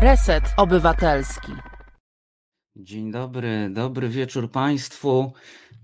[0.00, 1.52] Reset Obywatelski.
[2.76, 5.32] Dzień dobry, dobry wieczór Państwu.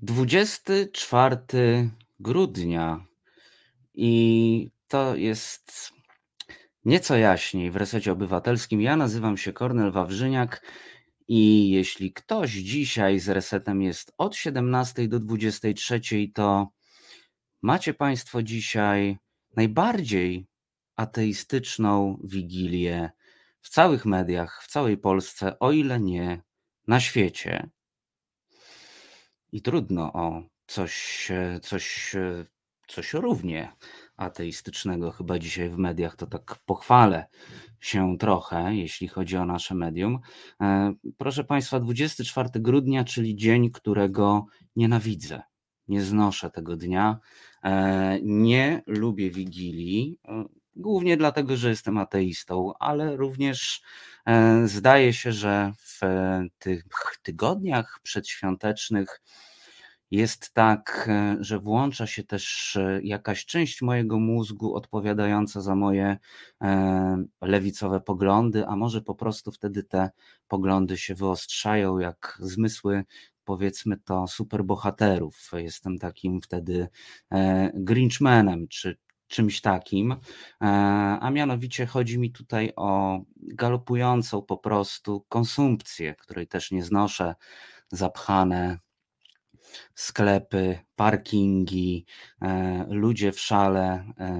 [0.03, 1.91] 24
[2.21, 3.07] grudnia
[3.95, 5.93] i to jest
[6.85, 8.81] nieco jaśniej w resecie obywatelskim.
[8.81, 10.67] Ja nazywam się Kornel Wawrzyniak
[11.29, 16.01] i jeśli ktoś dzisiaj z resetem jest od 17 do 23,
[16.35, 16.69] to
[17.63, 19.19] macie Państwo dzisiaj
[19.57, 20.47] najbardziej
[20.97, 23.11] ateistyczną wigilię
[23.65, 26.43] w całych mediach, w całej Polsce, o ile nie
[26.87, 27.71] na świecie.
[29.53, 31.29] I trudno o coś,
[31.63, 32.17] coś,
[32.89, 33.73] coś równie
[34.17, 37.27] ateistycznego chyba dzisiaj w mediach, to tak pochwalę
[37.81, 40.19] się trochę, jeśli chodzi o nasze medium.
[40.61, 45.43] E, proszę Państwa, 24 grudnia, czyli dzień, którego nienawidzę.
[45.89, 47.19] Nie znoszę tego dnia.
[47.63, 50.45] E, nie lubię Wigilii, e,
[50.77, 53.83] głównie dlatego, że jestem ateistą, ale również
[54.65, 56.01] zdaje się, że w
[56.59, 56.85] tych
[57.23, 59.21] tygodniach przedświątecznych
[60.15, 66.17] jest tak, e, że włącza się też e, jakaś część mojego mózgu odpowiadająca za moje
[66.63, 70.11] e, lewicowe poglądy, a może po prostu wtedy te
[70.49, 73.05] poglądy się wyostrzają jak zmysły
[73.45, 75.51] powiedzmy to superbohaterów.
[75.53, 76.89] Jestem takim wtedy
[77.75, 78.97] Grinchmanem czy
[79.35, 80.17] czymś takim,
[81.21, 87.35] a mianowicie chodzi mi tutaj o galopującą po prostu konsumpcję, której też nie znoszę,
[87.93, 88.79] zapchane
[89.95, 92.07] sklepy, parkingi,
[92.43, 93.83] e, ludzie w szale
[94.19, 94.35] e,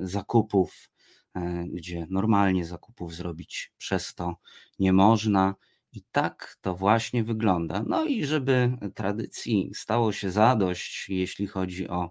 [0.00, 0.90] zakupów,
[1.34, 4.36] e, gdzie normalnie zakupów zrobić przez to
[4.78, 5.54] nie można.
[5.92, 7.82] I tak to właśnie wygląda.
[7.86, 12.10] No i żeby tradycji stało się zadość, jeśli chodzi o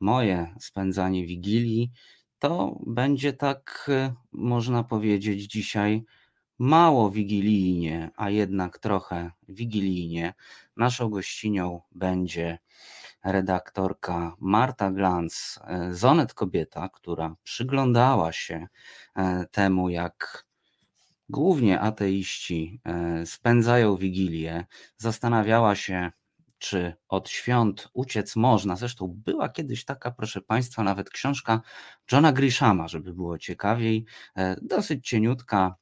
[0.00, 1.92] moje spędzanie wigilii,
[2.38, 3.90] to będzie tak,
[4.32, 6.04] można powiedzieć, dzisiaj
[6.58, 10.34] mało wigilijnie, a jednak trochę wigilijnie.
[10.76, 12.58] Naszą gościnią będzie
[13.24, 18.66] redaktorka Marta Glantz, e, Zonet Kobieta, która przyglądała się
[19.16, 20.46] e, temu, jak
[21.28, 22.80] głównie ateiści
[23.24, 24.66] spędzają wigilię.
[24.96, 26.12] Zastanawiała się,
[26.60, 28.76] czy od świąt uciec można.
[28.76, 31.60] Zresztą była kiedyś taka, proszę Państwa, nawet książka
[32.12, 34.04] Johna Grishama, żeby było ciekawiej,
[34.62, 35.74] dosyć cieniutka,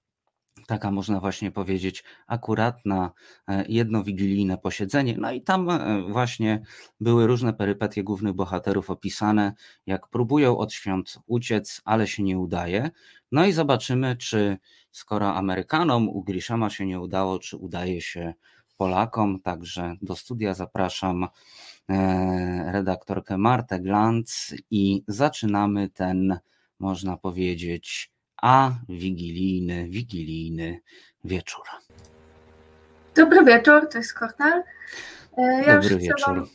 [0.67, 3.13] taka można właśnie powiedzieć akuratna
[3.49, 5.15] e, jedno wigilijne posiedzenie.
[5.19, 6.63] No i tam e, właśnie
[7.01, 9.53] były różne perypetie głównych bohaterów opisane,
[9.87, 12.91] jak próbują od świąt uciec, ale się nie udaje.
[13.33, 14.59] No i zobaczymy, czy
[14.91, 18.35] skoro Amerykanom u Grishama się nie udało, czy udaje się
[18.79, 19.41] Polakom.
[19.41, 21.29] Także do studia zapraszam
[21.89, 26.39] e, redaktorkę Martę Glantz i zaczynamy ten,
[26.79, 28.11] można powiedzieć,
[28.43, 30.81] a wigilijny, wigilijny
[31.25, 31.65] wieczór.
[33.15, 34.63] Dobry wieczór, to jest Kornel.
[35.39, 36.49] E, ja Dobry już wieczór.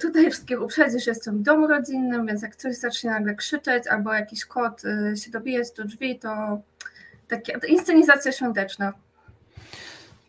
[0.00, 4.14] tutaj wszystkich uprzedzić, że jestem w domu rodzinnym, więc jak ktoś zacznie nagle krzyczeć albo
[4.14, 6.60] jakiś kot y, się dobije do drzwi, to
[7.28, 8.92] taka inscenizacja świąteczna.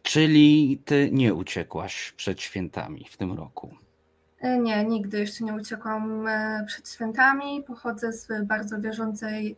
[0.04, 3.76] Czyli ty nie uciekłaś przed świętami w tym roku?
[4.40, 7.64] E, nie, nigdy jeszcze nie uciekłam e, przed świętami.
[7.68, 9.56] Pochodzę z bardzo wierzącej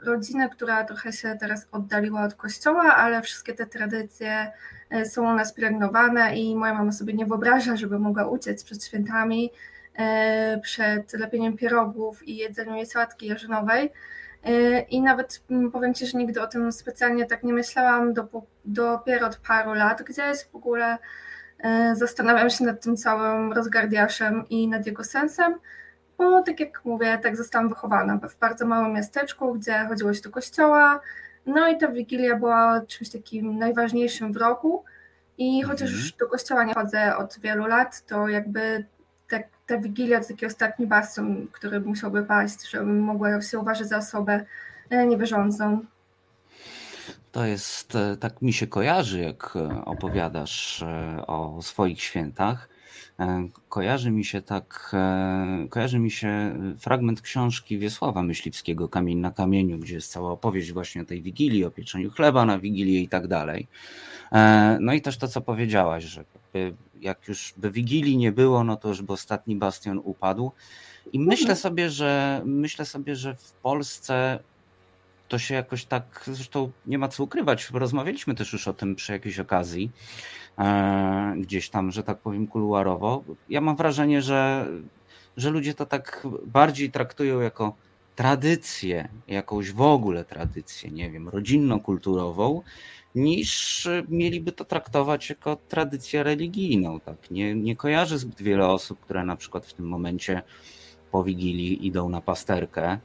[0.00, 4.52] rodzinę, która trochę się teraz oddaliła od kościoła, ale wszystkie te tradycje
[4.90, 8.84] e, są u nas pielęgnowane i moja mama sobie nie wyobraża, żeby mogła uciec przed
[8.84, 9.50] świętami,
[9.98, 13.90] e, przed lepieniem pierogów i jedzeniem jej sałatki jarzynowej.
[14.46, 15.42] E, I nawet
[15.72, 18.14] powiem Ci, że nigdy o tym specjalnie tak nie myślałam,
[18.64, 20.98] dopiero od paru lat gdzieś w ogóle.
[21.92, 25.54] Zastanawiam się nad tym całym rozgardiaszem i nad jego sensem
[26.18, 30.30] bo tak jak mówię, tak zostałam wychowana w bardzo małym miasteczku, gdzie chodziło się do
[30.30, 31.00] kościoła,
[31.46, 34.84] no i ta Wigilia była czymś takim najważniejszym w roku.
[35.38, 36.18] I chociaż już mhm.
[36.18, 38.86] do kościoła nie chodzę od wielu lat, to jakby
[39.66, 44.44] ta, Wigilia to taki ostatni bastion, który musiałby paść, żebym mogła się uważać za osobę
[44.90, 45.80] e, niewierzącą.
[47.32, 50.84] To jest, e, tak mi się kojarzy, jak e, opowiadasz
[51.26, 52.68] o swoich świętach.
[53.68, 54.96] Kojarzy mi się tak,
[55.70, 61.02] kojarzy mi się fragment książki Wiesława Myśliwskiego Kamień na kamieniu, gdzie jest cała opowieść właśnie
[61.02, 63.66] o tej wigilii, o pieczeniu chleba na wigilię i tak dalej.
[64.80, 66.24] No i też to, co powiedziałaś, że
[67.00, 70.52] jak już by wigilii nie było, no to już by ostatni bastion upadł.
[71.12, 71.56] I myślę mhm.
[71.56, 74.38] sobie, że myślę sobie, że w Polsce
[75.28, 79.12] to się jakoś tak, zresztą nie ma co ukrywać, rozmawialiśmy też już o tym przy
[79.12, 79.90] jakiejś okazji,
[80.58, 83.24] E, gdzieś tam, że tak powiem, kuluarowo.
[83.48, 84.66] Ja mam wrażenie, że,
[85.36, 87.74] że ludzie to tak bardziej traktują jako
[88.16, 92.62] tradycję, jakąś w ogóle tradycję, nie wiem, rodzinno-kulturową,
[93.16, 97.00] niż mieliby to traktować jako tradycję religijną.
[97.00, 97.30] Tak?
[97.30, 100.42] Nie, nie kojarzę zbyt wiele osób, które na przykład w tym momencie
[101.10, 102.98] po Wigilii idą na pasterkę.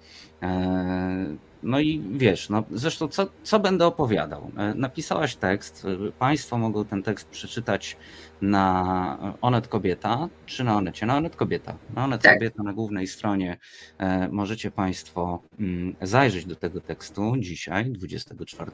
[1.64, 4.52] E, no i wiesz, no zresztą co, co będę opowiadał?
[4.58, 5.88] E, napisałaś tekst,
[6.20, 7.98] Państwo mogą ten tekst przeczytać
[8.42, 11.06] na Onet Kobieta, czy na Onecie?
[11.06, 11.76] Na Onet Kobieta.
[11.96, 12.34] Na Onet tak.
[12.34, 13.58] Kobieta na głównej stronie
[13.98, 18.72] e, możecie Państwo mm, zajrzeć do tego tekstu dzisiaj, 24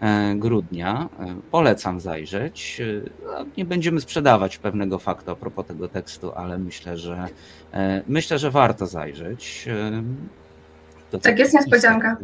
[0.00, 1.08] e, grudnia.
[1.50, 2.82] Polecam zajrzeć.
[3.24, 7.28] No, nie będziemy sprzedawać pewnego faktu a propos tego tekstu, ale myślę, że
[8.08, 9.68] myślę, że warto zajrzeć.
[11.10, 12.16] To tak, jest niespodzianka.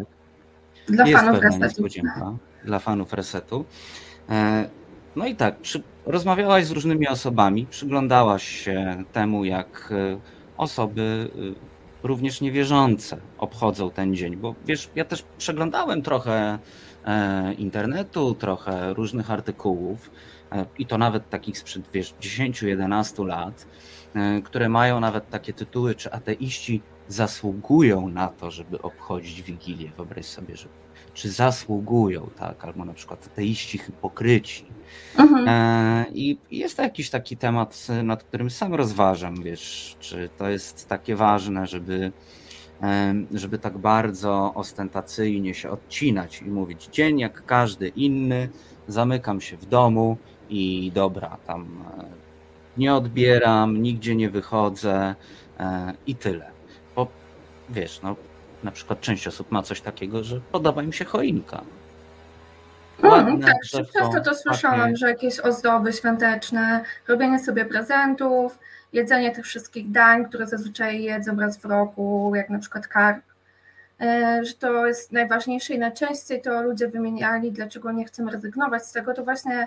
[0.88, 1.64] Dla jest fanów resetu.
[1.64, 3.64] Niespodzianka dla fanów resetu.
[4.31, 4.69] E,
[5.17, 10.20] no i tak, przy, rozmawiałaś z różnymi osobami, przyglądałaś się temu, jak e,
[10.56, 16.58] osoby e, również niewierzące obchodzą ten dzień, bo wiesz, ja też przeglądałem trochę
[17.58, 20.11] internetu, trochę różnych artykułów
[20.78, 23.67] i to nawet takich sprzed wiesz, 10-11 lat,
[24.44, 29.90] które mają nawet takie tytuły, czy ateiści zasługują na to, żeby obchodzić Wigilię.
[29.96, 30.69] Wyobraź sobie, że
[31.14, 34.66] czy zasługują, tak, albo na przykład ateiści hipokryci.
[35.19, 35.49] Mhm.
[35.49, 40.88] E, I jest to jakiś taki temat, nad którym sam rozważam, wiesz, czy to jest
[40.88, 42.12] takie ważne, żeby,
[42.82, 48.49] e, żeby tak bardzo ostentacyjnie się odcinać i mówić dzień jak każdy inny,
[48.88, 50.16] zamykam się w domu
[50.50, 52.04] i dobra, tam e,
[52.76, 55.14] nie odbieram, nigdzie nie wychodzę
[56.06, 56.51] i tyle
[57.72, 58.16] wiesz, no
[58.64, 61.62] na przykład część osób ma coś takiego, że podoba im się choinka.
[63.02, 64.96] Mm, tak, często to słyszałam, takie...
[64.96, 68.58] że jakieś ozdoby świąteczne, robienie sobie prezentów,
[68.92, 73.24] jedzenie tych wszystkich dań, które zazwyczaj jedzą raz w roku, jak na przykład karp,
[74.00, 78.92] e, że to jest najważniejsze i najczęściej to ludzie wymieniali, dlaczego nie chcemy rezygnować z
[78.92, 79.66] tego, to właśnie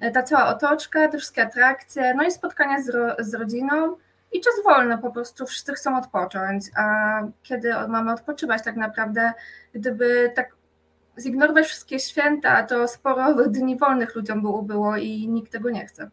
[0.00, 3.96] e, ta cała otoczka, te wszystkie atrakcje, no i spotkania z, ro, z rodziną,
[4.32, 9.32] i czas wolny, po prostu wszyscy chcą odpocząć, a kiedy mamy odpoczywać tak naprawdę,
[9.74, 10.56] gdyby tak
[11.18, 16.10] zignorować wszystkie święta, to sporo dni wolnych ludziom było, było i nikt tego nie chce.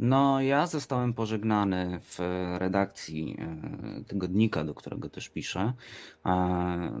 [0.00, 2.18] No, ja zostałem pożegnany w
[2.58, 5.72] redakcji e, tygodnika, do którego też piszę.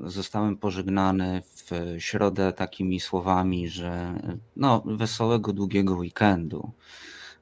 [0.04, 4.14] Zostałem pożegnany w środę takimi słowami, że
[4.56, 6.72] no, wesołego, długiego weekendu.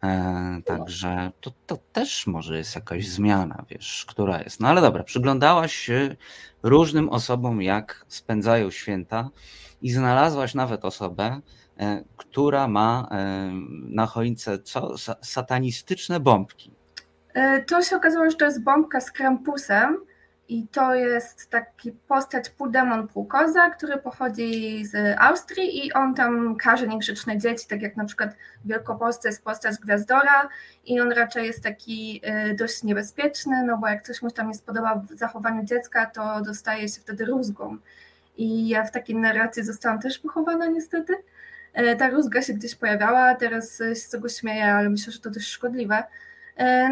[0.07, 4.61] E, także to, to też może jest jakaś zmiana, wiesz, która jest.
[4.61, 6.17] No ale dobra, przyglądałaś się
[6.63, 9.31] różnym osobom, jak spędzają święta
[9.83, 11.41] i znalazłaś nawet osobę,
[11.79, 13.51] e, która ma e,
[13.89, 14.95] na choince co?
[15.23, 16.73] Satanistyczne bombki.
[17.67, 19.97] To się okazało, że to jest bombka z krampusem
[20.49, 26.87] i to jest taki postać półdemon, półkoza, który pochodzi z Austrii i on tam karze
[26.87, 30.49] niegrzeczne dzieci, tak jak na przykład w Wielkopolsce jest postać Gwiazdora
[30.85, 32.21] i on raczej jest taki
[32.51, 36.41] y, dość niebezpieczny, no bo jak coś mu tam nie spodoba w zachowaniu dziecka, to
[36.41, 37.79] dostaje się wtedy rózgą.
[38.37, 41.15] I ja w takiej narracji zostałam też wychowana niestety.
[41.79, 45.31] Y, ta rózga się gdzieś pojawiała, teraz się z tego śmieję, ale myślę, że to
[45.31, 46.03] też szkodliwe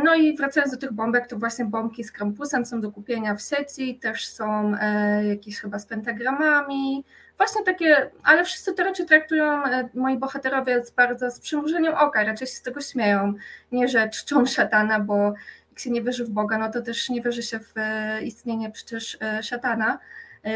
[0.05, 3.43] no i wracając do tych bombek, to właśnie bombki z krampusem są do kupienia w
[3.43, 7.05] sieci, też są e, jakieś chyba z pentagramami,
[7.37, 12.47] właśnie takie, ale wszyscy to raczej traktują e, moi bohaterowie bardzo z przymrużeniem oka, raczej
[12.47, 13.35] się z tego śmieją,
[13.73, 15.35] nie że czczą szatana, bo
[15.71, 17.75] jak się nie wierzy w Boga, no to też nie wierzy się w
[18.23, 19.99] istnienie przecież szatana,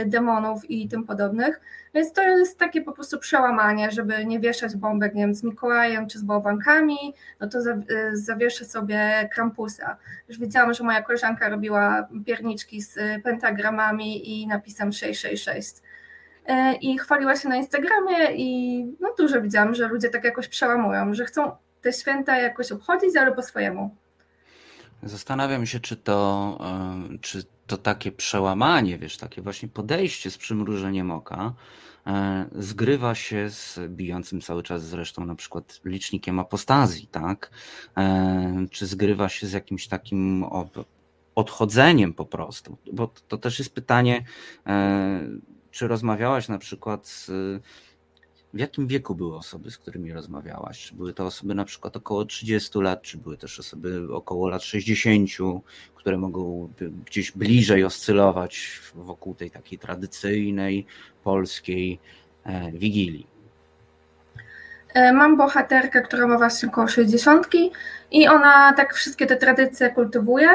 [0.07, 1.61] demonów i tym podobnych.
[1.95, 6.09] Więc to jest takie po prostu przełamanie, żeby nie wieszać bombek, nie wiem, z Mikołajem
[6.09, 9.97] czy z bałwankami, no to y, zawieszę sobie Krampusa.
[10.29, 17.37] Już widziałam, że moja koleżanka robiła pierniczki z pentagramami i napisem 666 y, i chwaliła
[17.37, 21.53] się na Instagramie i no dużo widziałam, że ludzie tak jakoś przełamują, że chcą
[21.83, 23.97] te święta jakoś obchodzić, ale po swojemu.
[25.03, 26.59] Zastanawiam się, czy to,
[27.21, 31.55] czy to takie przełamanie, wiesz, takie właśnie podejście z przymrużeniem oka
[32.07, 37.51] e, zgrywa się z bijącym cały czas zresztą na przykład licznikiem apostazji, tak?
[37.97, 40.45] E, czy zgrywa się z jakimś takim
[41.35, 42.79] odchodzeniem po prostu?
[42.93, 44.25] Bo to też jest pytanie,
[44.67, 45.21] e,
[45.71, 47.31] czy rozmawiałaś na przykład z
[48.55, 50.87] w jakim wieku były osoby, z którymi rozmawiałaś?
[50.87, 54.63] Czy były to osoby na przykład około 30 lat, czy były też osoby około lat
[54.63, 55.31] 60,
[55.95, 56.73] które mogą
[57.07, 60.87] gdzieś bliżej oscylować wokół tej takiej tradycyjnej
[61.25, 61.99] polskiej
[62.45, 63.27] e, wigilii?
[64.95, 67.47] E, mam bohaterkę, która ma właśnie około 60
[68.11, 70.49] i ona tak wszystkie te tradycje kultywuje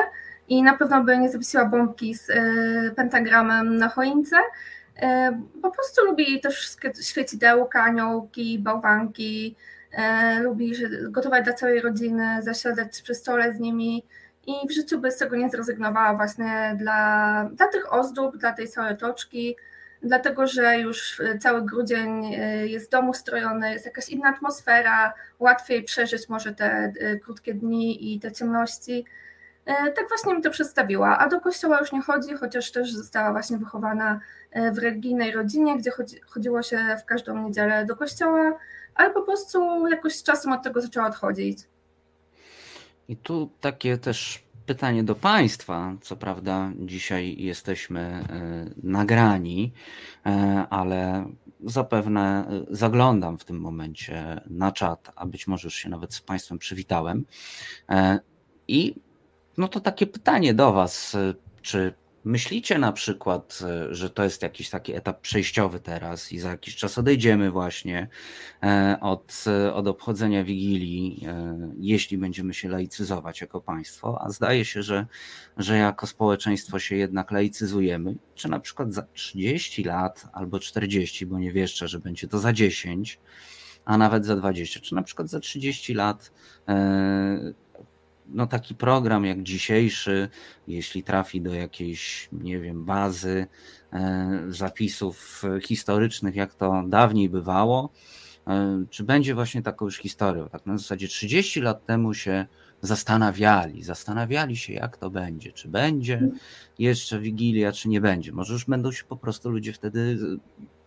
[0.50, 2.28] i na pewno by nie zawiesiła bombki z
[2.96, 4.36] pentagramem na choince.
[5.62, 9.56] Po prostu lubi też świecidełka, aniołki, bałwanki,
[10.42, 10.74] lubi
[11.10, 14.04] gotować dla całej rodziny, zasiadać przy stole z nimi.
[14.48, 18.68] I w życiu by z tego nie zrezygnowała właśnie dla, dla tych ozdób, dla tej
[18.68, 19.56] całej otoczki,
[20.02, 26.30] dlatego że już cały grudzień e, jest domu strojony, jest jakaś inna atmosfera, łatwiej przeżyć
[26.30, 29.06] może te e, krótkie dni i te ciemności.
[29.65, 33.32] E, tak właśnie mi to przedstawiła, a do kościoła już nie chodzi, chociaż też została
[33.32, 34.20] właśnie wychowana
[34.74, 38.58] w religijnej rodzinie, gdzie chodzi, chodziło się w każdą niedzielę do kościoła,
[38.96, 41.60] ale po prostu jakoś z czasem od tego zaczęła odchodzić.
[43.08, 45.96] I tu takie też pytanie do Państwa.
[46.01, 48.25] Co prawda, dzisiaj jesteśmy e,
[48.84, 49.74] nagrani,
[50.25, 51.25] e, ale
[51.65, 56.22] zapewne e, zaglądam w tym momencie na czat, a być może już się nawet z
[56.22, 57.25] Państwem przywitałem.
[58.67, 58.96] I
[59.58, 61.18] no to takie pytanie do Was,
[61.62, 61.94] czy
[62.26, 66.76] Myślicie na przykład, e, że to jest jakiś taki etap przejściowy teraz i za jakiś
[66.76, 68.08] czas odejdziemy właśnie
[68.64, 71.28] e, od, e, od obchodzenia Wigilii,
[71.80, 75.06] jeśli będziemy się laicyzować jako państwo, a zdaje się, że,
[75.58, 81.40] że jako społeczeństwo się jednak laicyzujemy, czy na przykład za 30 lat albo 40, bo
[81.40, 83.20] nie wieszczę, że będzie to za 10,
[83.86, 86.32] a nawet za 20, czy na przykład za 30 lat
[88.27, 90.30] no taki program jak dzisiejszy,
[90.68, 93.48] jeśli trafi do jakiejś, nie wiem, bazy
[93.94, 97.89] e, zapisów historycznych, jak to dawniej bywało,
[98.48, 100.50] e, czy będzie właśnie taką już historią?
[100.50, 102.46] Tak na zasadzie 30 lat temu się
[102.82, 106.30] zastanawiali, zastanawiali się, jak to będzie, czy będzie
[106.80, 108.32] jeszcze Wigilia, czy nie będzie.
[108.32, 110.18] Może już będą się po prostu ludzie wtedy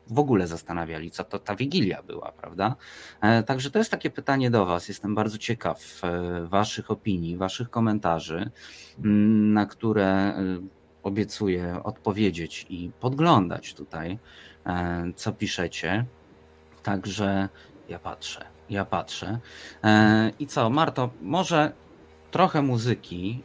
[0.07, 2.77] w ogóle zastanawiali, co to ta Wigilia była, prawda?
[3.21, 4.89] E, także to jest takie pytanie do Was.
[4.89, 8.51] Jestem bardzo ciekaw e, Waszych opinii, Waszych komentarzy,
[8.99, 10.35] mm, na które e,
[11.03, 14.19] obiecuję odpowiedzieć i podglądać tutaj,
[15.17, 16.05] co piszecie.
[16.83, 17.49] Także
[17.89, 19.39] ja patrzę, ja patrzę.
[20.39, 21.73] I co, Marto, może
[22.37, 23.43] trochę muzyki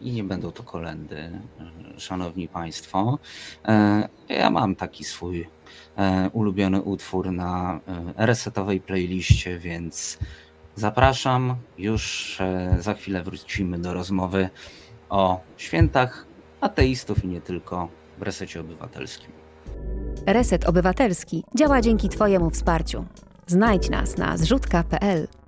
[0.00, 1.30] i nie będą to kolendy,
[1.96, 3.18] szanowni Państwo.
[4.28, 5.46] Ja mam taki swój
[5.96, 10.18] E, ulubiony utwór na e, resetowej playliście, więc
[10.74, 11.56] zapraszam.
[11.78, 14.48] Już e, za chwilę wrócimy do rozmowy
[15.08, 16.26] o świętach
[16.60, 17.88] ateistów i nie tylko
[18.18, 19.32] w resecie obywatelskim.
[20.26, 23.04] Reset Obywatelski działa dzięki Twojemu wsparciu.
[23.46, 25.39] Znajdź nas na zrzutka.pl.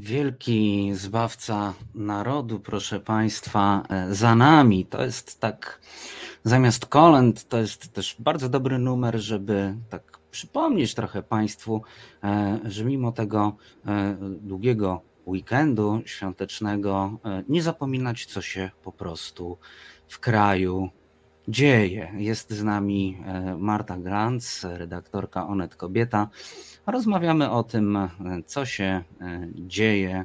[0.00, 4.86] Wielki zbawca narodu, proszę Państwa, za nami.
[4.86, 5.80] To jest tak
[6.44, 11.82] zamiast kolęd to jest też bardzo dobry numer, żeby tak przypomnieć trochę Państwu,
[12.24, 19.58] e, że mimo tego e, długiego weekendu świątecznego e, nie zapominać, co się po prostu
[20.08, 20.90] w kraju
[21.48, 22.12] dzieje.
[22.16, 23.18] Jest z nami
[23.58, 26.28] Marta Glantz, redaktorka Onet Kobieta.
[26.90, 27.98] Rozmawiamy o tym,
[28.46, 29.04] co się
[29.54, 30.24] dzieje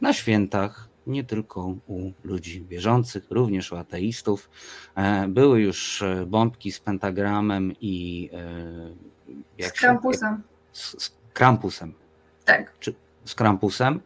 [0.00, 4.50] na świętach nie tylko u ludzi wierzących, również u ateistów.
[4.94, 10.42] E, były już e, bombki z pentagramem i e, jak z krampusem.
[10.72, 11.94] Z, z krampusem.
[12.44, 12.78] Tak.
[12.80, 14.00] Czy z krampusem.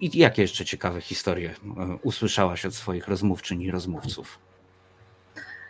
[0.00, 1.54] I jakie jeszcze ciekawe historie
[2.02, 4.38] usłyszałaś od swoich rozmówczyń i rozmówców?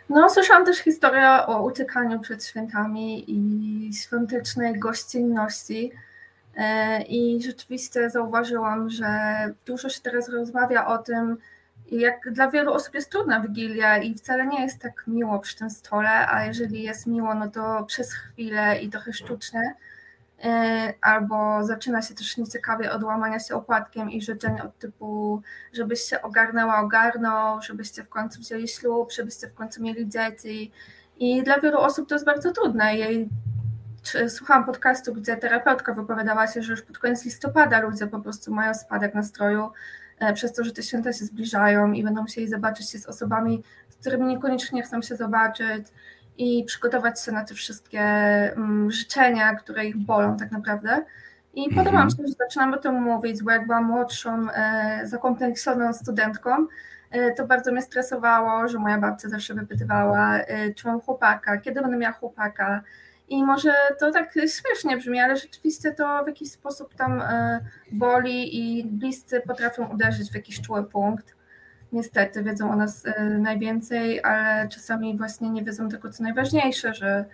[0.09, 5.91] No, słyszałam też historię o uciekaniu przed świętami i świątecznej gościnności.
[6.57, 9.07] E, I rzeczywiście zauważyłam, że
[9.65, 11.37] dużo się teraz rozmawia o tym,
[11.91, 15.69] jak dla wielu osób jest trudna Wigilia i wcale nie jest tak miło przy tym
[15.69, 19.75] stole, a jeżeli jest miło, no to przez chwilę i trochę sztucznie, e,
[21.01, 25.41] albo zaczyna się też nieciekawie od łamania się opłatkiem i życzeń od typu,
[25.73, 30.71] żebyś się ogarnęła, ogarnął, żebyście w końcu wzięli ślub, żebyście w końcu mieli dzieci.
[31.19, 32.95] I dla wielu osób to jest bardzo trudne.
[32.95, 33.29] Jej
[34.29, 38.73] słuchałam podcastu, gdzie terapeutka wypowiadała się, że już pod koniec listopada ludzie po prostu mają
[38.73, 39.71] spadek nastroju
[40.19, 43.63] e, przez to, że te święta się zbliżają i będą musieli zobaczyć się z osobami,
[43.89, 45.87] z którymi niekoniecznie chcą się zobaczyć
[46.37, 51.05] i przygotować się na te wszystkie mm, życzenia, które ich bolą tak naprawdę.
[51.53, 51.85] I mhm.
[51.85, 56.67] podoba mi się, że zaczynam o tym mówić, bo jak byłam młodszą, e, zakompleksioną studentką,
[57.11, 60.39] e, to bardzo mnie stresowało, że moja babcia zawsze wypytywała,
[60.75, 62.81] czy mam chłopaka, kiedy będę miała chłopaka,
[63.29, 67.59] i może to tak śmiesznie brzmi, ale rzeczywiście to w jakiś sposób tam e,
[67.91, 71.36] boli i bliscy potrafią uderzyć w jakiś czuły punkt.
[71.91, 77.25] Niestety wiedzą o nas e, najwięcej, ale czasami właśnie nie wiedzą tego, co najważniejsze, że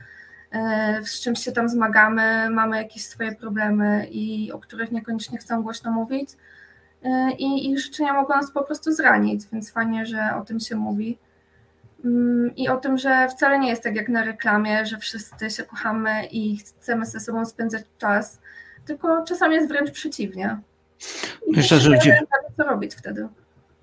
[1.03, 5.91] z czymś się tam zmagamy, mamy jakieś swoje problemy i o których niekoniecznie chcą głośno
[5.91, 6.29] mówić.
[7.37, 11.17] I ich życzenia mogą nas po prostu zranić, więc fajnie, że o tym się mówi.
[12.05, 15.63] Mm, I o tym, że wcale nie jest tak jak na reklamie, że wszyscy się
[15.63, 18.39] kochamy i chcemy ze sobą spędzać czas,
[18.85, 20.57] tylko czasami jest wręcz przeciwnie.
[21.47, 22.21] I Myślę, że nie
[22.57, 23.27] co robić wtedy.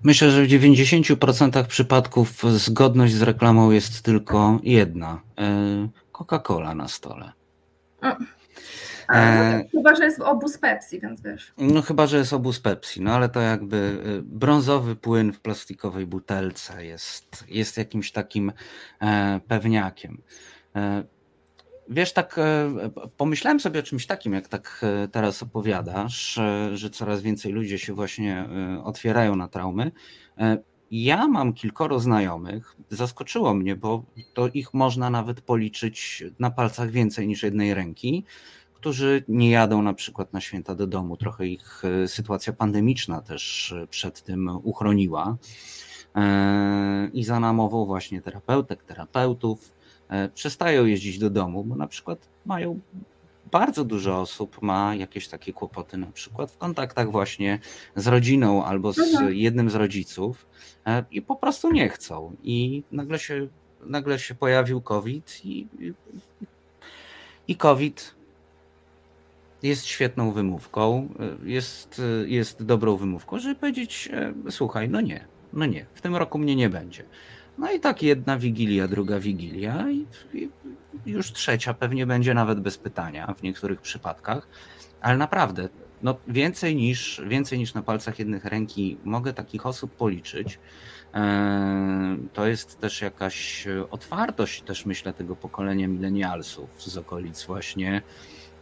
[0.03, 5.21] Myślę, że w 90% przypadków zgodność z reklamą jest tylko jedna.
[5.37, 7.31] E, Coca-Cola na stole.
[8.01, 8.27] Mm.
[9.07, 11.53] A, no, chyba, że jest obóz Pepsi, więc wiesz.
[11.57, 16.05] No chyba, że jest obóz Pepsi, no ale to jakby y, brązowy płyn w plastikowej
[16.05, 18.51] butelce jest, jest jakimś takim
[19.01, 20.21] e, pewniakiem.
[21.89, 22.39] E, wiesz, tak
[23.17, 26.39] pomyślałem sobie o czymś takim, jak tak teraz opowiadasz,
[26.73, 28.49] że coraz więcej ludzi się właśnie
[28.83, 29.91] otwierają na traumy.
[30.91, 37.27] Ja mam kilkoro znajomych, zaskoczyło mnie, bo to ich można nawet policzyć na palcach więcej
[37.27, 38.25] niż jednej ręki,
[38.81, 41.17] którzy nie jadą na przykład na święta do domu.
[41.17, 45.37] Trochę ich e, sytuacja pandemiczna też e, przed tym uchroniła.
[46.15, 49.73] E, I za namową właśnie terapeutek, terapeutów
[50.33, 52.79] przestają jeździć do domu, bo na przykład mają
[53.51, 57.59] bardzo dużo osób ma jakieś takie kłopoty, na przykład w kontaktach właśnie
[57.95, 59.35] z rodziną albo z mhm.
[59.35, 60.47] jednym z rodziców
[61.11, 62.35] i po prostu nie chcą.
[62.43, 63.47] I nagle się,
[63.85, 65.67] nagle się pojawił COVID i,
[67.47, 68.15] i COVID
[69.63, 71.09] jest świetną wymówką,
[71.43, 76.37] jest, jest dobrą wymówką, żeby powiedzieć, e, słuchaj, no nie, no nie, w tym roku
[76.37, 77.03] mnie nie będzie.
[77.61, 80.49] No i tak jedna wigilia, druga wigilia i, i
[81.05, 84.47] już trzecia pewnie będzie nawet bez pytania w niektórych przypadkach,
[85.01, 85.69] ale naprawdę,
[86.03, 90.59] no więcej niż, więcej niż na palcach jednych ręki mogę takich osób policzyć.
[91.13, 98.01] E, to jest też jakaś otwartość, też myślę, tego pokolenia milenialsów z okolic właśnie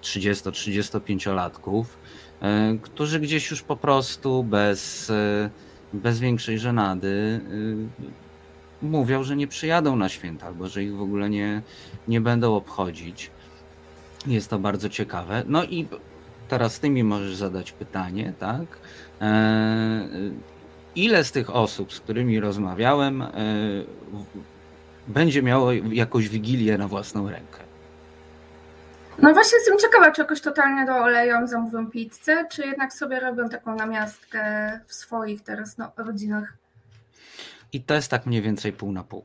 [0.01, 1.83] 30-35-latków,
[2.41, 5.49] e, którzy gdzieś już po prostu bez, e,
[5.93, 7.41] bez większej żenady
[8.81, 11.61] mówią, że nie przyjadą na święta albo że ich w ogóle nie,
[12.07, 13.31] nie będą obchodzić.
[14.27, 15.43] Jest to bardzo ciekawe.
[15.47, 15.87] No i
[16.47, 18.65] teraz ty mi możesz zadać pytanie, tak?
[20.95, 23.23] Ile z tych osób, z którymi rozmawiałem,
[25.07, 27.59] będzie miało jakąś wigilię na własną rękę?
[29.21, 33.49] No właśnie jestem ciekawa, czy jakoś totalnie do oleją zamówią pizzę, czy jednak sobie robią
[33.49, 36.58] taką namiastkę w swoich teraz no, rodzinach.
[37.73, 39.23] I to jest tak mniej więcej pół na pół.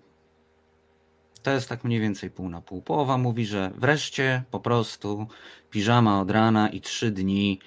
[1.42, 2.82] To jest tak mniej więcej pół na pół.
[2.82, 5.26] Połowa mówi, że wreszcie po prostu
[5.70, 7.60] piżama od rana i trzy dni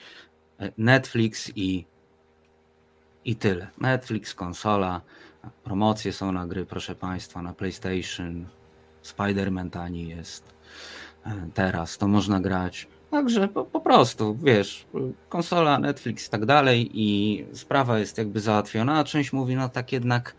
[0.60, 1.86] e, Netflix i,
[3.26, 3.68] i tyle.
[3.78, 5.02] Netflix, konsola,
[5.64, 8.46] promocje są na gry, proszę Państwa, na PlayStation,
[9.04, 10.58] Spider-Man tani jest
[11.54, 12.88] teraz, to można grać.
[13.12, 14.86] Także po, po, prostu, wiesz,
[15.30, 19.92] konsola, Netflix i tak dalej i sprawa jest jakby załatwiona, a część mówi, no tak
[19.92, 20.36] jednak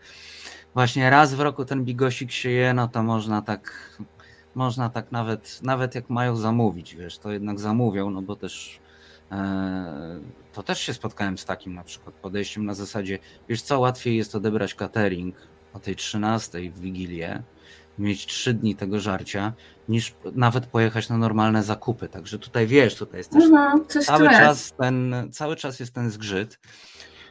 [0.73, 3.91] właśnie raz w roku ten bigosik się je, no to można tak,
[4.55, 8.79] można tak nawet, nawet jak mają zamówić, wiesz, to jednak zamówią, no bo też
[9.31, 10.19] e,
[10.53, 14.35] to też się spotkałem z takim na przykład podejściem na zasadzie, wiesz co, łatwiej jest
[14.35, 15.35] odebrać catering
[15.73, 17.43] o tej 13 w Wigilię,
[17.99, 19.53] mieć trzy dni tego żarcia,
[19.89, 22.07] niż nawet pojechać na normalne zakupy.
[22.07, 26.59] Także tutaj wiesz, tutaj jest też mhm, cały czas ten, cały czas jest ten zgrzyt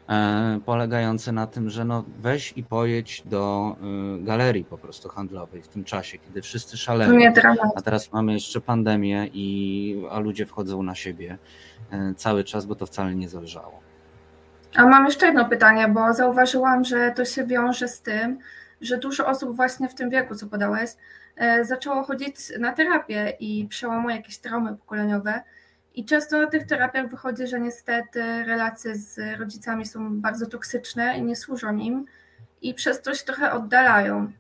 [0.08, 3.76] e, polegający na tym, że no weź i pojedź do
[4.20, 7.32] y, galerii po prostu handlowej w tym czasie, kiedy wszyscy szaleją.
[7.76, 11.38] A teraz mamy jeszcze pandemię i a ludzie wchodzą na siebie
[11.92, 13.80] y, cały czas, bo to wcale nie zależało.
[14.74, 18.38] A mam jeszcze jedno pytanie, bo zauważyłam, że to się wiąże z tym,
[18.80, 20.90] że dużo osób właśnie w tym wieku, co podałeś,
[21.36, 25.42] e, zaczęło chodzić na terapię i przełamuje jakieś traumy pokoleniowe.
[25.94, 31.22] I często na tych terapiach wychodzi, że niestety relacje z rodzicami są bardzo toksyczne i
[31.22, 32.04] nie służą im
[32.62, 34.32] i przez to się trochę oddalają.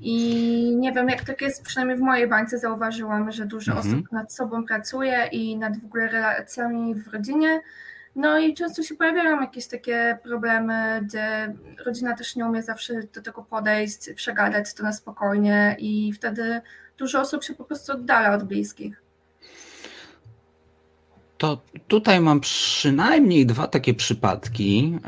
[0.00, 3.94] I nie wiem, jak tak jest, przynajmniej w mojej bańce zauważyłam, że dużo mhm.
[3.94, 7.60] osób nad sobą pracuje i nad w ogóle relacjami w rodzinie,
[8.16, 11.54] no i często się pojawiają jakieś takie problemy, gdzie
[11.86, 16.60] rodzina też nie umie zawsze do tego podejść, przegadać to na spokojnie i wtedy
[16.98, 19.02] dużo osób się po prostu oddala od bliskich.
[21.38, 24.98] To tutaj mam przynajmniej dwa takie przypadki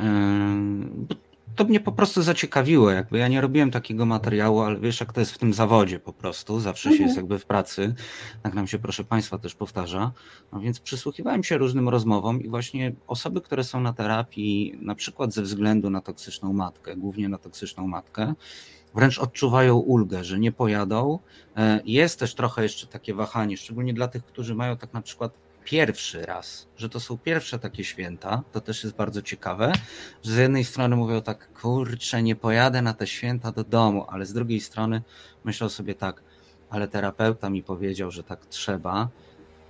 [1.59, 2.91] to mnie po prostu zaciekawiło.
[2.91, 6.13] Jakby ja nie robiłem takiego materiału, ale wiesz, jak to jest w tym zawodzie po
[6.13, 6.61] prostu.
[6.61, 6.99] Zawsze mhm.
[6.99, 7.95] się jest jakby w pracy.
[8.43, 10.13] Tak nam się, proszę Państwa, też powtarza.
[10.53, 15.35] No więc przysłuchiwałem się różnym rozmowom i właśnie osoby, które są na terapii, na przykład
[15.35, 18.35] ze względu na toksyczną matkę, głównie na toksyczną matkę,
[18.95, 21.19] wręcz odczuwają ulgę, że nie pojadą.
[21.57, 25.33] E, jest też trochę jeszcze takie wahanie, szczególnie dla tych, którzy mają tak na przykład
[25.69, 29.73] pierwszy raz, że to są pierwsze takie święta, to też jest bardzo ciekawe,
[30.23, 34.27] że z jednej strony mówią tak, kurczę, nie pojadę na te święta do domu, ale
[34.27, 35.03] z drugiej strony
[35.45, 36.23] myślą sobie tak,
[36.71, 39.09] ale terapeuta mi powiedział, że tak trzeba,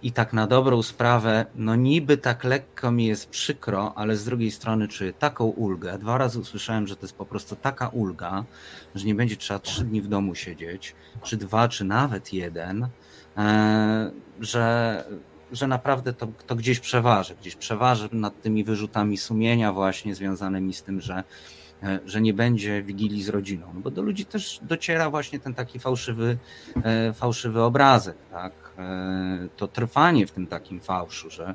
[0.03, 4.51] i tak na dobrą sprawę, no niby tak lekko mi jest przykro, ale z drugiej
[4.51, 5.99] strony czuję taką ulgę.
[5.99, 8.45] Dwa razy usłyszałem, że to jest po prostu taka ulga,
[8.95, 12.89] że nie będzie trzeba trzy dni w domu siedzieć, czy dwa, czy nawet jeden,
[13.37, 15.05] e, że,
[15.53, 20.83] że naprawdę to, to gdzieś przeważy, gdzieś przeważy nad tymi wyrzutami sumienia właśnie związanymi z
[20.83, 21.25] tym, że
[21.83, 25.55] E, że nie będzie wigilii z rodziną, no bo do ludzi też dociera właśnie ten
[25.55, 26.39] taki fałszywy,
[26.85, 28.53] e, fałszywy obrazek, tak?
[28.79, 31.55] E, to trwanie w tym takim fałszu, że,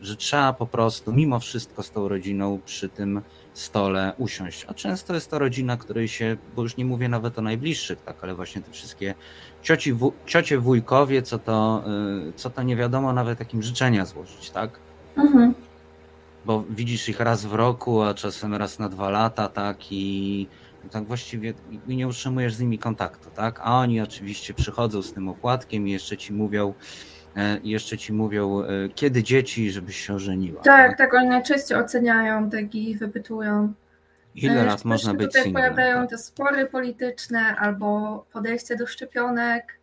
[0.00, 3.22] że trzeba po prostu mimo wszystko z tą rodziną przy tym
[3.54, 4.64] stole usiąść.
[4.68, 8.24] A często jest to rodzina, której się, bo już nie mówię nawet o najbliższych, tak,
[8.24, 9.14] ale właśnie te wszystkie
[9.62, 11.84] cioci, w, ciocie, wujkowie, co to,
[12.36, 14.70] co to nie wiadomo nawet jakim życzenia złożyć, tak?
[15.16, 15.54] Mhm
[16.44, 20.46] bo widzisz ich raz w roku, a czasem raz na dwa lata, tak, i
[20.90, 21.54] tak właściwie
[21.88, 26.16] nie utrzymujesz z nimi kontaktu, tak, a oni oczywiście przychodzą z tym opłatkiem i jeszcze
[26.16, 26.74] ci mówią,
[27.36, 30.62] e, jeszcze ci mówią, e, kiedy dzieci, żebyś się ożeniła.
[30.62, 33.72] Tak, tak, tak oni najczęściej oceniają, tak i wypytują.
[34.34, 35.74] Ile e, lat można być tutaj singlem?
[35.74, 36.10] pojawiają tak?
[36.10, 39.78] te spory polityczne albo podejście do szczepionek.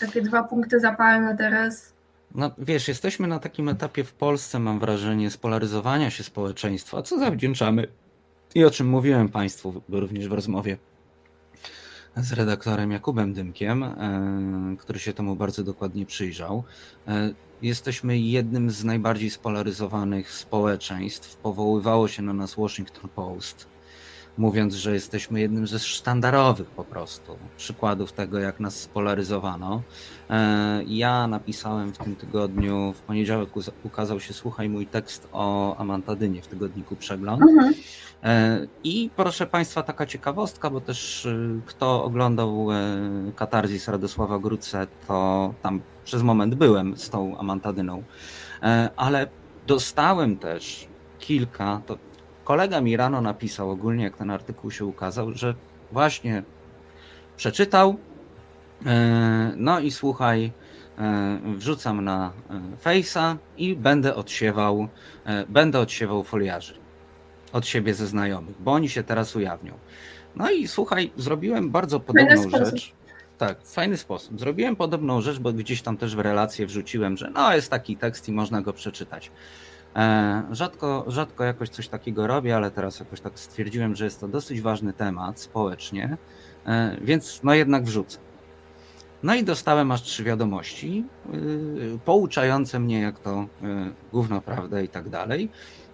[0.00, 1.92] Takie dwa punkty zapalne teraz.
[2.34, 7.86] No wiesz, jesteśmy na takim etapie w Polsce, mam wrażenie, spolaryzowania się społeczeństwa, co zawdzięczamy
[8.54, 10.76] i o czym mówiłem Państwu również w rozmowie
[12.16, 16.64] z redaktorem Jakubem Dymkiem, e, który się temu bardzo dokładnie przyjrzał.
[17.08, 21.36] E, jesteśmy jednym z najbardziej spolaryzowanych społeczeństw.
[21.36, 23.66] Powoływało się na nas Washington Post
[24.38, 29.82] mówiąc, że jesteśmy jednym ze sztandarowych po prostu przykładów tego, jak nas spolaryzowano.
[30.30, 33.48] E, ja napisałem w tym tygodniu, w poniedziałek
[33.84, 37.42] ukazał się, słuchaj, mój tekst o Amantadynie w tygodniku Przegląd.
[37.42, 37.74] Mhm.
[38.22, 42.66] E, I proszę Państwa, taka ciekawostka, bo też e, kto oglądał
[43.36, 48.02] Katarzis Radosława Gruce, to tam przez moment byłem z tą Amantadyną,
[48.96, 49.26] ale
[49.66, 51.98] dostałem też kilka, to
[52.44, 55.54] kolega mi rano napisał ogólnie, jak ten artykuł się ukazał, że
[55.92, 56.42] właśnie
[57.36, 57.96] przeczytał,
[58.86, 60.52] e, no i słuchaj,
[60.98, 64.88] e, wrzucam na e, Face'a i będę odsiewał,
[65.48, 66.74] będę odsiewał foliarzy
[67.52, 69.72] od siebie ze znajomych, bo oni się teraz ujawnią.
[70.36, 72.92] No i słuchaj, zrobiłem bardzo podobną rzecz.
[73.38, 74.40] Tak, w fajny sposób.
[74.40, 78.28] Zrobiłem podobną rzecz, bo gdzieś tam też w relację wrzuciłem, że no jest taki tekst
[78.28, 79.30] i można go przeczytać.
[79.96, 84.28] E, rzadko, rzadko jakoś coś takiego robię, ale teraz jakoś tak stwierdziłem, że jest to
[84.28, 86.16] dosyć ważny temat społecznie,
[86.66, 88.18] e, więc no jednak wrzucę.
[89.22, 93.46] No i dostałem aż trzy wiadomości y, pouczające mnie, jak to
[94.12, 95.48] gówno prawda i tak dalej.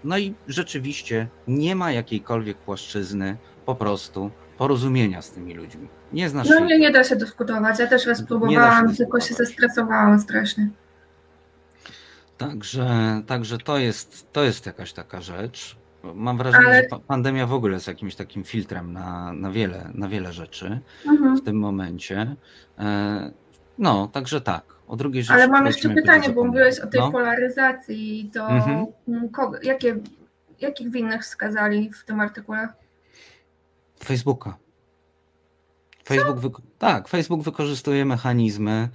[0.04, 5.88] No i rzeczywiście nie ma jakiejkolwiek płaszczyzny po prostu porozumienia z tymi ludźmi.
[6.12, 7.78] Nie znasz No nie, nie da się dyskutować.
[7.78, 10.68] Ja też raz próbowałam, się tylko się zestresowałam strasznie.
[12.38, 15.76] Także, także to, jest, to jest jakaś taka rzecz.
[16.14, 16.88] Mam wrażenie, Ale...
[16.92, 21.36] że pandemia w ogóle jest jakimś takim filtrem na, na, wiele, na wiele rzeczy mhm.
[21.36, 22.36] w tym momencie.
[22.78, 23.30] E,
[23.78, 24.75] no, także tak.
[24.86, 25.34] O drugiej rzeczy.
[25.34, 27.12] Ale mam jeszcze pytanie, bo mówiłeś o tej no?
[27.12, 28.30] polaryzacji.
[28.34, 28.86] To mhm.
[29.32, 29.96] kogo, jakie,
[30.60, 32.68] jakich winnych wskazali w tym artykule?
[34.04, 34.56] Facebooka.
[36.06, 38.88] Facebook, tak, Facebook wykorzystuje mechanizmy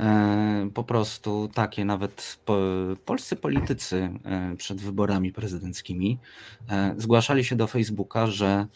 [0.00, 2.58] e, po prostu takie, nawet po,
[3.04, 6.18] polscy politycy e, przed wyborami prezydenckimi
[6.70, 8.66] e, zgłaszali się do Facebooka, że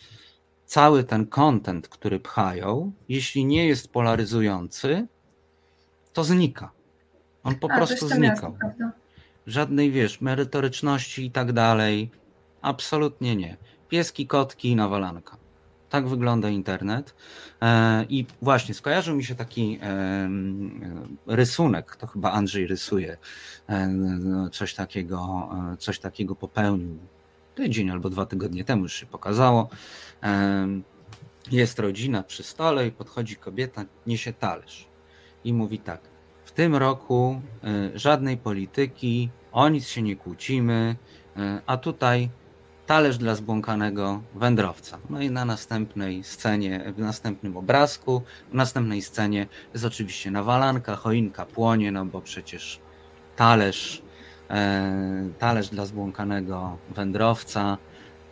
[0.66, 5.06] cały ten content, który pchają, jeśli nie jest polaryzujący,
[6.12, 6.70] to znika.
[7.44, 8.56] On po A, prostu znikał.
[9.46, 12.10] Żadnej, wiesz, merytoryczności i tak dalej.
[12.62, 13.56] Absolutnie nie.
[13.88, 15.36] Pieski, kotki i nawalanka.
[15.90, 17.14] Tak wygląda internet.
[17.62, 19.80] E, I właśnie skojarzył mi się taki
[21.26, 23.16] rysunek, to chyba Andrzej rysuje,
[23.68, 23.90] e,
[24.52, 26.98] coś takiego, e, coś takiego popełnił
[27.54, 29.68] tydzień albo dwa tygodnie temu już się pokazało.
[31.50, 34.89] Jest rodzina przy stole i podchodzi kobieta, niesie talerz
[35.44, 36.00] i mówi tak,
[36.44, 37.40] w tym roku
[37.94, 40.96] żadnej polityki, o nic się nie kłócimy,
[41.66, 42.30] a tutaj
[42.90, 44.98] talerz dla zbłąkanego wędrowca.
[45.10, 51.46] No i na następnej scenie, w następnym obrazku, w następnej scenie jest oczywiście nawalanka, choinka
[51.46, 52.80] płonie, no bo przecież
[53.36, 54.02] talerz,
[54.50, 57.78] e, talerz dla zbłąkanego wędrowca.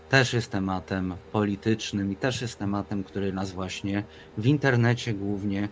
[0.08, 4.04] też jest tematem politycznym i też jest tematem, który nas właśnie
[4.38, 5.68] w internecie głównie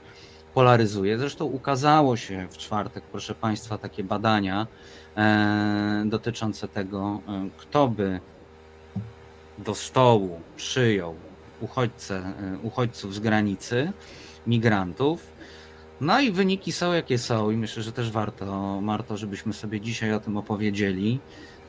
[0.56, 1.18] polaryzuje.
[1.18, 4.66] Zresztą ukazało się w czwartek, proszę Państwa, takie badania
[5.16, 8.20] e, dotyczące tego, e, kto by
[9.58, 11.14] do stołu przyjął
[11.60, 13.92] uchodźcę, e, uchodźców z granicy,
[14.46, 15.32] migrantów.
[16.00, 20.12] No i wyniki są jakie są i myślę, że też warto, warto żebyśmy sobie dzisiaj
[20.12, 21.20] o tym opowiedzieli.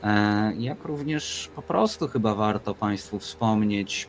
[0.02, 4.08] E, jak również po prostu chyba warto Państwu wspomnieć,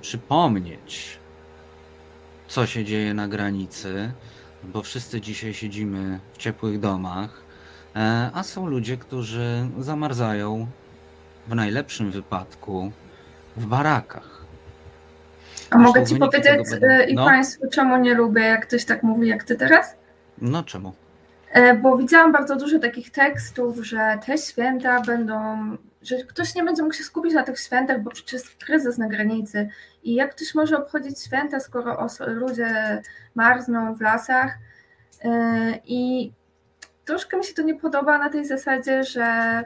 [0.00, 1.19] przypomnieć,
[2.50, 4.12] co się dzieje na granicy,
[4.64, 7.42] bo wszyscy dzisiaj siedzimy w ciepłych domach,
[7.96, 10.66] e, a są ludzie, którzy zamarzają
[11.48, 12.92] w najlepszym wypadku
[13.56, 14.40] w barakach.
[15.70, 17.24] A mogę Ci powiedzieć będą- y, i no.
[17.24, 19.96] Państwu, czemu nie lubię, jak ktoś tak mówi jak Ty teraz?
[20.38, 20.92] No czemu?
[21.52, 25.58] E, Bo widziałam bardzo dużo takich tekstów, że te święta będą,
[26.02, 29.08] że ktoś nie będzie mógł się skupić na tych świętach, bo przecież jest kryzys na
[29.08, 29.68] granicy.
[30.02, 33.02] I jak ktoś może obchodzić święta, skoro ludzie
[33.34, 34.58] marzną w lasach?
[35.24, 35.30] E,
[35.84, 36.32] I
[37.04, 39.64] troszkę mi się to nie podoba na tej zasadzie, że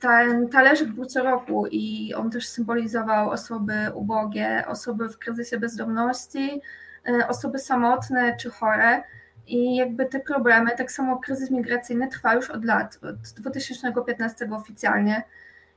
[0.00, 6.60] ten talerzyk był co roku i on też symbolizował osoby ubogie, osoby w kryzysie bezdomności,
[7.08, 9.02] e, osoby samotne czy chore.
[9.46, 15.22] I jakby te problemy, tak samo kryzys migracyjny trwa już od lat, od 2015 oficjalnie.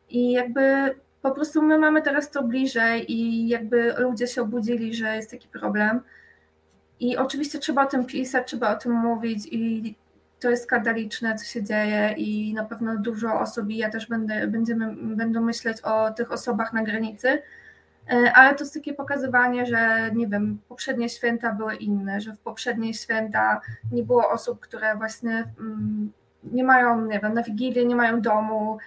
[0.09, 5.15] I jakby po prostu my mamy teraz to bliżej i jakby ludzie się obudzili, że
[5.15, 6.01] jest taki problem.
[6.99, 9.95] I oczywiście trzeba o tym pisać, trzeba o tym mówić i
[10.39, 14.47] to jest skandaliczne, co się dzieje i na pewno dużo osób i ja też będę,
[14.47, 17.41] będziemy, będą myśleć o tych osobach na granicy,
[18.09, 22.39] E, ale to jest takie pokazywanie, że nie wiem, poprzednie święta były inne, że w
[22.39, 26.11] poprzednie święta nie było osób, które właśnie mm,
[26.43, 28.77] nie mają, nie wiem, na Wigilię nie mają domu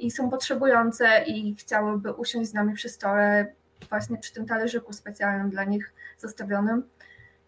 [0.00, 3.46] i są potrzebujące i chciałyby usiąść z nami przy stole,
[3.88, 6.82] właśnie przy tym talerzyku specjalnym dla nich zostawionym.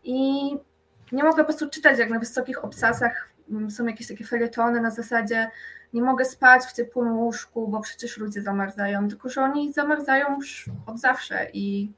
[0.04, 0.50] I
[1.12, 4.90] nie mogę po prostu czytać, jak na wysokich obcasach mm, są jakieś takie felietony na
[4.90, 5.50] zasadzie
[5.92, 10.70] nie mogę spać w ciepłym łóżku, bo przecież ludzie zamarzają, tylko że oni zamarzają już
[10.86, 11.92] od zawsze i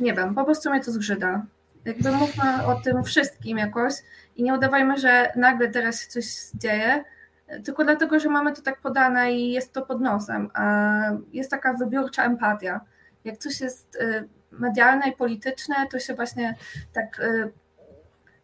[0.00, 1.46] nie wiem, po prostu mnie to zgrzyda.
[1.84, 3.94] Jakby mówmy o tym wszystkim jakoś
[4.36, 7.04] i nie udawajmy, że nagle teraz się coś dzieje,
[7.64, 10.50] tylko dlatego, że mamy to tak podane i jest to pod nosem.
[10.54, 11.00] A
[11.32, 12.80] jest taka wybiórcza empatia.
[13.24, 16.54] Jak coś jest y, medialne i polityczne, to się właśnie
[16.92, 17.52] tak y,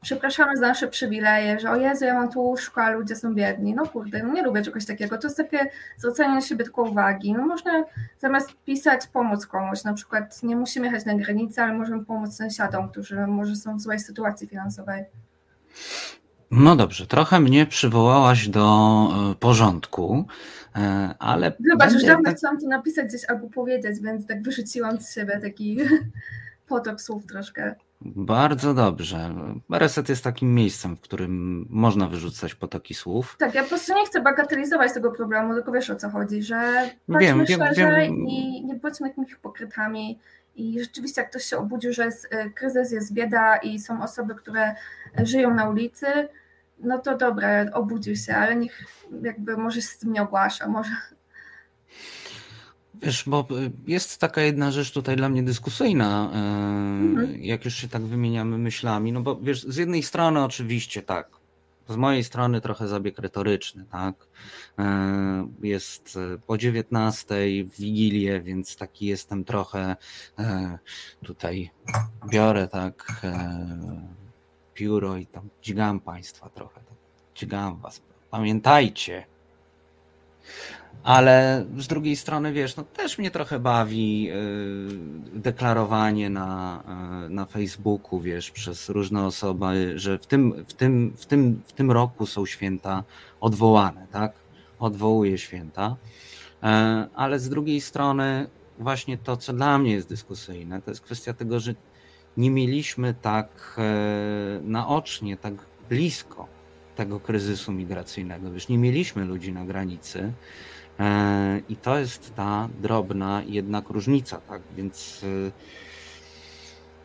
[0.02, 3.74] przepraszamy za nasze przywileje, że o Jezu, ja mam tu łóżko, a ludzie są biedni.
[3.74, 5.18] No kurde, no nie lubię czegoś takiego.
[5.18, 7.32] To jest takie zwracanie na siebie tylko uwagi.
[7.32, 7.84] No można
[8.18, 9.84] zamiast pisać, pomóc komuś.
[9.84, 13.80] Na przykład nie musimy jechać na granicę, ale możemy pomóc sąsiadom, którzy może są w
[13.80, 15.04] złej sytuacji finansowej.
[16.50, 18.64] No dobrze, trochę mnie przywołałaś do
[19.32, 20.24] e, porządku,
[20.76, 21.52] e, ale.
[21.70, 25.38] Wybacz, już dawno jednak- chciałam to napisać gdzieś albo powiedzieć, więc tak wyrzuciłam z siebie
[25.42, 25.78] taki
[26.68, 27.74] potok słów troszkę.
[28.02, 29.34] Bardzo dobrze.
[29.70, 33.36] Reset jest takim miejscem, w którym można wyrzucać potoki słów.
[33.38, 36.90] Tak, ja po prostu nie chcę bagatelizować tego problemu, tylko wiesz o co chodzi, że
[37.08, 38.26] Wiem, wiem, szerzej wiem.
[38.28, 40.18] i nie bądźmy jakimiś hipokrytami.
[40.54, 44.34] I rzeczywiście, jak ktoś się obudził, że jest y, kryzys, jest bieda i są osoby,
[44.34, 44.74] które
[45.24, 46.06] żyją na ulicy,
[46.78, 48.84] no to dobra, obudził się, ale niech
[49.22, 50.90] jakby może się z tym nie ogłasza, może.
[52.94, 56.30] Wiesz, bo y, jest taka jedna rzecz tutaj dla mnie dyskusyjna,
[57.34, 61.39] y, jak już się tak wymieniamy myślami, no bo wiesz, z jednej strony oczywiście tak,
[61.90, 64.14] z mojej strony trochę zabieg retoryczny, tak,
[64.81, 69.96] Y, jest po 19 w Wigilię, więc taki jestem trochę
[70.40, 70.44] y,
[71.24, 71.70] tutaj
[72.31, 73.22] biorę tak?
[74.74, 76.96] Pióro i tam dźgam państwa trochę, tak,
[77.35, 79.26] dźgam was, pamiętajcie,
[81.02, 84.34] ale z drugiej strony, wiesz, no też mnie trochę bawi yy,
[85.34, 86.82] deklarowanie na,
[87.22, 91.72] yy, na Facebooku, wiesz, przez różne osoby, że w tym, w, tym, w, tym, w
[91.72, 93.04] tym roku są święta
[93.40, 94.32] odwołane, tak?
[94.78, 95.96] Odwołuje święta.
[96.62, 96.68] Yy,
[97.14, 98.46] ale z drugiej strony,
[98.78, 101.74] właśnie to, co dla mnie jest dyskusyjne, to jest kwestia tego, że
[102.36, 105.54] nie mieliśmy tak yy, naocznie, tak
[105.88, 106.60] blisko
[106.96, 108.52] tego kryzysu migracyjnego.
[108.52, 110.32] Wiesz, nie mieliśmy ludzi na granicy.
[111.00, 114.62] E, I to jest ta drobna jednak różnica, tak?
[114.76, 115.52] Więc e,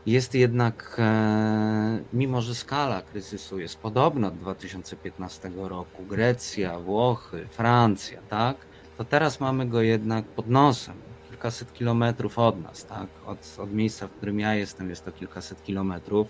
[0.05, 8.21] jest jednak, e, mimo że skala kryzysu jest podobna do 2015 roku, Grecja, Włochy, Francja,
[8.29, 8.58] tak?
[8.97, 10.95] To teraz mamy go jednak pod nosem,
[11.29, 13.08] kilkaset kilometrów od nas, tak?
[13.25, 16.27] Od, od miejsca, w którym ja jestem, jest to kilkaset kilometrów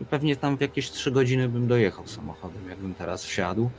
[0.00, 3.70] i pewnie tam w jakieś trzy godziny bym dojechał samochodem, jakbym teraz wsiadł.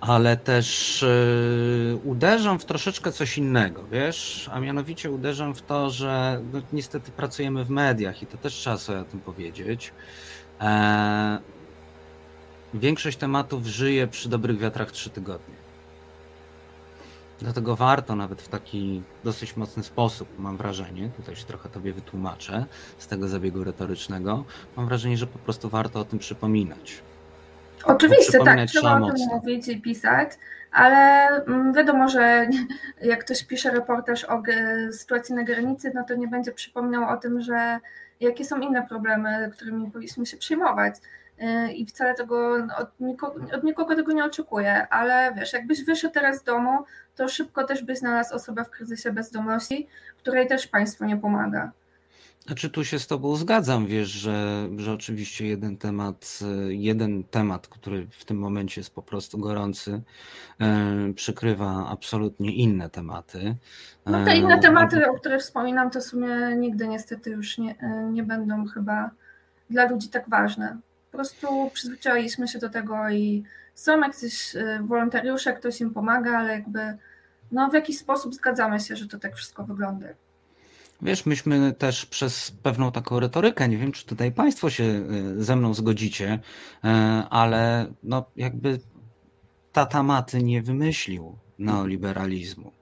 [0.00, 4.50] Ale też yy, uderzam w troszeczkę coś innego, wiesz?
[4.52, 8.76] A mianowicie uderzam w to, że no, niestety pracujemy w mediach i to też trzeba
[8.76, 9.92] sobie o tym powiedzieć.
[10.60, 11.38] E,
[12.74, 15.54] większość tematów żyje przy dobrych wiatrach trzy tygodnie.
[17.40, 22.66] Dlatego warto nawet w taki dosyć mocny sposób, mam wrażenie, tutaj się trochę tobie wytłumaczę
[22.98, 24.44] z tego zabiegu retorycznego,
[24.76, 27.02] mam wrażenie, że po prostu warto o tym przypominać.
[27.84, 30.30] Oczywiście, tak, trzeba o tym mówić i pisać,
[30.72, 32.48] ale mm, wiadomo, że
[33.02, 34.42] jak ktoś pisze reportaż o
[34.92, 37.78] sytuacji na granicy, no to nie będzie przypominał o tym, że
[38.20, 40.94] jakie są inne problemy, którymi powinniśmy się przejmować.
[41.38, 46.14] Yy, I wcale tego od nikogo, od nikogo tego nie oczekuję, ale wiesz, jakbyś wyszedł
[46.14, 46.84] teraz z domu,
[47.16, 49.88] to szybko też byś znalazł osobę w kryzysie bezdomności,
[50.18, 51.72] której też państwo nie pomaga.
[52.46, 57.68] Znaczy tu się z tobą zgadzam, wiesz, że, że oczywiście jeden temat, e, jeden temat,
[57.68, 60.02] który w tym momencie jest po prostu gorący,
[60.60, 63.56] e, przykrywa absolutnie inne tematy.
[64.06, 67.74] No te E, inne tematy, o których wspominam, to w sumie nigdy niestety już nie,
[68.12, 69.10] nie będą chyba
[69.70, 70.78] dla ludzi tak ważne.
[71.10, 76.96] Po prostu przyzwyczailiśmy się do tego i są jakieś wolontariusze, ktoś im pomaga, ale jakby
[77.52, 80.06] no w jakiś sposób zgadzamy się, że to tak wszystko wygląda.
[81.02, 85.04] Wiesz, myśmy też przez pewną taką retorykę, nie wiem, czy tutaj Państwo się e,
[85.42, 86.38] ze mną zgodzicie,
[86.84, 86.88] e,
[87.30, 88.80] ale no jakby
[89.72, 92.72] tata Maty nie wymyślił neoliberalizmu.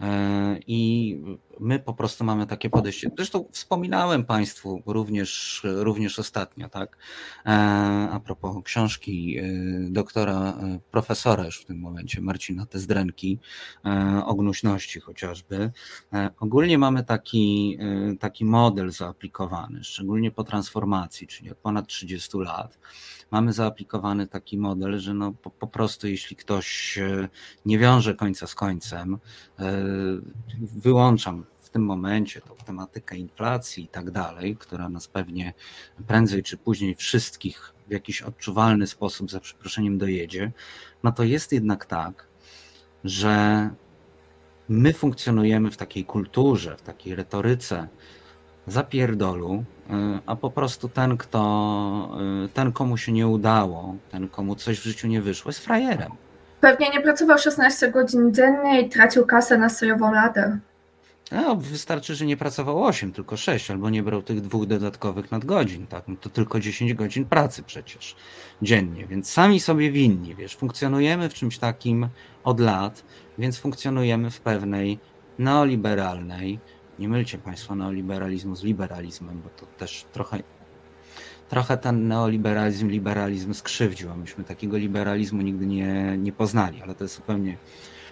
[0.00, 1.18] E, I
[1.60, 3.10] my po prostu mamy takie podejście.
[3.16, 6.96] Zresztą wspominałem Państwu również, również ostatnio, tak?
[7.46, 7.50] E,
[8.12, 9.42] A propos książki e,
[9.90, 13.38] doktora, e, profesora już w tym momencie, Marcina Tezdrenki,
[14.26, 15.70] o gnuśności chociażby.
[16.40, 17.78] Ogólnie mamy taki,
[18.20, 22.78] taki model zaaplikowany, szczególnie po transformacji, czyli od ponad 30 lat.
[23.30, 26.98] Mamy zaaplikowany taki model, że no po, po prostu jeśli ktoś
[27.66, 29.18] nie wiąże końca z końcem,
[30.58, 35.52] wyłączam tym momencie tą tematykę inflacji i tak dalej, która nas pewnie
[36.06, 40.52] prędzej czy później wszystkich w jakiś odczuwalny sposób, za przeproszeniem, dojedzie,
[41.02, 42.26] no to jest jednak tak,
[43.04, 43.70] że
[44.68, 47.88] my funkcjonujemy w takiej kulturze, w takiej retoryce
[48.66, 49.92] zapierdolu, y,
[50.26, 54.82] a po prostu ten, kto, y, ten komu się nie udało, ten komu coś w
[54.82, 56.12] życiu nie wyszło, jest frajerem.
[56.60, 60.58] Pewnie nie pracował 16 godzin dziennie i tracił kasę na sojową ladę.
[61.32, 65.86] No, wystarczy, że nie pracował 8, tylko 6, albo nie brał tych dwóch dodatkowych nadgodzin,
[65.86, 66.08] tak?
[66.08, 68.16] No to tylko 10 godzin pracy przecież
[68.62, 72.08] dziennie, więc sami sobie winni, wiesz, funkcjonujemy w czymś takim
[72.44, 73.04] od lat,
[73.38, 74.98] więc funkcjonujemy w pewnej
[75.38, 76.58] neoliberalnej,
[76.98, 80.42] nie mylcie Państwo neoliberalizmu z liberalizmem, bo to też trochę,
[81.48, 87.04] trochę ten neoliberalizm, liberalizm skrzywdził, a myśmy takiego liberalizmu nigdy nie, nie poznali, ale to
[87.04, 87.56] jest zupełnie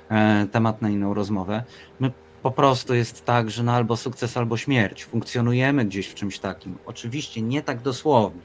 [0.08, 1.64] e, temat na inną rozmowę.
[2.00, 2.10] My
[2.42, 5.04] po prostu jest tak, że albo sukces, albo śmierć.
[5.04, 6.78] Funkcjonujemy gdzieś w czymś takim.
[6.86, 8.40] Oczywiście nie tak dosłownie.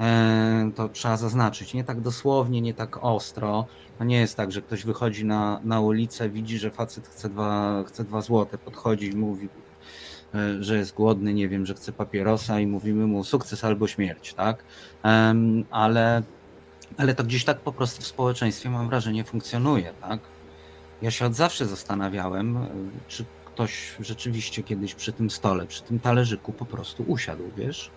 [0.00, 1.74] E, To trzeba zaznaczyć.
[1.74, 3.66] Nie tak dosłownie, nie tak ostro.
[3.98, 7.84] To nie jest tak, że ktoś wychodzi na, na ulicę, widzi, że facet chce dwa,
[7.86, 9.48] chce dwa złote, podchodzi i mówi,
[10.34, 14.34] e, że jest głodny, nie wiem, że chce papierosa i mówimy mu sukces albo śmierć,
[14.34, 14.64] tak?
[15.70, 16.22] Ale,
[16.96, 20.20] ale to gdzieś tak po prostu w społeczeństwie, mam wrażenie, funkcjonuje, tak?
[21.02, 22.68] Ja się od zawsze zastanawiałem, y,
[23.08, 27.90] czy ktoś rzeczywiście kiedyś przy tym stole, przy tym talerzyku po prostu usiadł, wiesz?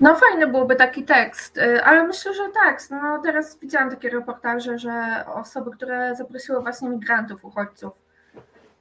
[0.00, 2.80] No fajny byłby taki tekst, y, ale myślę, że tak.
[2.90, 7.92] No teraz widziałam takie reportaże, że osoby, które zaprosiły właśnie migrantów, uchodźców.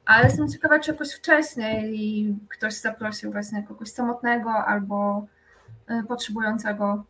[0.05, 5.25] Ale jestem ciekawa, czy jakoś wcześniej ktoś zaprosił właśnie kogoś samotnego albo
[5.91, 7.03] y, potrzebującego.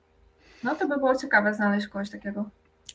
[0.63, 2.45] No to by było ciekawe znaleźć kogoś takiego.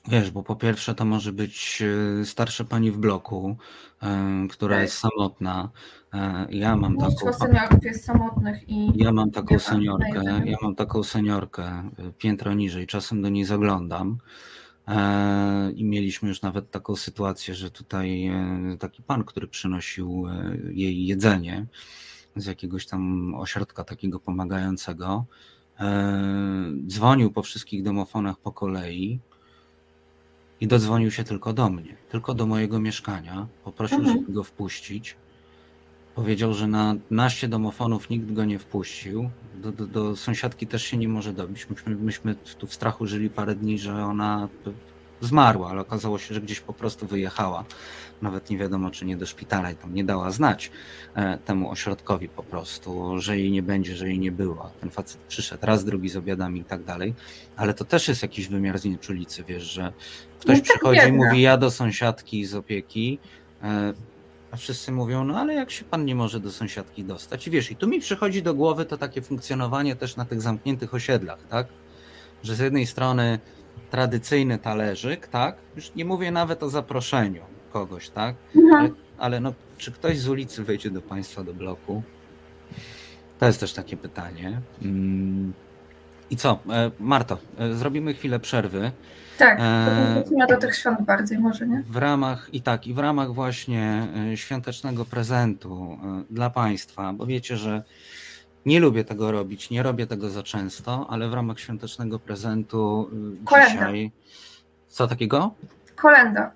[0.08, 1.82] Wiesz, bo po pierwsze to może być
[2.20, 3.56] y, starsza pani w bloku,
[4.02, 5.70] y, która jest samotna.
[6.14, 6.18] Y,
[6.50, 11.02] Ja mam Mnóstwo taką, seniorów jest samotnych i ja mam taką seniorkę, ja mam taką
[11.02, 14.18] seniorkę piętro niżej, czasem do niej zaglądam.
[14.88, 20.56] E, I mieliśmy już nawet taką sytuację, że tutaj e, taki pan, który przynosił e,
[20.72, 21.66] jej jedzenie
[22.36, 25.24] z jakiegoś tam ośrodka takiego pomagającego,
[25.80, 26.22] e,
[26.86, 29.20] dzwonił po wszystkich domofonach po kolei
[30.60, 33.46] i dodzwonił się tylko do mnie, tylko do mojego mieszkania.
[33.64, 34.16] Poprosił, Mhm.
[34.18, 35.16] żeby go wpuścić.
[36.14, 39.30] Powiedział, że na naście domofonów nikt go nie wpuścił.
[39.54, 41.70] Do, do, do sąsiadki też się nie może dobić.
[41.70, 44.48] Myśmy, myśmy tu w strachu żyli parę dni, że ona
[45.20, 47.64] zmarła, ale okazało się, że gdzieś po prostu wyjechała.
[48.22, 50.70] Nawet nie wiadomo, czy nie do szpitala i tam nie dała znać
[51.14, 54.70] e, temu ośrodkowi po prostu, że jej nie będzie, że jej nie było.
[54.80, 57.14] Ten facet przyszedł raz, drugi z obiadami i tak dalej,
[57.56, 59.92] ale to też jest jakiś wymiar znieczulicy, wiesz, że
[60.40, 63.18] ktoś No tak przychodzi i mówi ja do sąsiadki z opieki,
[63.62, 63.92] e,
[64.50, 67.46] a wszyscy mówią, no ale jak się pan nie może do sąsiadki dostać?
[67.46, 70.94] I wiesz, i tu mi przychodzi do głowy to takie funkcjonowanie też na tych zamkniętych
[70.94, 71.66] osiedlach, tak?
[72.42, 73.38] Że z jednej strony
[73.90, 75.56] tradycyjny talerzyk, tak?
[75.76, 78.36] Już nie mówię nawet o zaproszeniu kogoś, tak?
[78.74, 82.02] Ale, ale no, czy ktoś z ulicy wejdzie do państwa do bloku?
[83.38, 84.60] To jest też takie pytanie.
[84.82, 85.52] Mm.
[86.30, 88.90] I co, e, Marto, e, zrobimy chwilę przerwy.
[89.38, 90.14] Tak, Eee.
[90.14, 91.82] wrócimy do tych świąt bardziej może, nie?
[91.86, 97.26] W ramach i tak, i w ramach właśnie e, świątecznego prezentu e, dla Państwa, bo
[97.26, 97.82] wiecie, że
[98.66, 103.10] nie lubię tego robić, nie robię tego za często, ale w ramach świątecznego prezentu
[103.42, 103.72] e, Kolenda.
[103.72, 104.12] dzisiaj.
[104.88, 105.54] Co takiego?
[105.96, 106.52] Kolenda.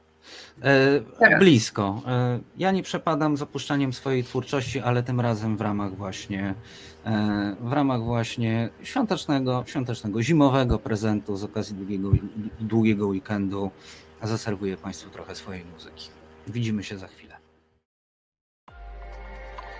[0.62, 2.02] E, blisko.
[2.06, 6.54] E, ja nie przepadam z opuszczaniem swojej twórczości, ale tym razem w ramach właśnie
[7.06, 12.11] e, w ramach właśnie świątecznego, świątecznego zimowego prezentu z okazji długiego,
[12.61, 13.70] długiego weekendu
[14.22, 16.08] zaserwuję Państwu trochę swojej muzyki.
[16.48, 17.36] Widzimy się za chwilę.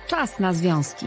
[0.07, 1.07] Czas na związki.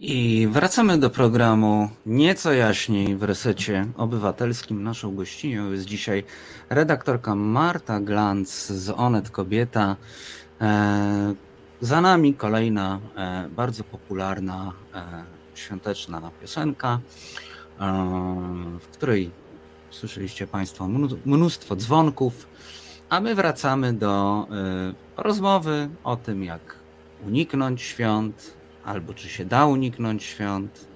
[0.00, 4.82] I wracamy do programu Nieco jaśniej w resecie obywatelskim.
[4.82, 6.24] Naszą gościnią jest dzisiaj
[6.70, 9.96] redaktorka Marta Glanc z Onet Kobieta.
[10.60, 11.34] E,
[11.80, 15.24] Za nami kolejna e, bardzo popularna e,
[15.54, 17.00] świąteczna piosenka,
[18.80, 19.30] w której
[19.90, 22.46] słyszeliście Państwo mnó- mnóstwo dzwonków,
[23.08, 24.46] a my wracamy do
[25.16, 26.60] rozmowy o tym, jak
[27.26, 28.53] uniknąć świąt,
[28.84, 30.86] albo czy się da uniknąć świąt,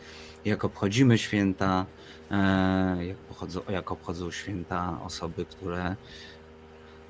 [0.45, 1.87] jak obchodzimy święta,
[2.31, 5.97] e, jak, pochodzą, jak obchodzą święta osoby, które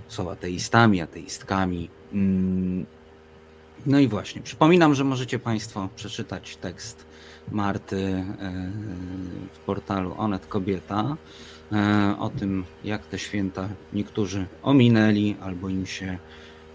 [0.08, 1.90] są ateistami, ateistkami.
[2.12, 2.86] Mm.
[3.86, 7.06] No i właśnie, przypominam, że możecie Państwo przeczytać tekst
[7.52, 8.24] Marty e,
[9.52, 11.16] w portalu Onet Kobieta
[11.72, 16.18] e, o tym, jak te święta niektórzy ominęli albo im się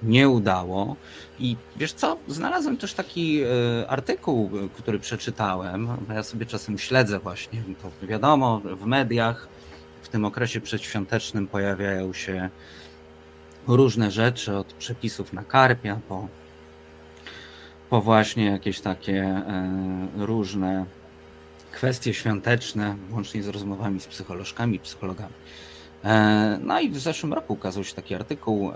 [0.04, 0.96] nie udało.
[1.40, 3.48] I wiesz co, znalazłem też taki e,
[3.90, 9.48] artykuł, który przeczytałem, bo ja sobie czasem śledzę właśnie, to wiadomo, w mediach
[10.02, 12.50] w tym okresie przedświątecznym pojawiają się
[13.68, 16.28] różne rzeczy, od przepisów na karpia, po,
[17.90, 20.86] po właśnie jakieś takie e, różne
[21.72, 25.34] kwestie świąteczne, łącznie z rozmowami z psycholożkami, psychologami.
[26.04, 28.72] E, No i w zeszłym roku ukazał się taki artykuł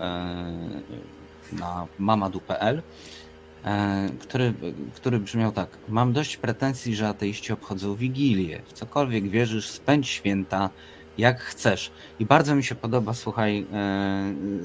[1.54, 2.82] na mamadu.pl,
[3.66, 4.54] e, który,
[4.96, 5.70] który brzmiał tak.
[5.90, 8.62] Mam dość pretensji, że ateiści obchodzą Wigilię.
[8.66, 10.70] W cokolwiek wierzysz, spędź święta
[11.18, 11.92] jak chcesz.
[12.20, 13.66] I bardzo mi się podoba, słuchaj,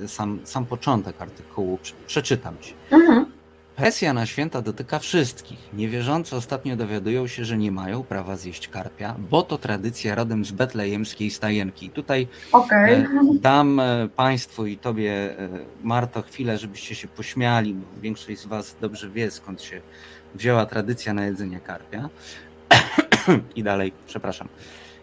[0.05, 1.79] e, sam, sam początek artykułu.
[1.83, 2.75] Prze- Przeczytam ci.
[2.91, 3.27] Mhm.
[3.77, 5.59] Presja na święta dotyka wszystkich.
[5.73, 10.53] Niewierzący ostatnio dowiadują się, że nie mają prawa zjeść karpia, bo to tradycja rodem z
[10.53, 11.91] betlejemskiej stajenki.
[11.91, 12.95] Tutaj Okej.
[12.95, 13.09] E,
[13.41, 15.49] Dam e, Państwu i Tobie, e,
[15.83, 19.81] Marto, chwilę, żebyście się pośmiali, bo większość z Was dobrze wie, skąd się
[20.35, 22.09] wzięła tradycja na jedzenie karpia.
[23.57, 24.49] I dalej, przepraszam.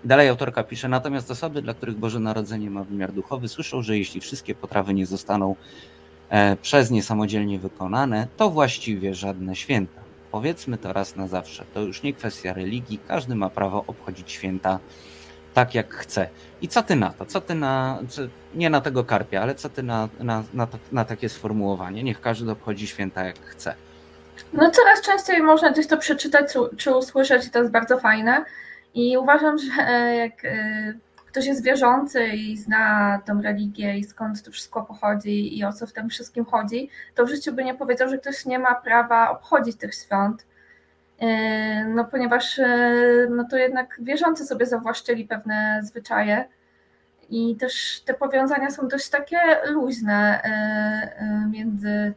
[0.03, 4.21] Dalej autorka pisze, natomiast osoby, dla których Boże Narodzenie ma wymiar duchowy, słyszą, że jeśli
[4.21, 5.55] wszystkie potrawy nie zostaną
[6.61, 10.01] przez nie samodzielnie wykonane, to właściwie żadne święta.
[10.31, 11.65] Powiedzmy to raz na zawsze.
[11.73, 14.79] To już nie kwestia religii, każdy ma prawo obchodzić święta
[15.53, 16.29] tak jak chce.
[16.61, 17.25] I co ty na to?
[17.25, 18.21] Co ty na, co,
[18.55, 22.03] nie na tego karpia, ale co ty na, na, na, na takie sformułowanie?
[22.03, 23.73] Niech każdy obchodzi święta jak chce.
[24.53, 28.45] No coraz częściej można gdzieś to przeczytać czy- czy usłyszeć i to jest bardzo fajne.
[28.93, 30.93] I uważam, że e, jak e,
[31.29, 35.87] ktoś jest wierzący i zna tą religię i skąd to wszystko pochodzi i o co
[35.87, 39.29] w tym wszystkim chodzi, to w życiu by nie powiedział, że ktoś nie ma prawa
[39.29, 40.45] obchodzić tych świąt.
[41.19, 46.45] E, No ponieważ e, no to jednak wierzący sobie zawłaszczyli pewne zwyczaje
[47.29, 52.13] i też te powiązania są dość takie luźne e, między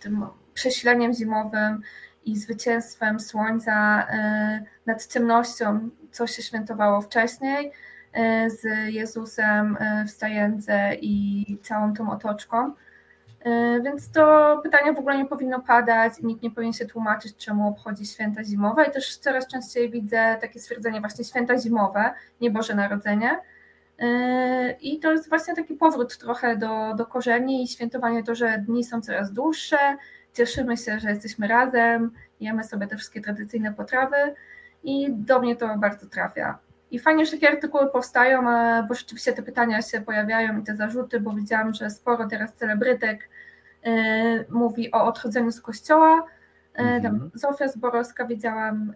[0.00, 1.82] tym prześleniem zimowym
[2.24, 4.06] i zwycięstwem słońca
[4.86, 7.72] nad ciemnością, co się świętowało wcześniej,
[8.46, 12.72] z Jezusem w stajence i całą tą otoczką.
[13.84, 18.06] Więc to pytanie w ogóle nie powinno padać, nikt nie powinien się tłumaczyć, czemu obchodzi
[18.06, 18.84] święta zimowe.
[18.84, 23.38] I też coraz częściej widzę takie stwierdzenie właśnie święta zimowe, nie Boże Narodzenie.
[24.80, 28.84] I to jest właśnie taki powrót trochę do, do korzeni i świętowanie to, że dni
[28.84, 29.78] są coraz dłuższe,
[30.32, 32.10] cieszymy się, że jesteśmy razem,
[32.40, 34.16] jemy sobie te wszystkie tradycyjne potrawy
[34.84, 36.58] i do mnie to bardzo trafia.
[36.90, 38.42] I fajnie, że takie artykuły powstają,
[38.88, 43.28] bo rzeczywiście te pytania się pojawiają i te zarzuty, bo widziałam, że sporo teraz celebrytek
[43.86, 43.90] y,
[44.50, 46.26] mówi o odchodzeniu z kościoła.
[46.78, 47.30] Y, mhm.
[47.34, 48.92] Zofia Zborowska widziałam,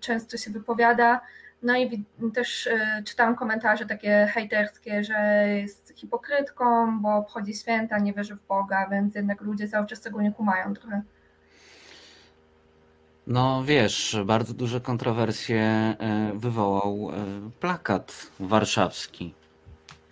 [0.00, 1.20] często się wypowiada.
[1.62, 2.04] No i
[2.34, 2.68] też
[3.04, 9.14] czytałam komentarze takie hejterskie, że jest hipokrytką, bo obchodzi święta, nie wierzy w Boga, więc
[9.14, 11.02] jednak ludzie cały czas tego nie kumają trochę.
[13.26, 19.34] No wiesz, bardzo duże kontrowersje e, wywołał e, plakat warszawski.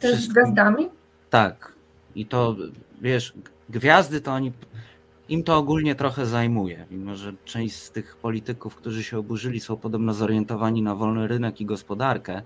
[0.00, 0.88] Też z gwiazdami?
[1.30, 1.72] Tak.
[2.14, 2.56] I to
[3.00, 3.34] wiesz,
[3.68, 4.52] gwiazdy to oni.
[5.28, 9.76] Im to ogólnie trochę zajmuje, mimo że część z tych polityków, którzy się oburzyli, są
[9.76, 12.42] podobno zorientowani na wolny rynek i gospodarkę,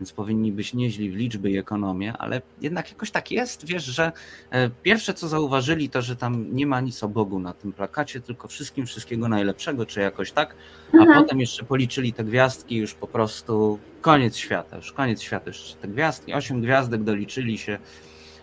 [0.00, 4.12] więc powinni być nieźli w liczby i ekonomię, ale jednak jakoś tak jest, wiesz, że
[4.50, 8.20] e, pierwsze co zauważyli to, że tam nie ma nic o Bogu na tym plakacie,
[8.20, 10.54] tylko wszystkim wszystkiego najlepszego, czy jakoś tak,
[10.92, 11.22] a mhm.
[11.22, 15.88] potem jeszcze policzyli te gwiazdki już po prostu koniec świata, już koniec świata, jeszcze te
[15.88, 17.78] gwiazdki, osiem gwiazdek doliczyli się,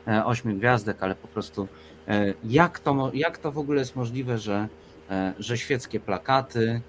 [0.08, 1.68] e, ośmiu gwiazdek, ale po prostu
[2.08, 4.68] e, jak to, jak to w ogóle jest możliwe, że,
[5.40, 6.82] że świeckie plakaty,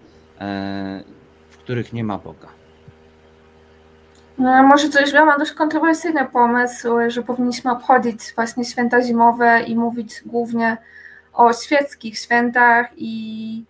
[1.51, 2.58] w których nie ma Boga.
[4.39, 9.77] No, może coś, ja mam dość kontrowersyjny pomysł, że powinniśmy obchodzić właśnie święta zimowe i
[9.77, 10.77] mówić głównie
[11.33, 13.65] o świeckich świętach i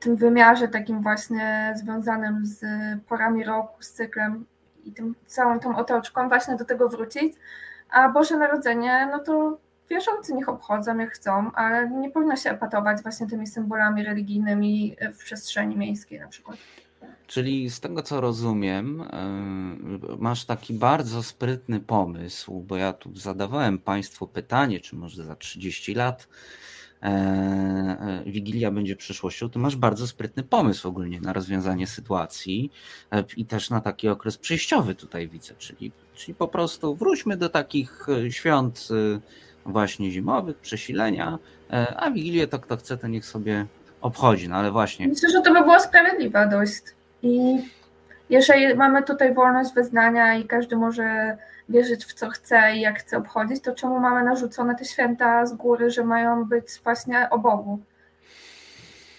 [0.00, 2.64] tym wymiarze takim właśnie związanym z
[3.08, 4.46] porami roku, z cyklem
[4.84, 7.36] i tym całą tą otoczką, właśnie do tego wrócić.
[7.90, 9.58] A Boże Narodzenie, no to
[9.90, 15.18] wierzący niech obchodzą jak chcą, ale nie powinno się epatować właśnie tymi symbolami religijnymi w
[15.18, 16.56] przestrzeni miejskiej na przykład.
[17.28, 19.06] Czyli z tego co rozumiem, e,
[20.18, 25.94] masz taki bardzo sprytny pomysł, bo ja tu zadawałem Państwu pytanie, czy może za 30
[25.94, 26.28] lat
[27.02, 32.72] e, e, Wigilia będzie przyszłością, to masz bardzo sprytny pomysł ogólnie na rozwiązanie sytuacji
[33.36, 38.06] i też na taki okres przejściowy tutaj widzę, czyli, czyli po prostu wróćmy do takich
[38.30, 38.88] świąt
[39.66, 41.38] właśnie zimowych, przesilenia,
[41.96, 43.66] a Wigilię to kto chce, to niech sobie
[44.00, 45.08] obchodzi, no ale właśnie.
[45.08, 46.97] Myślę, że to by było sprawiedliwe dość.
[47.22, 47.58] I
[48.30, 51.36] jeżeli mamy tutaj wolność wyznania i każdy może
[51.68, 55.54] wierzyć w co chce i jak chce obchodzić, to czemu mamy narzucone te święta z
[55.54, 57.78] góry, że mają być właśnie o Bogu?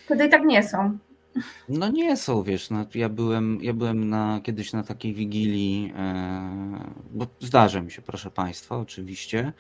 [0.06, 0.98] Wtedy i tak nie są.
[1.70, 6.50] No nie są, wiesz, no, ja byłem, ja byłem na, kiedyś na takiej wigilii, e,
[7.12, 9.54] bo zdarza mi się, proszę Państwa, oczywiście.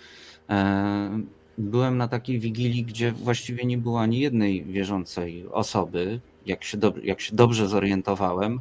[0.49, 1.19] E,
[1.57, 6.93] byłem na takiej wigilii, gdzie właściwie nie było ani jednej wierzącej osoby, jak się, do,
[7.03, 8.59] jak się dobrze zorientowałem,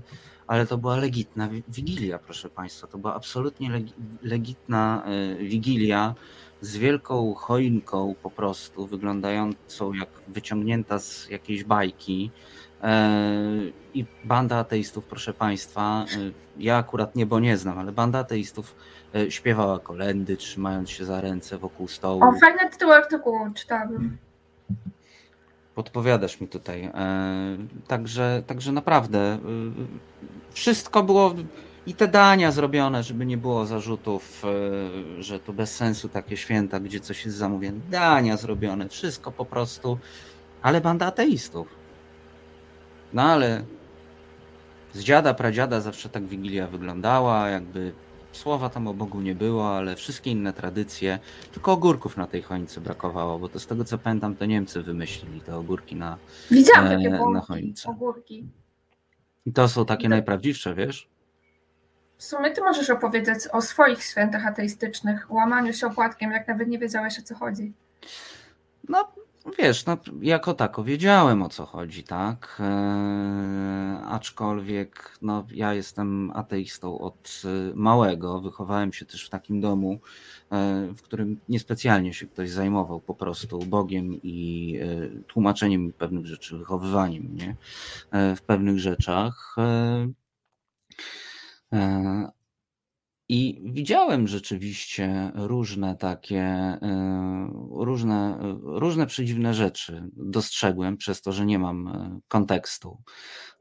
[0.49, 2.87] ale to była legitna wigilia, proszę Państwa.
[2.87, 3.71] To była absolutnie
[4.23, 6.15] legitna e, wigilia
[6.61, 12.31] z wielką choinką po prostu, wyglądającą jak wyciągnięta z jakiejś bajki.
[12.83, 13.11] E,
[13.95, 18.77] I banda ateistów, proszę Państwa, e, ja akurat niebo nie znam, ale banda ateistów
[19.29, 22.25] śpiewała kolendy, trzymając się za ręce wokół stołu.
[22.25, 24.19] O, fajny tytuł artykułu czytałem
[25.79, 26.85] podpowiadasz mi tutaj.
[26.85, 26.91] E,
[27.87, 29.39] także, także naprawdę e,
[30.51, 31.35] wszystko było
[31.87, 34.45] i te dania zrobione, żeby nie było zarzutów,
[35.19, 37.81] e, że to bez sensu takie święta, gdzie coś jest zamówione.
[37.91, 39.99] Dania zrobione, wszystko po prostu,
[40.63, 41.69] ale banda ateistów.
[43.13, 43.65] No ale
[44.93, 47.93] z dziada, pradziada zawsze tak Wigilia wyglądała, jakby
[48.33, 51.19] Słowa tam o Bogu nie było, ale wszystkie inne tradycje.
[51.53, 55.41] Tylko ogórków na tej choince brakowało, bo to z tego co pamiętam, to Niemcy wymyślili
[55.41, 56.17] te ogórki na,
[56.51, 57.89] Widziałam e, takie na choince.
[57.91, 58.49] ogórki.
[59.47, 61.09] I to są takie najprawdziwsze, wiesz?
[62.17, 66.79] W sumie ty możesz opowiedzieć o swoich świętach ateistycznych, łamaniu się opłatkiem, jak nawet nie
[66.79, 67.73] wiedziałeś o co chodzi.
[68.89, 69.13] No,
[69.59, 72.59] Wiesz, no, jako tako wiedziałem o co chodzi, tak?
[72.61, 78.41] E, aczkolwiek no, ja jestem ateistą od e, małego.
[78.41, 80.01] Wychowałem się też w takim domu,
[80.53, 86.59] e, w którym niespecjalnie się ktoś zajmował po prostu Bogiem i e, tłumaczeniem pewnych rzeczy,
[86.59, 87.57] wychowywaniem mnie
[88.11, 89.57] e, w pewnych rzeczach.
[93.31, 100.03] I widziałem rzeczywiście różne takie, e, różne, różne przedziwne rzeczy.
[100.13, 103.03] Dostrzegłem przez to, że nie mam e, kontekstu.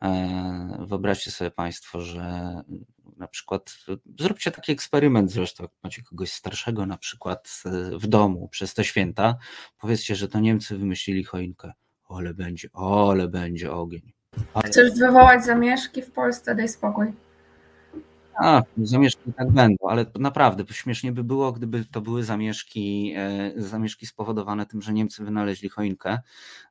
[0.01, 2.55] E, wyobraźcie sobie Państwo, że
[3.17, 3.77] na przykład
[4.19, 7.63] zróbcie taki eksperyment zresztą, jak macie kogoś starszego na przykład
[8.01, 9.35] w domu przez te święta,
[9.79, 11.73] powiedzcie, że to Niemcy wymyślili choinkę.
[12.07, 14.13] Ole będzie, ole będzie ogień.
[14.53, 14.67] Ale...
[14.67, 17.26] Chcesz wywołać zamieszki w Polsce, daj spokój.
[18.43, 24.05] A, zamieszki tak będą, ale naprawdę śmiesznie by było, gdyby to były zamieszki, e, zamieszki
[24.05, 26.19] spowodowane tym, że Niemcy wynaleźli choinkę.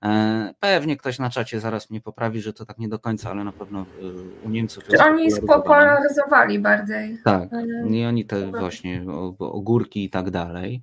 [0.03, 3.45] E, pewnie ktoś na czacie zaraz mnie poprawi, że to tak nie do końca, ale
[3.45, 4.85] na pewno e, u Niemców.
[4.85, 7.19] Czy oni spopularyzowali bardziej?
[7.25, 7.49] Tak,
[7.91, 9.05] i oni te właśnie
[9.39, 10.83] ogórki i tak dalej.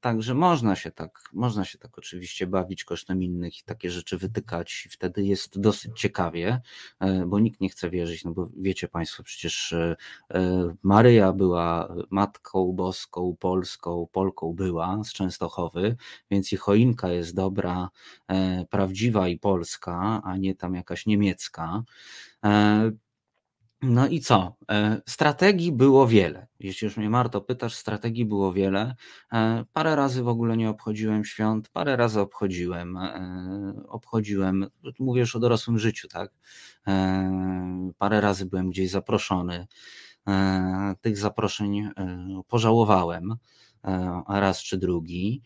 [0.00, 4.86] Także można się tak, można się tak oczywiście bawić kosztem innych i takie rzeczy wytykać
[4.86, 6.60] i wtedy jest dosyć ciekawie,
[7.26, 9.96] bo nikt nie chce wierzyć, no bo wiecie Państwo przecież przecież e,
[10.34, 15.96] e, Maryja była matką boską, polską, Polką była z Częstochowy,
[16.30, 17.88] więc i choinka jest dobra,
[18.28, 21.82] e, prawdziwa i polska, a nie tam jakaś niemiecka.
[23.86, 24.56] No i co?
[25.08, 26.46] Strategii było wiele.
[26.60, 28.94] Jeśli już mnie Marto pytasz, strategii było wiele.
[29.72, 32.98] Parę razy w ogóle nie obchodziłem świąt, parę razy obchodziłem.
[33.88, 34.66] Obchodziłem,
[34.98, 36.32] mówię już o dorosłym życiu, tak?
[37.98, 39.66] Parę razy byłem gdzieś zaproszony.
[41.00, 41.88] Tych zaproszeń
[42.48, 43.34] pożałowałem
[44.28, 45.42] raz czy drugi,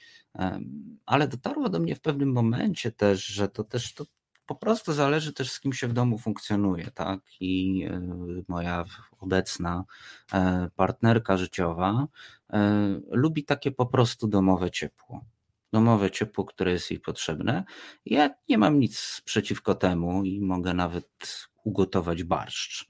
[1.07, 4.05] ale dotarło do mnie w pewnym momencie też, że to też to
[4.49, 7.21] po prostu zależy też z kim się w domu funkcjonuje, tak?
[7.41, 8.01] I e,
[8.49, 8.85] moja
[9.19, 9.85] obecna
[10.33, 12.07] e, partnerka życiowa
[12.53, 15.25] e, lubi takie po prostu domowe ciepło
[15.73, 17.65] domowe ciepło, które jest jej potrzebne.
[18.07, 22.89] Ja nie mam nic przeciwko temu i mogę nawet ugotować barszcz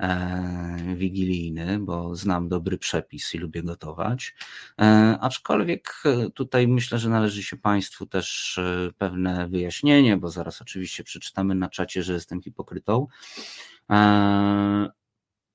[0.00, 4.34] e, wigilijny, bo znam dobry przepis i lubię gotować.
[4.80, 8.60] E, aczkolwiek e, tutaj myślę, że należy się Państwu też
[8.98, 13.06] pewne wyjaśnienie, bo zaraz oczywiście przeczytamy na czacie, że jestem hipokrytą.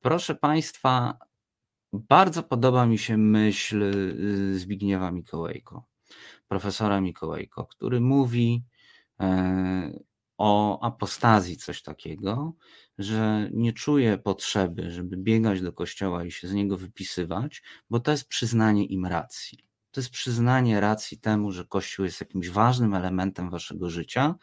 [0.01, 1.17] Proszę Państwa,
[1.93, 5.86] bardzo podoba mi się myśl y, Zbigniewa Mikołajko
[6.47, 8.63] profesora Mikołajko, który mówi
[10.38, 12.53] o apostazji coś takiego,
[12.97, 18.11] że nie czuje potrzeby, żeby biegać do kościoła i się z niego wypisywać, bo to
[18.11, 19.65] jest przyznanie im racji.
[19.91, 24.36] To jest przyznanie racji temu, że Kościół jest jakimś ważnym elementem waszego życia,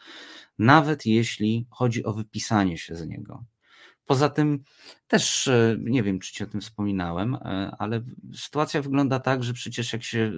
[0.58, 3.44] nawet jeśli chodzi o wypisanie się z niego.
[4.06, 4.64] Poza tym
[5.06, 8.02] też e, nie wiem, czy ci o tym wspominałem, e, ale
[8.34, 10.32] sytuacja wygląda tak, że przecież jak się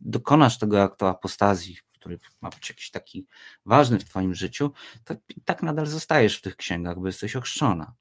[0.00, 3.26] dokonasz tego aktu apostazji, który ma być jakiś taki
[3.66, 4.70] ważny w twoim życiu,
[5.04, 7.92] to tak nadal zostajesz w tych księgach, bo jesteś ochrzczona.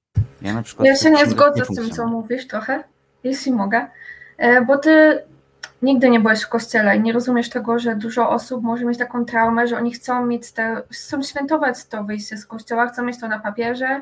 [0.41, 2.83] Ja, na przykład ja się nie zgodzę nie z tym, co mówisz trochę,
[3.23, 3.87] jeśli mogę,
[4.37, 5.23] e, bo ty
[5.81, 9.25] nigdy nie byłeś w kościele i nie rozumiesz tego, że dużo osób może mieć taką
[9.25, 13.27] traumę, że oni chcą mieć te, chcą świętować to wyjście z kościoła, chcą mieć to
[13.27, 14.01] na papierze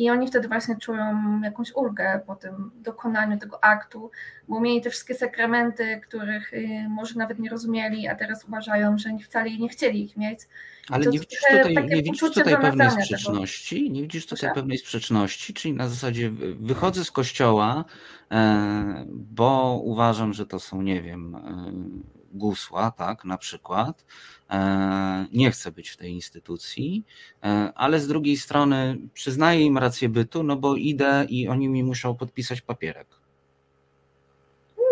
[0.00, 4.10] i oni wtedy właśnie czują jakąś ulgę po tym dokonaniu tego aktu,
[4.48, 9.10] bo mieli te wszystkie sakramenty, których y, może nawet nie rozumieli, a teraz uważają, że
[9.24, 10.40] wcale nie chcieli ich mieć.
[10.88, 13.82] Ale nie widzisz tutaj, nie widzisz tutaj pewnej sprzeczności?
[13.82, 13.94] Tego.
[13.94, 14.54] Nie widzisz tutaj Proszę?
[14.54, 16.30] pewnej sprzeczności, czyli na zasadzie
[16.60, 17.84] wychodzę z kościoła,
[18.30, 24.04] e, bo uważam, że to są, nie wiem, e, gusła, tak, na przykład.
[24.50, 27.04] E, nie chcę być w tej instytucji,
[27.44, 31.84] e, ale z drugiej strony przyznaję im rację bytu, no bo idę i oni mi
[31.84, 33.06] muszą podpisać papierek.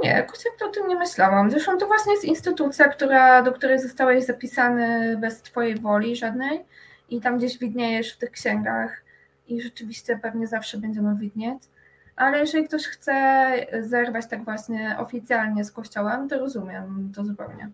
[0.03, 1.51] Nie, jakoś jak to o tym nie myślałam.
[1.51, 6.65] Zresztą to właśnie jest instytucja, która, do której zostałeś zapisany bez twojej woli żadnej
[7.11, 9.05] i tam gdzieś widniejesz w tych księgach
[9.49, 11.63] i rzeczywiście pewnie zawsze będziemy widnieć
[12.19, 13.51] ale jeżeli ktoś chce
[13.81, 17.71] zerwać tak właśnie oficjalnie z kościołem, to rozumiem to zupełnie.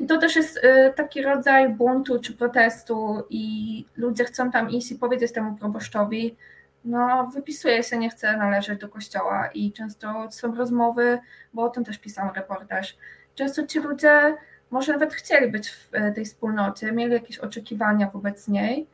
[0.00, 4.92] I to też jest y, taki rodzaj buntu czy protestu i ludzie chcą tam iść
[4.92, 6.36] i powiedzieć temu proboszczowi,
[6.84, 11.18] no wypisuję się, nie chcę należeć do kościoła i często są rozmowy,
[11.54, 12.96] bo o tym też pisał reportaż,
[13.34, 14.36] często ci ludzie
[14.70, 18.86] może nawet chcieli być w y, tej wspólnocie, mieli jakieś oczekiwania wobec niej,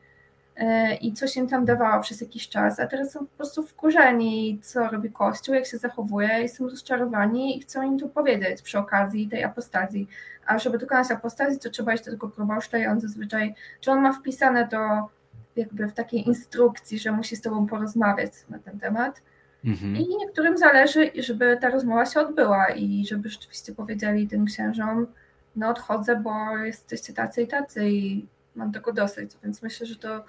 [1.01, 4.87] i coś im tam dawało przez jakiś czas, a teraz są po prostu wkurzeni, co
[4.87, 9.29] robi Kościół, jak się zachowuje i są rozczarowani i chcą im to powiedzieć przy okazji
[9.29, 10.07] tej apostazji.
[10.45, 14.01] A żeby dokonać apostazji, to trzeba iść do tego proboszcza i on zazwyczaj, czy on
[14.01, 15.09] ma wpisane to
[15.55, 19.21] jakby w takiej instrukcji, że musi z tobą porozmawiać na ten temat.
[19.65, 19.95] Mhm.
[19.95, 25.07] I niektórym zależy, żeby ta rozmowa się odbyła i żeby rzeczywiście powiedzieli tym księżom,
[25.55, 28.25] no odchodzę, bo jesteście tacy i tacy i
[28.55, 30.23] mam tego dosyć, więc myślę, że to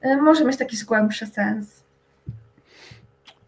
[0.00, 1.82] e, może mieć taki głębszy sens.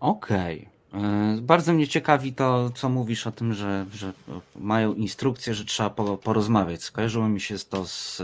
[0.00, 0.68] Okej.
[0.92, 1.02] Okay.
[1.02, 4.12] E, bardzo mnie ciekawi to, co mówisz o tym, że, że
[4.56, 6.82] mają instrukcję, że trzeba porozmawiać.
[6.82, 8.22] Skojarzyło mi się to z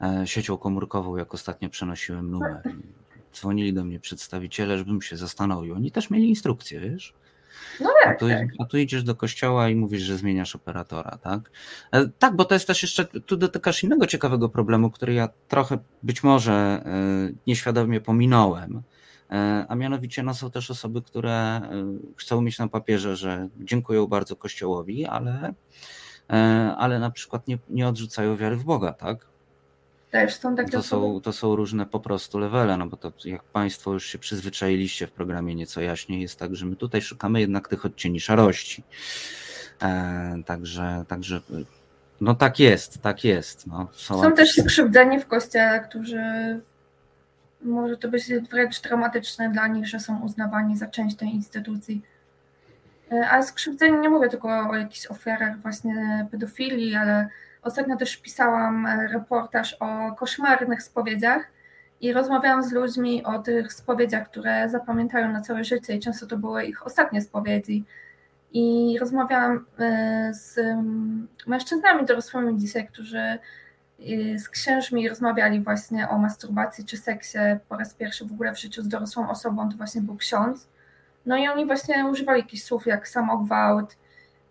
[0.00, 2.62] e, siecią komórkową, jak ostatnio przenosiłem numer.
[3.34, 5.74] dzwonili do mnie przedstawiciele, żebym się zastanowił.
[5.74, 7.14] Oni też mieli instrukcję, wiesz?
[7.80, 8.46] No A tak, tu, tak.
[8.58, 11.50] a tu idziesz do kościoła i mówisz, że zmieniasz operatora, tak?
[11.92, 15.78] E, Tak, bo to jest też jeszcze, tu dotykasz innego ciekawego problemu, który ja trochę
[16.02, 16.82] być może e,
[17.46, 18.82] nieświadomie pominąłem.
[19.30, 21.60] E, A mianowicie no, są też osoby, które
[22.16, 25.54] chcą mieć na papierze, że dziękują bardzo Kościołowi, ale,
[26.78, 29.33] ale na przykład nie, nie odrzucają wiary w Boga, tak?
[30.14, 31.06] Też są takie To osoby.
[31.06, 35.06] są, to są różne po prostu levele, no bo to jak Państwo już się przyzwyczailiście
[35.06, 38.84] w programie nieco jaśniej, jest tak, że my tutaj szukamy jednak tych odcieni szarości.
[39.82, 41.40] E, także, także
[42.20, 43.66] no tak jest, tak jest.
[43.66, 46.22] No, są Są też skrzywdzeni w kościele, którzy
[47.62, 52.02] może to być wręcz traumatyczne dla nich, że są uznawani za część tej instytucji.
[53.12, 57.28] E, A skrzywdzeni nie mówię tylko o jakichś ofiarach właśnie pedofilii, ale
[57.64, 61.46] ostatnio też pisałam e, reportaż o koszmarnych spowiedziach
[62.00, 66.36] i rozmawiałam z ludźmi o tych spowiedziach, które zapamiętają na całe życie i często to
[66.36, 67.84] były ich ostatnie spowiedzi.
[68.52, 73.38] I rozmawiałam e, z mm, mężczyznami dorosłymi dzisiaj, którzy
[74.00, 77.38] y, z księżmi rozmawiali właśnie o masturbacji czy seksie
[77.68, 80.68] po raz pierwszy w ogóle w życiu z dorosłą osobą, to właśnie był ksiądz.
[81.26, 83.96] No i oni właśnie używali jakichś słów jak samogwałt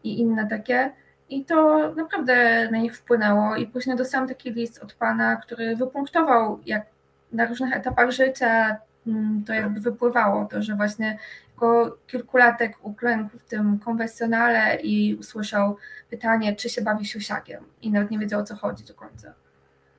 [0.03, 0.91] i inne takie.
[1.33, 3.55] I to naprawdę na nich wpłynęło.
[3.55, 6.85] I później dostałam taki list od pana, który wypunktował, jak
[7.31, 8.77] na różnych etapach życia
[9.07, 11.17] mm, to jakby wypływało, to że właśnie
[11.53, 15.77] jako kilkulatek uklękł w tym konwensjonale i usłyszał
[16.09, 19.33] pytanie, czy się bawi siusiakiem i nawet nie wiedział o co chodzi do końca.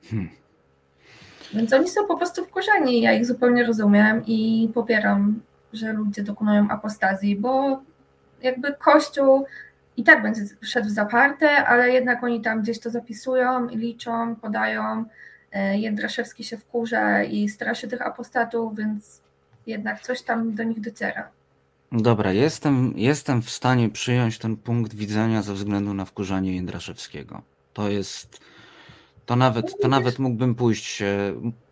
[0.09, 0.29] Hmm.
[1.53, 5.41] Więc oni są po prostu wkurzeni, ja ich zupełnie rozumiem i popieram,
[5.73, 7.81] że ludzie dokonują apostazji, bo
[8.41, 9.45] jakby Kościół
[9.97, 15.05] i tak będzie szedł w zaparte, ale jednak oni tam gdzieś to zapisują, liczą, podają.
[15.51, 19.21] E, Jędraszewski się wkurza i stara się tych apostatów, więc
[19.67, 21.29] jednak coś tam do nich dociera.
[21.91, 27.41] Dobra, jestem, jestem w stanie przyjąć ten punkt widzenia ze względu na wkurzanie Jędraszewskiego.
[27.73, 28.39] To jest.
[29.25, 31.03] To nawet, to nawet mógłbym pójść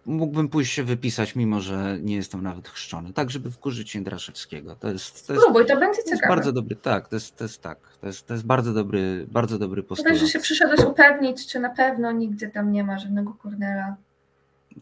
[0.06, 4.76] mógłbym pójść się wypisać, mimo że nie jestem nawet chrzczony, tak, żeby wkurzyć Jędraszewskiego.
[4.76, 6.36] To jest, to jest, Próbuj, to będzie to jest ciekawe.
[6.36, 9.60] bardzo dobry, tak, to jest, to jest tak, to jest, to jest bardzo dobry, bardzo
[9.60, 10.14] dobry postulat.
[10.14, 13.96] też, że się przyszedłeś upewnić, czy na pewno nigdzie tam nie ma żadnego Kornela.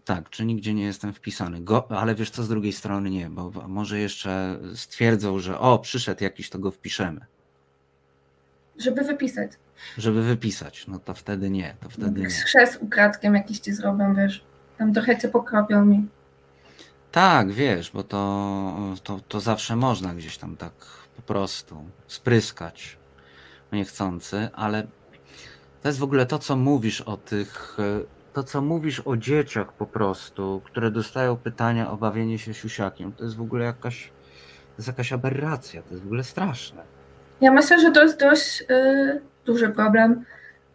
[0.06, 1.62] Tak, czy nigdzie nie jestem wpisany.
[1.62, 6.24] Go, ale wiesz co, z drugiej strony nie, bo może jeszcze stwierdzą, że o, przyszedł
[6.24, 7.26] jakiś, to go wpiszemy.
[8.78, 9.52] Żeby wypisać.
[9.98, 12.30] Żeby wypisać, no to wtedy nie, to wtedy nie.
[12.30, 14.44] Chrzest ukradkiem jakiś ci zrobią, wiesz.
[14.82, 16.08] Tam trochę cię pokropią mi.
[17.12, 18.74] Tak, wiesz, bo to,
[19.04, 20.72] to, to zawsze można gdzieś tam tak
[21.16, 22.98] po prostu spryskać
[23.72, 24.84] niechcący, ale
[25.82, 27.84] to jest w ogóle to, co mówisz o tych, e,
[28.34, 33.24] to, co mówisz o dzieciach po prostu, które dostają pytania o bawienie się siusiakiem, to
[33.24, 34.08] jest w ogóle jakaś,
[34.68, 36.84] to jest jakaś aberracja, to jest w ogóle straszne.
[37.42, 40.26] Ja myślę, że to jest dość y, duży problem,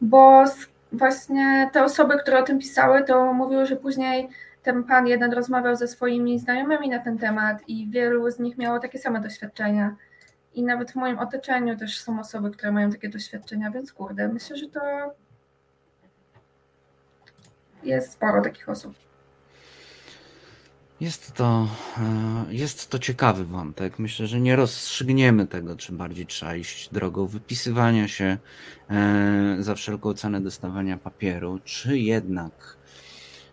[0.00, 4.28] bo s- właśnie te osoby, które o tym pisały, to mówiły, że później
[4.62, 8.78] ten pan jeden rozmawiał ze swoimi znajomymi na ten temat i wielu z nich miało
[8.78, 9.96] takie same doświadczenia.
[10.54, 14.56] I nawet w moim otoczeniu też są osoby, które mają takie doświadczenia, więc kurde, myślę,
[14.56, 14.80] że to
[17.82, 19.05] jest sporo takich osób.
[21.00, 21.68] Jest to,
[21.98, 23.98] e, jest to ciekawy wątek.
[23.98, 28.38] Myślę, że nie rozstrzygniemy tego, czy bardziej trzeba iść drogą wypisywania się
[28.90, 32.76] e, za wszelką cenę dostawania papieru, czy jednak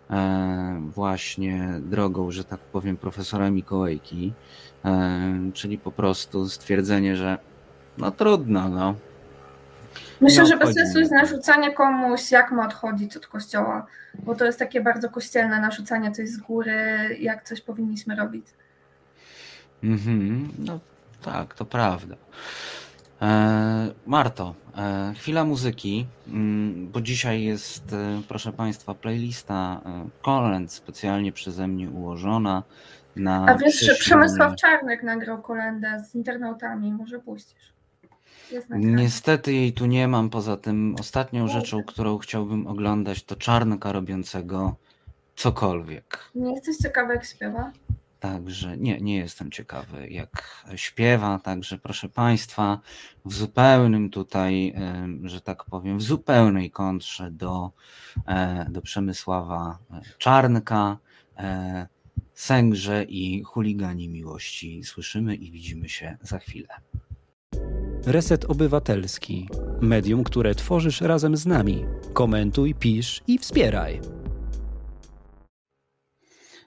[0.10, 4.34] e, właśnie drogą, że tak powiem, profesora Mikołajki,
[5.54, 7.38] czyli po prostu stwierdzenie, że
[7.98, 8.96] no trudno, no.
[10.24, 14.46] Myślę, Nie że bez sensu jest narzucanie komuś, jak ma odchodzić od kościoła, bo to
[14.46, 18.46] jest takie bardzo kościelne narzucanie coś z góry, jak coś powinniśmy robić.
[19.84, 20.80] Mhm, no
[21.22, 22.16] tak, to prawda.
[23.22, 29.82] E, Marto, e, chwila muzyki, mm, bo dzisiaj jest, e, proszę Państwa, playlista
[30.22, 32.64] kolęd specjalnie przeze mnie ułożona
[33.16, 37.73] na A wiesz, że Przemysław Czarnek nagrał kolendę z internautami, może puścisz.
[38.70, 41.60] Niestety jej tu nie mam, poza tym ostatnią Kurde.
[41.60, 44.76] rzeczą, którą chciałbym oglądać, to Czarnka robiącego
[45.36, 46.32] cokolwiek.
[46.36, 47.72] Nie jesteś ciekawa, jak śpiewa?
[48.20, 51.40] Także nie, nie jestem ciekawy, jak śpiewa.
[51.40, 52.80] Także proszę Państwa,
[53.26, 54.74] w zupełnym tutaj,
[55.24, 57.72] że tak powiem, w zupełnej kontrze do,
[58.28, 60.98] e, do Przemysława e, Czarnka,
[61.38, 61.88] e,
[62.34, 64.84] Sęgrze i chuligani miłości.
[64.84, 66.68] Słyszymy i widzimy się za chwilę.
[68.06, 69.50] Reset Obywatelski.
[69.82, 71.86] Medium, które tworzysz razem z nami.
[72.14, 74.02] Komentuj, pisz i wspieraj.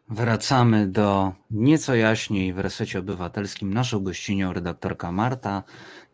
[0.08, 3.74] Wracamy do nieco jaśniej w resecie obywatelskim.
[3.74, 5.62] Naszą gościnią redaktorka Marta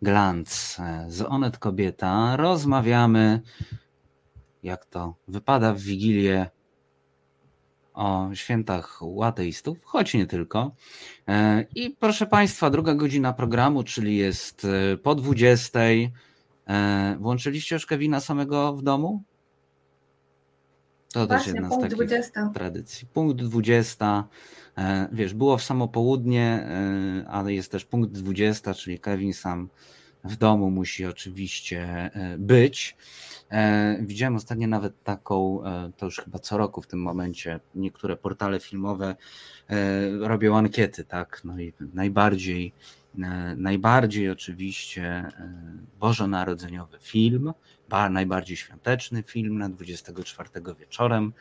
[0.02, 0.76] Glanc
[1.08, 2.36] z Onet Kobieta.
[2.36, 3.40] Rozmawiamy,
[4.62, 6.50] jak to wypada w Wigilię
[7.94, 10.74] o świętach ateistów, choć nie tylko.
[11.28, 15.80] E, I proszę Państwa, druga godzina programu, czyli jest e, po 20.
[15.80, 19.22] E, włączyliście już Kevina samego w domu?
[21.12, 22.50] To Właśnie, też jedna z takich 20.
[22.54, 23.06] tradycji.
[23.06, 24.28] Punkt 20.
[25.12, 26.68] Wiesz, było w samo południe,
[27.28, 29.68] ale jest też punkt 20, czyli Kevin sam
[30.24, 32.96] w domu musi oczywiście być.
[33.52, 38.16] E, widziałem ostatnio nawet taką, e, to już chyba co roku w tym momencie, niektóre
[38.16, 39.16] portale filmowe
[39.68, 41.40] e, robią ankiety, tak?
[41.44, 42.72] No i najbardziej,
[43.56, 45.28] najbardziej oczywiście
[46.00, 47.52] bożonarodzeniowy film,
[48.10, 50.48] najbardziej świąteczny film na 24
[50.78, 51.32] wieczorem.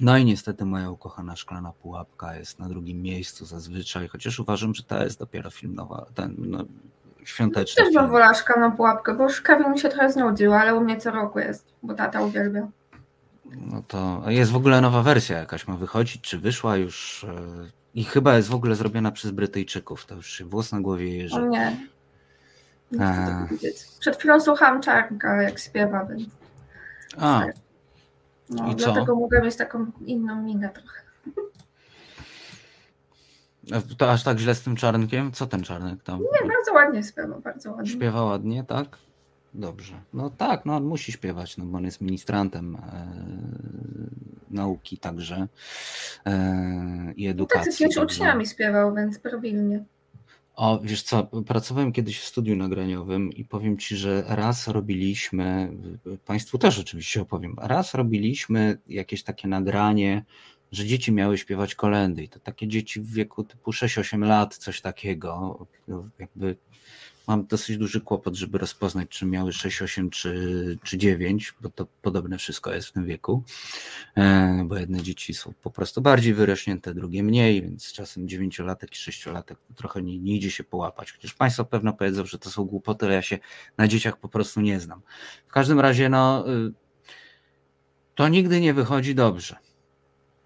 [0.00, 4.82] No i niestety moja ukochana szklana pułapka jest na drugim miejscu zazwyczaj, chociaż uważam, że
[4.82, 6.64] ta jest dopiero filmowa, ten, no,
[7.24, 7.84] świąteczny.
[7.84, 10.96] Też bym wolała szklaną pułapkę, bo już Kevin mi się trochę znudził, ale u mnie
[10.96, 12.68] co roku jest, bo tata uwielbia.
[13.56, 17.36] No to jest w ogóle nowa wersja jakaś ma wychodzić, czy wyszła już e,
[17.94, 21.36] i chyba jest w ogóle zrobiona przez Brytyjczyków, to już się włos na głowie jeży.
[21.36, 21.76] O nie.
[22.92, 23.48] nie chcę
[24.00, 26.22] Przed chwilą słuchałam Czarnka, jak śpiewa, więc...
[27.18, 27.44] A.
[28.50, 29.14] No, I dlatego co?
[29.14, 31.07] mogę mieć taką inną minę trochę.
[33.98, 35.32] To aż tak źle z tym czarnkiem?
[35.32, 36.20] Co ten czarnek tam?
[36.20, 37.90] Nie, bardzo ładnie śpiewa, bardzo ładnie.
[37.90, 38.98] Śpiewa ładnie, tak?
[39.54, 40.00] Dobrze.
[40.12, 43.06] No tak, no on musi śpiewać, no bo on jest ministrantem e,
[44.50, 45.48] nauki także
[46.26, 47.58] e, i edukacji.
[47.60, 49.84] No tak, z jakimiś uczniami śpiewał, więc pravilnie.
[50.56, 55.72] O, wiesz co, pracowałem kiedyś w studiu nagraniowym i powiem ci, że raz robiliśmy,
[56.26, 60.24] Państwu też oczywiście opowiem, raz robiliśmy jakieś takie nagranie
[60.72, 62.22] że dzieci miały śpiewać kolendy.
[62.22, 65.66] I to takie dzieci w wieku typu 6-8 lat, coś takiego,
[66.18, 66.56] jakby
[67.28, 71.86] mam dosyć duży kłopot, żeby rozpoznać, czy miały 6, 8 czy, czy 9, bo to
[72.02, 73.42] podobne wszystko jest w tym wieku,
[74.16, 79.10] e, bo jedne dzieci są po prostu bardziej wyrośnięte, drugie mniej, więc czasem 9-latek i
[79.10, 83.06] 6-latek trochę nie, nie idzie się połapać, chociaż Państwo pewno powiedzą, że to są głupoty,
[83.06, 83.38] ale ja się
[83.78, 85.00] na dzieciach po prostu nie znam.
[85.48, 86.72] W każdym razie, no, y,
[88.14, 89.67] to nigdy nie wychodzi dobrze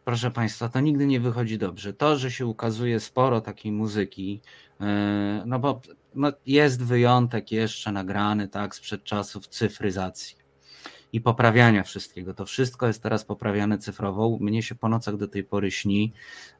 [0.04, 1.92] proszę Państwa, to nigdy nie wychodzi dobrze.
[1.92, 4.40] To, że się ukazuje sporo takiej muzyki,
[4.80, 5.80] e, no bo
[6.14, 10.41] no jest wyjątek jeszcze nagrany tak sprzed czasów cyfryzacji
[11.12, 12.34] i poprawiania wszystkiego.
[12.34, 14.38] To wszystko jest teraz poprawiane cyfrowo.
[14.40, 16.12] Mnie się po nocach do tej pory śni.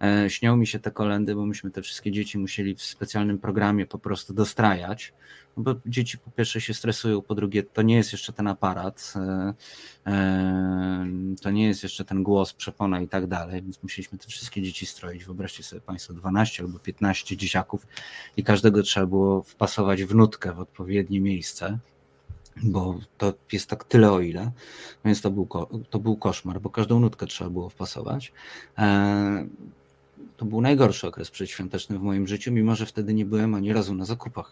[0.03, 3.87] E, śnią mi się te kolendy, bo myśmy te wszystkie dzieci musieli w specjalnym programie
[3.87, 5.13] po prostu dostrajać.
[5.57, 9.55] Bo dzieci po pierwsze się stresują, po drugie to nie jest jeszcze ten aparat, e,
[10.07, 11.07] e,
[11.43, 14.87] to nie jest jeszcze ten głos, przepona i tak dalej, więc musieliśmy te wszystkie dzieci
[14.87, 15.25] stroić.
[15.25, 17.87] Wyobraźcie sobie Państwo 12 albo 15 dzieciaków
[18.37, 21.79] i każdego trzeba było wpasować w nutkę w odpowiednie miejsce
[22.63, 24.51] bo to jest tak tyle o ile,
[25.05, 25.49] więc to był,
[25.91, 28.33] to był koszmar, bo każdą nutkę trzeba było wpasować.
[28.79, 29.47] E,
[30.37, 33.95] to był najgorszy okres przedświąteczny w moim życiu, mimo że wtedy nie byłem ani razu
[33.95, 34.51] na zakupach.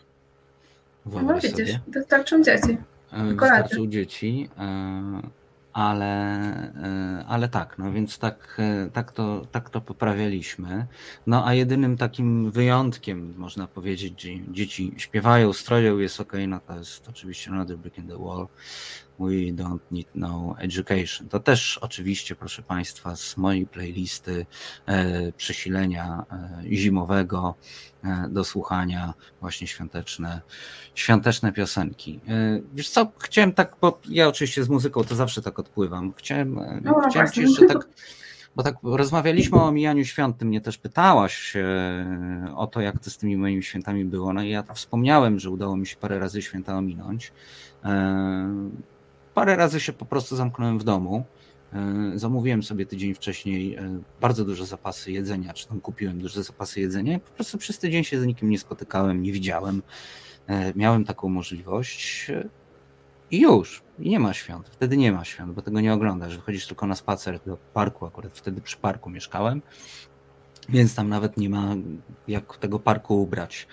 [1.06, 1.80] Wyobraź no widzisz, sobie.
[1.88, 2.76] wystarczą dzieci.
[3.12, 4.48] E, wystarczą dzieci.
[5.72, 6.06] Ale,
[6.74, 10.86] e, ale tak, no więc tak, e, tak, to, tak to poprawialiśmy.
[11.26, 16.78] No a jedynym takim wyjątkiem, można powiedzieć, że dzieci śpiewają, stroją, jest ok, no to
[16.78, 18.46] jest oczywiście Another Brick in the Wall,
[19.20, 21.28] We Don't Need No Education.
[21.28, 24.46] To też oczywiście, proszę Państwa, z mojej playlisty
[24.86, 27.54] e, przesilenia e, zimowego
[28.04, 30.40] e, do słuchania właśnie świąteczne,
[30.94, 32.20] świąteczne piosenki.
[32.28, 36.12] E, wiesz co, chciałem tak, bo ja oczywiście z muzyką to zawsze tak odpływam.
[36.16, 37.88] Chciałem, e, no, chciałem Ci jeszcze tak
[38.56, 43.10] bo tak rozmawialiśmy o omijaniu świąt, ty mnie też pytałaś e, o to, jak to
[43.10, 44.32] z tymi moimi świętami było.
[44.32, 47.32] No i ja wspomniałem, że udało mi się parę razy święta ominąć.
[49.40, 51.24] Parę razy się po prostu zamknąłem w domu.
[51.72, 56.80] E, zamówiłem sobie tydzień wcześniej e, bardzo duże zapasy jedzenia, czy tam kupiłem duże zapasy
[56.80, 59.82] jedzenia po prostu przez tydzień się z nikim nie spotykałem, nie widziałem.
[60.46, 62.30] E, miałem taką możliwość
[63.30, 63.82] i już.
[63.98, 64.68] I nie ma świąt.
[64.68, 66.36] Wtedy nie ma świąt, bo tego nie oglądasz.
[66.36, 69.62] Wychodzisz tylko na spacer do parku, akurat wtedy przy parku mieszkałem,
[70.68, 71.74] więc tam nawet nie ma
[72.28, 73.66] jak tego parku ubrać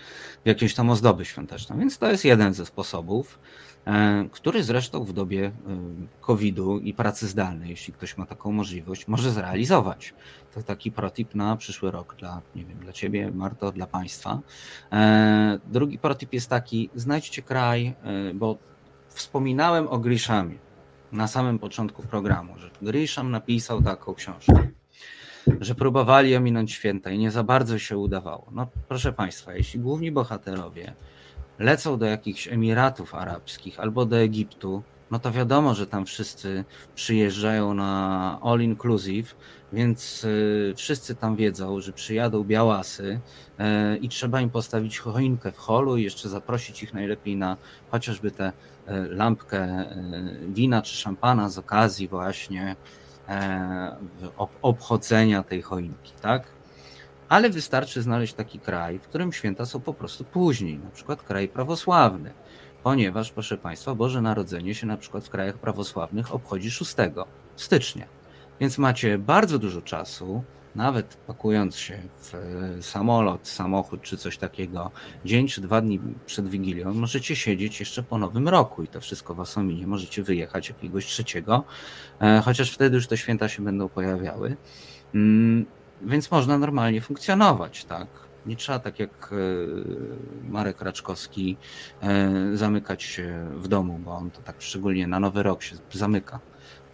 [0.44, 1.78] w jakieś tam ozdoby świąteczne.
[1.78, 3.40] Więc to jest jeden ze sposobów.
[3.88, 5.52] E, który zresztą w dobie e,
[6.22, 10.14] COVID-u i pracy zdalnej, jeśli ktoś ma taką możliwość, może zrealizować.
[10.54, 14.40] To taki protip na przyszły rok dla, nie wiem, dla ciebie, Marto, dla państwa.
[14.92, 17.94] E, drugi protip jest taki, znajdźcie kraj,
[18.34, 18.58] bo
[19.08, 20.58] wspominałem o Grisham
[21.12, 24.68] na samym początku programu, że Grisham napisał taką książkę.
[25.60, 28.48] że próbowali ominąć święta i nie za bardzo się udawało.
[28.52, 30.94] No proszę Państwa, jeśli główni bohaterowie
[31.60, 37.74] lecą do jakichś Emiratów Arabskich albo do Egiptu, no to wiadomo, że tam wszyscy przyjeżdżają
[37.74, 39.36] na all inclusive,
[39.74, 43.20] więc y, wszyscy tam wiedzą, że przyjadą białasy
[43.94, 47.58] y, i trzeba im postawić choinkę w holu i jeszcze zaprosić ich najlepiej na
[47.92, 49.86] chociażby tę y, lampkę
[50.48, 52.76] wina czy szampana z okazji właśnie
[54.62, 56.57] obchodzenia tej choinki, tak?
[57.30, 61.48] Ale wystarczy znaleźć taki kraj, w którym święta są po prostu później, na przykład kraj
[61.48, 62.34] prawosławny
[62.88, 66.96] ponieważ, proszę Państwa, Boże Narodzenie się na przykład w krajach prawosławnych obchodzi 6
[67.56, 68.06] stycznia.
[68.60, 70.44] Więc macie bardzo dużo czasu,
[70.76, 74.92] nawet pakując się w e, samolot, samochód czy coś takiego,
[75.26, 79.36] dzień czy dwa dni przed Wigilią, możecie siedzieć jeszcze po nowym roku i to wszystko
[79.36, 79.88] was ominie.
[79.88, 81.64] Możecie wyjechać jakiegoś trzeciego,
[82.22, 84.58] e, chociaż wtedy już te święta się będą pojawiały.
[86.02, 88.08] Więc można normalnie funkcjonować, tak?
[88.46, 89.36] Nie trzeba tak jak e,
[90.50, 91.58] Marek Raczkowski
[92.02, 96.40] e, zamykać się w domu, bo on to tak szczególnie na Nowy Rok się zamyka.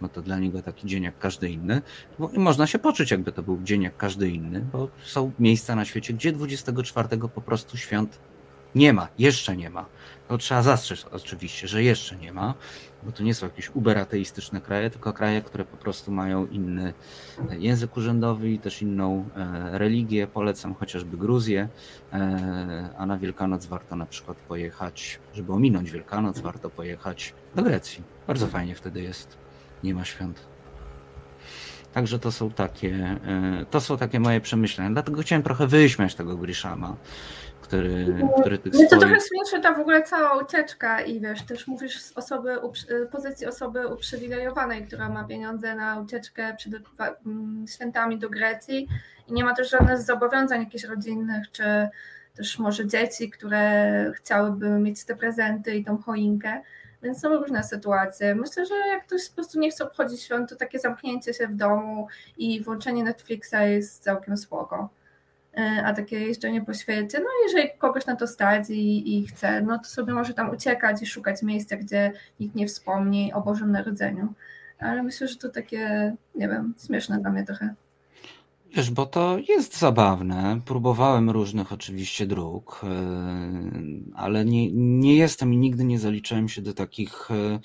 [0.00, 1.82] No to dla niego taki dzień jak każdy inny.
[2.18, 5.84] Bo można się poczuć, jakby to był dzień jak każdy inny, bo są miejsca na
[5.84, 8.18] świecie, gdzie 24 po prostu świąt
[8.74, 9.86] nie ma, jeszcze nie ma.
[10.28, 12.54] To trzeba zastrzec oczywiście, że jeszcze nie ma,
[13.02, 16.94] bo to nie są jakieś uberateistyczne kraje, tylko kraje, które po prostu mają inny
[17.50, 20.26] język urzędowy i też inną e, religię.
[20.26, 21.68] Polecam chociażby Gruzję,
[22.12, 28.02] e, a na Wielkanoc warto na przykład pojechać, żeby ominąć Wielkanoc, warto pojechać do Grecji.
[28.26, 29.36] Bardzo fajnie wtedy jest,
[29.82, 30.40] nie ma świąt.
[31.94, 34.90] Także to są takie, e, to są takie moje przemyślenia.
[34.90, 36.96] Dlatego chciałem trochę wyśmiać tego Grishama
[37.78, 42.02] który, który tych to trochę śmieszy ta w ogóle cała ucieczka i wiesz, też mówisz
[42.02, 42.56] z osoby,
[43.10, 46.74] pozycji osoby uprzywilejowanej, która ma pieniądze na ucieczkę przed
[47.26, 48.88] mm, świętami do Grecji
[49.28, 51.88] i nie ma też żadnych zobowiązań jakichś rodzinnych, czy
[52.36, 56.60] też może dzieci, które chciałyby mieć te prezenty i tą choinkę.
[57.02, 58.34] Więc są różne sytuacje.
[58.34, 61.54] Myślę, że jak ktoś po prostu nie chce obchodzić świąt, to takie zamknięcie się w
[61.54, 64.88] domu i włączenie Netflixa jest całkiem spoko.
[65.56, 69.62] E, a takie jeżdżenie po świecie, no jeżeli kogoś na to stać i, i chce,
[69.62, 73.72] no to sobie może tam uciekać i szukać miejsca, gdzie nikt nie wspomni o Bożym
[73.72, 74.34] Narodzeniu.
[74.78, 77.74] Ale myślę, że to takie, nie wiem, śmieszne dla mnie trochę.
[78.74, 80.60] Wiesz, bo to jest zabawne.
[80.64, 82.88] Próbowałem różnych oczywiście dróg, e,
[84.14, 87.58] ale nie, nie jestem i nigdy nie zaliczyłem się do takich e,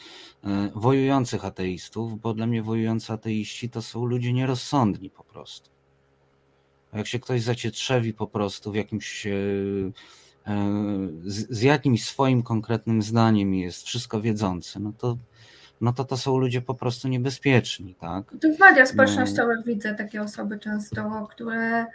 [0.76, 5.79] wojujących ateistów, bo dla mnie wojujący ateiści to są ludzie nierozsądni po prostu.
[6.94, 9.32] Jak się ktoś zacietrzewi po prostu w jakimś e,
[10.48, 10.58] e,
[11.26, 15.18] z, jakimś swoim konkretnym zdaniem jest wszystko wiedzący, no to,
[15.82, 18.24] no to to są ludzie po prostu niebezpieczni, tak?
[18.42, 19.64] Tu w mediach społecznościowych no.
[19.64, 21.86] widzę takie osoby często, które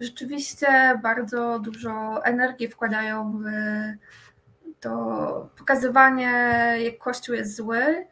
[0.00, 0.66] rzeczywiście
[1.02, 3.44] bardzo dużo energii wkładają w
[4.80, 6.32] to pokazywanie,
[6.84, 8.06] jak Kościół jest zły,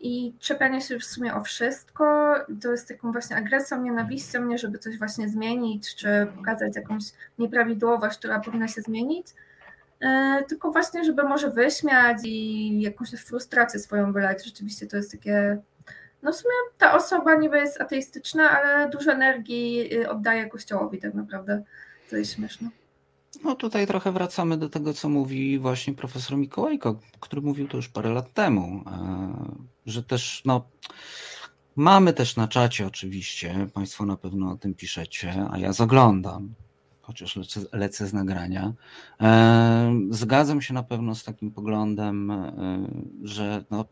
[0.00, 4.78] i czepianie się w sumie o wszystko, to jest taką właśnie agresją, nienawiścią, nie żeby
[4.78, 7.04] coś właśnie zmienić, czy pokazać jakąś
[7.38, 9.26] nieprawidłowość, która powinna się zmienić,
[10.00, 14.44] e, tylko właśnie, żeby może wyśmiać i jakąś frustrację swoją wylać.
[14.44, 15.58] Rzeczywiście to jest takie,
[16.22, 21.14] no w sumie ta osoba niby jest ateistyczna, ale dużo energii y, oddaje Kościołowi tak
[21.14, 21.62] naprawdę.
[22.10, 22.68] To jest śmieszne.
[23.44, 27.88] No tutaj trochę wracamy do tego, co mówi właśnie profesor Mikołajko, który mówił to już
[27.88, 30.64] parę lat temu, e, że też no,
[31.76, 36.54] mamy też na czacie oczywiście, Państwo na pewno o tym piszecie, a ja zaglądam,
[37.02, 38.72] chociaż lecę, lecę z nagrania.
[39.20, 42.52] E, zgadzam się na pewno z takim poglądem, e,
[43.22, 43.84] że no,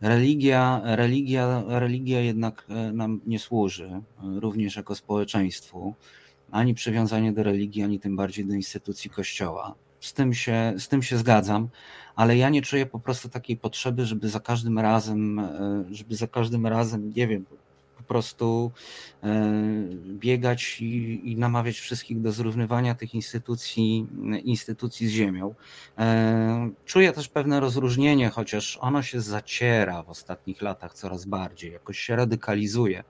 [0.00, 5.94] religia, religia, religia jednak nam nie służy, również jako społeczeństwu
[6.50, 9.74] ani przywiązanie do religii, ani tym bardziej do instytucji Kościoła.
[10.06, 11.68] Z tym, się, z tym się zgadzam,
[12.16, 16.26] ale ja nie czuję po prostu takiej potrzeby, żeby za każdym razem, e, żeby za
[16.26, 17.44] każdym razem, nie wiem,
[17.96, 18.72] po prostu
[19.22, 19.52] e,
[20.08, 24.06] biegać i, i namawiać wszystkich do zrównywania tych instytucji,
[24.44, 25.54] instytucji z ziemią.
[25.98, 31.98] E, czuję też pewne rozróżnienie, chociaż ono się zaciera w ostatnich latach coraz bardziej, jakoś
[31.98, 33.04] się radykalizuje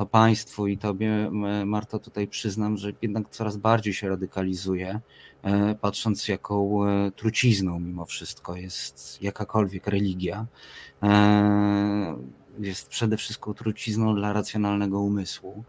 [0.00, 1.30] to państwu i tobie,
[1.66, 5.00] Marto, tutaj przyznam, że jednak coraz bardziej się radykalizuje,
[5.80, 10.46] patrząc jaką e, trucizną mimo wszystko jest jakakolwiek religia.
[11.02, 12.16] E,
[12.58, 15.64] jest przede wszystkim trucizną dla racjonalnego umysłu.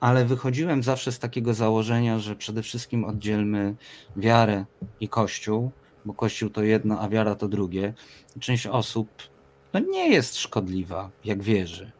[0.00, 3.74] Ale wychodziłem zawsze z takiego założenia, że przede wszystkim oddzielmy
[4.16, 4.64] wiarę
[5.00, 5.70] i Kościół,
[6.04, 7.94] bo Kościół to jedno, a wiara to drugie.
[8.40, 9.08] Część osób
[9.72, 11.93] no nie jest szkodliwa, jak wierzy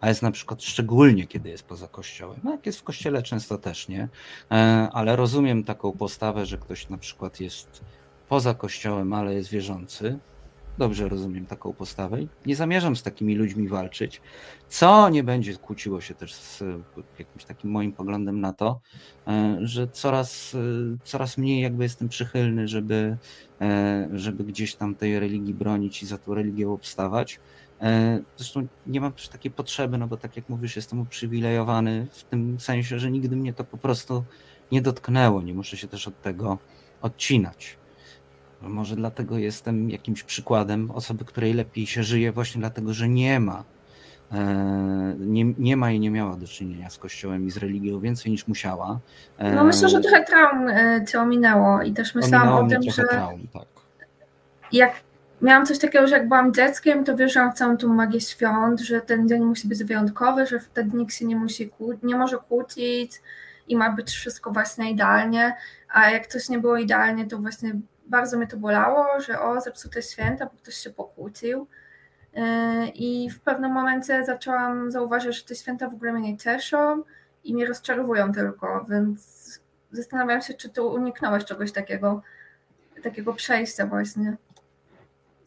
[0.00, 2.40] a jest na przykład szczególnie, kiedy jest poza kościołem.
[2.44, 4.08] No jak jest w kościele, często też nie,
[4.50, 4.54] e,
[4.92, 7.84] ale rozumiem taką postawę, że ktoś na przykład jest
[8.28, 10.18] poza kościołem, ale jest wierzący.
[10.78, 12.18] Dobrze rozumiem taką postawę.
[12.46, 14.20] Nie zamierzam z takimi ludźmi walczyć,
[14.68, 16.62] co nie będzie kłóciło się też z
[17.18, 18.80] jakimś takim moim poglądem na to,
[19.26, 20.58] e, że coraz, e,
[21.04, 23.16] coraz mniej jakby jestem przychylny, żeby,
[24.12, 27.40] żeby gdzieś tam tej religii bronić i za tą religię obstawać.
[27.82, 32.24] E, zresztą nie mam też takiej potrzeby, no bo tak jak mówisz, jestem uprzywilejowany w
[32.24, 34.24] tym sensie, że nigdy mnie to po prostu
[34.72, 35.42] nie dotknęło.
[35.42, 36.58] Nie muszę się też od tego
[37.02, 37.76] odcinać.
[38.62, 43.64] Może dlatego jestem jakimś przykładem osoby, której lepiej się żyje, właśnie dlatego, że nie ma.
[44.32, 48.32] E, nie, nie ma i nie miała do czynienia z Kościołem i z religią więcej
[48.32, 49.00] niż musiała.
[49.38, 50.66] E, no myślę, że trochę traum
[51.08, 53.66] cię ominęło i też myślałam o tym, że traum, tak.
[54.72, 54.92] jak
[55.42, 59.00] miałam coś takiego, że jak byłam dzieckiem, to wierzyłam w całą tą magię świąt, że
[59.00, 61.72] ten dzień musi być wyjątkowy, że wtedy nikt się nie musi
[62.02, 63.22] nie może kłócić
[63.68, 65.56] i ma być wszystko właśnie idealnie,
[65.88, 67.72] a jak coś nie było idealnie, to właśnie
[68.06, 71.66] bardzo mnie to bolało, że o, zepsute święta, bo ktoś się pokłócił.
[72.34, 72.42] Yy,
[72.88, 77.02] I w pewnym momencie zaczęłam zauważyć, że te święta w ogóle mnie nie cieszą
[77.44, 79.60] i mnie rozczarowują tylko, więc
[79.92, 82.22] zastanawiam się, czy tu uniknąłeś czegoś takiego,
[83.02, 84.36] takiego przejścia właśnie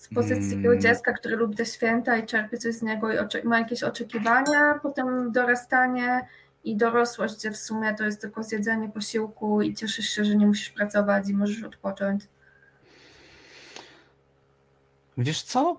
[0.04, 0.82] z pozycji mm.
[0.82, 5.32] dziecka, które lubi te święta i czerpie coś z niego i ma jakieś oczekiwania, potem
[5.32, 6.28] dorastanie
[6.64, 10.48] i dorosłość, gdzie w sumie to jest tylko zjedzenie posiłku i cieszysz się, że nie
[10.48, 12.24] musisz pracować i możesz odpocząć.
[15.18, 15.78] Wiesz co?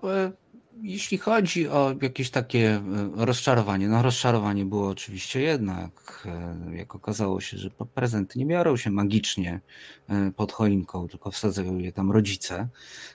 [0.81, 2.81] Jeśli chodzi o jakieś takie e,
[3.15, 6.27] rozczarowanie, no rozczarowanie było oczywiście jednak,
[6.71, 9.61] e, jak okazało się, że prezenty nie biorą się magicznie
[10.09, 12.67] e, pod choinką, tylko wsadzają je tam rodzice,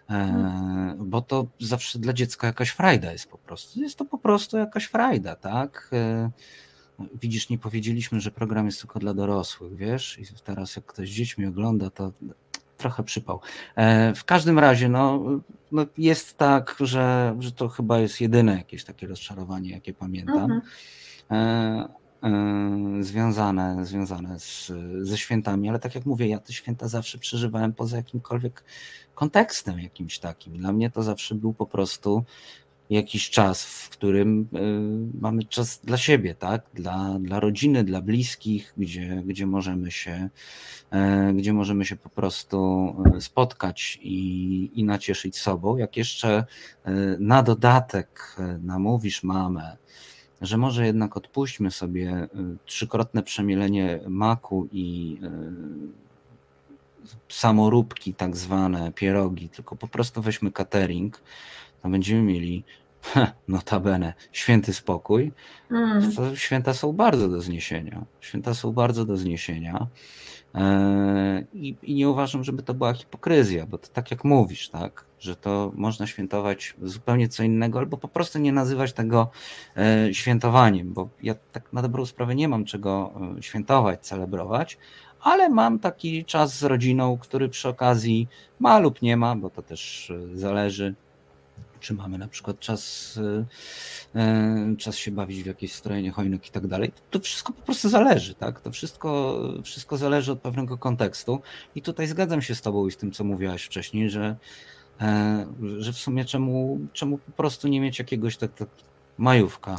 [0.08, 1.10] mhm.
[1.10, 3.80] bo to zawsze dla dziecka jakaś frajda jest po prostu.
[3.80, 5.90] Jest to po prostu jakaś frajda, tak?
[7.20, 10.18] Widzisz, nie powiedzieliśmy, że program jest tylko dla dorosłych, wiesz?
[10.18, 12.12] I teraz jak ktoś z dziećmi ogląda, to
[12.80, 13.40] trochę przypał.
[13.76, 15.20] E, w każdym razie, no,
[15.72, 20.52] no jest tak, że, że to chyba jest jedyne jakieś takie rozczarowanie, jakie pamiętam.
[20.52, 20.62] Mhm.
[21.30, 21.88] E,
[22.22, 24.72] e, związane, związane z,
[25.02, 28.64] ze świętami, ale tak jak mówię, ja te święta zawsze przeżywałem poza jakimkolwiek
[29.14, 30.58] kontekstem jakimś takim.
[30.58, 32.24] Dla mnie to zawsze był po prostu
[32.90, 36.66] jakiś czas, w którym y, mamy czas dla siebie, tak?
[36.74, 40.28] Dla, dla rodziny, dla bliskich, gdzie, gdzie, możemy się,
[40.90, 42.58] e, gdzie możemy się po prostu
[43.16, 45.76] e, spotkać i, i nacieszyć sobą.
[45.76, 46.30] Jak jeszcze
[46.84, 49.76] e, na dodatek namówisz mamę,
[50.40, 52.28] że może jednak odpuśćmy sobie
[52.64, 55.18] trzykrotne przemielenie maku i
[57.28, 61.22] samoróbki, tak zwane pierogi, tylko po prostu weźmy catering,
[61.82, 62.64] to będziemy mieli
[63.48, 65.32] notabene święty spokój,
[65.70, 66.36] mm.
[66.36, 68.04] święta są bardzo do zniesienia.
[68.20, 69.86] Święta są bardzo do zniesienia.
[70.54, 75.04] E, I, I, nie uważam, żeby to była hipokryzja, bo to tak jak mówisz, tak,
[75.18, 79.30] że to można świętować zupełnie co innego, albo po prostu nie nazywać tego
[79.76, 84.78] e, świętowaniem, bo ja tak na dobrą sprawę nie mam czego e, świętować, celebrować,
[85.20, 88.28] ale mam taki czas z rodziną, który przy okazji
[88.58, 90.94] ma lub nie ma, bo to też zależy
[91.80, 93.18] czy mamy na przykład czas,
[94.14, 96.92] e, e, czas się bawić w jakieś strojenie choinek i tak dalej.
[97.10, 98.60] To wszystko po prostu zależy, tak?
[98.60, 101.40] To wszystko, wszystko zależy od pewnego kontekstu.
[101.74, 104.36] I tutaj zgadzam się z Tobą i z tym, co mówiłaś wcześniej, że,
[105.00, 105.46] e,
[105.78, 108.68] że w sumie czemu, czemu po prostu nie mieć jakiegoś tak, tak
[109.18, 109.78] majówka,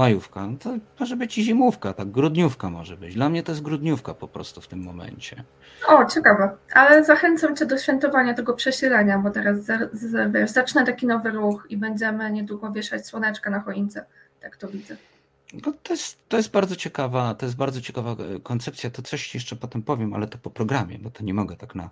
[0.00, 0.46] Majówka.
[0.46, 0.70] No to
[1.00, 3.14] może być i zimówka, tak, grudniówka może być.
[3.14, 5.44] Dla mnie to jest grudniówka po prostu w tym momencie.
[5.88, 6.50] O, ciekawe.
[6.72, 9.58] Ale zachęcam Cię do świętowania tego przesilenia, bo teraz
[10.30, 14.04] wiesz, zacznę taki nowy ruch i będziemy niedługo wieszać słoneczka na choince.
[14.40, 14.96] Tak to widzę.
[15.52, 18.90] No to, jest, to jest bardzo ciekawa, to jest bardzo ciekawa e, koncepcja.
[18.90, 21.90] To coś jeszcze potem powiem, ale to po programie, bo to nie mogę tak na,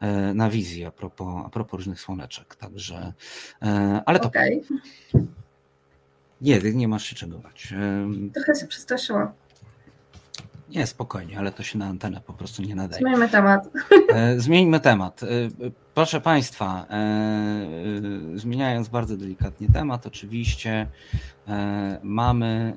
[0.00, 2.56] e, na wizji a propos, a propos różnych słoneczek.
[2.56, 3.12] Także,
[3.62, 4.28] e, ale to.
[4.28, 4.62] Okay.
[6.40, 7.74] Nie, nie masz się czego bać.
[8.34, 9.32] Trochę się przestraszyła.
[10.68, 13.00] Nie, spokojnie, ale to się na antenę po prostu nie nadaje.
[13.00, 13.68] Zmieńmy temat.
[14.08, 15.22] E, zmieńmy temat.
[15.22, 15.26] E,
[15.94, 17.66] proszę Państwa, e,
[18.34, 20.86] zmieniając bardzo delikatnie temat, oczywiście
[22.02, 22.74] mamy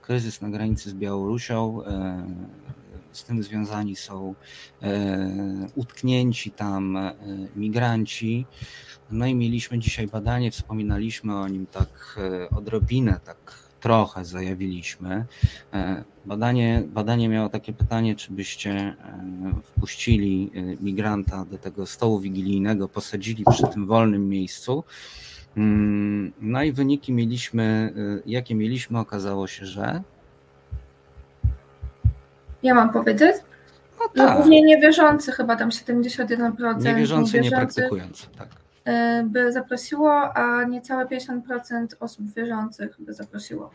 [0.00, 1.80] kryzys na granicy z Białorusią.
[3.12, 4.34] Z tym związani są
[5.74, 6.98] utknięci tam
[7.56, 8.46] migranci.
[9.10, 13.36] No i mieliśmy dzisiaj badanie, wspominaliśmy o nim tak e, odrobinę, tak
[13.80, 15.24] trochę zajawiliśmy.
[15.72, 18.94] E, badanie, badanie miało takie pytanie, czy byście e,
[19.64, 20.50] wpuścili
[20.80, 24.84] migranta do tego stołu wigilijnego, posadzili przy tym wolnym miejscu
[25.56, 27.92] Mm, no i wyniki mieliśmy,
[28.26, 30.02] jakie mieliśmy, okazało się, że.
[32.62, 33.36] Ja mam powiedzieć?
[33.98, 38.26] No Że tak, głównie niewierzący, chyba tam 71% niewierzący, niewierzących, niepraktykujący.
[38.38, 38.63] Tak.
[38.88, 43.70] Y, by zaprosiło, a niecałe 50% osób wierzących by zaprosiło.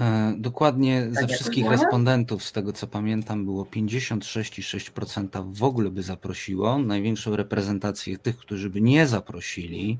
[0.00, 5.90] E, Dokładnie ze Tak jakoś wszystkich respondentów, z tego co pamiętam, było 56,6% w ogóle
[5.90, 6.78] by zaprosiło.
[6.78, 9.98] Największą reprezentację tych, którzy by nie zaprosili,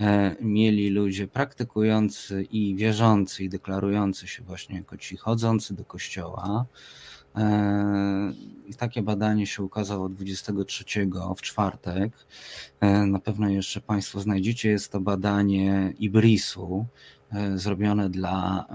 [0.00, 6.64] e, mieli ludzie praktykujący i wierzący i deklarujący się właśnie jako ci chodzący do kościoła.
[7.36, 8.32] E,
[8.66, 10.84] I takie badanie się ukazało 23
[11.36, 12.12] w czwartek.
[12.80, 14.68] E, Na pewno jeszcze Państwo znajdziecie.
[14.70, 16.86] Jest to badanie Ibrisu,
[17.32, 18.66] e, zrobione dla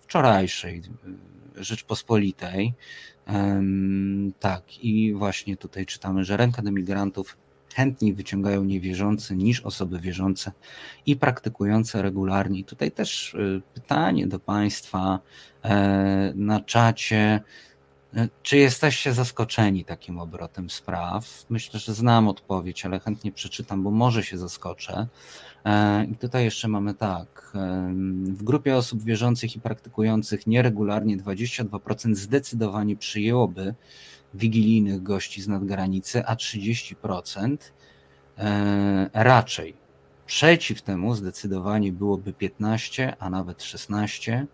[0.00, 0.82] wczorajszej
[1.56, 2.74] Rzeczpospolitej.
[4.40, 7.36] Tak, i właśnie tutaj czytamy, że ręka migrantów
[7.74, 10.52] chętniej wyciągają niewierzący niż osoby wierzące
[11.06, 12.58] i praktykujące regularnie.
[12.60, 13.36] I tutaj też
[13.74, 15.18] pytanie do Państwa
[16.34, 17.40] na czacie.
[18.16, 21.44] E, Czy jesteście zaskoczeni takim obrotem spraw?
[21.50, 25.06] Myślę, że znam odpowiedź, ale chętnie przeczytam, bo może się zaskoczę.
[25.64, 27.52] E, I tutaj jeszcze mamy tak.
[27.54, 33.74] em, W grupie osób wierzących i praktykujących nieregularnie 22% zdecydowanie przyjęłoby
[34.34, 37.56] wigilijnych gości z nadgranicy, a 30%
[38.38, 39.82] e, raczej.
[40.26, 44.46] Przeciw temu zdecydowanie byłoby 15, a nawet 16.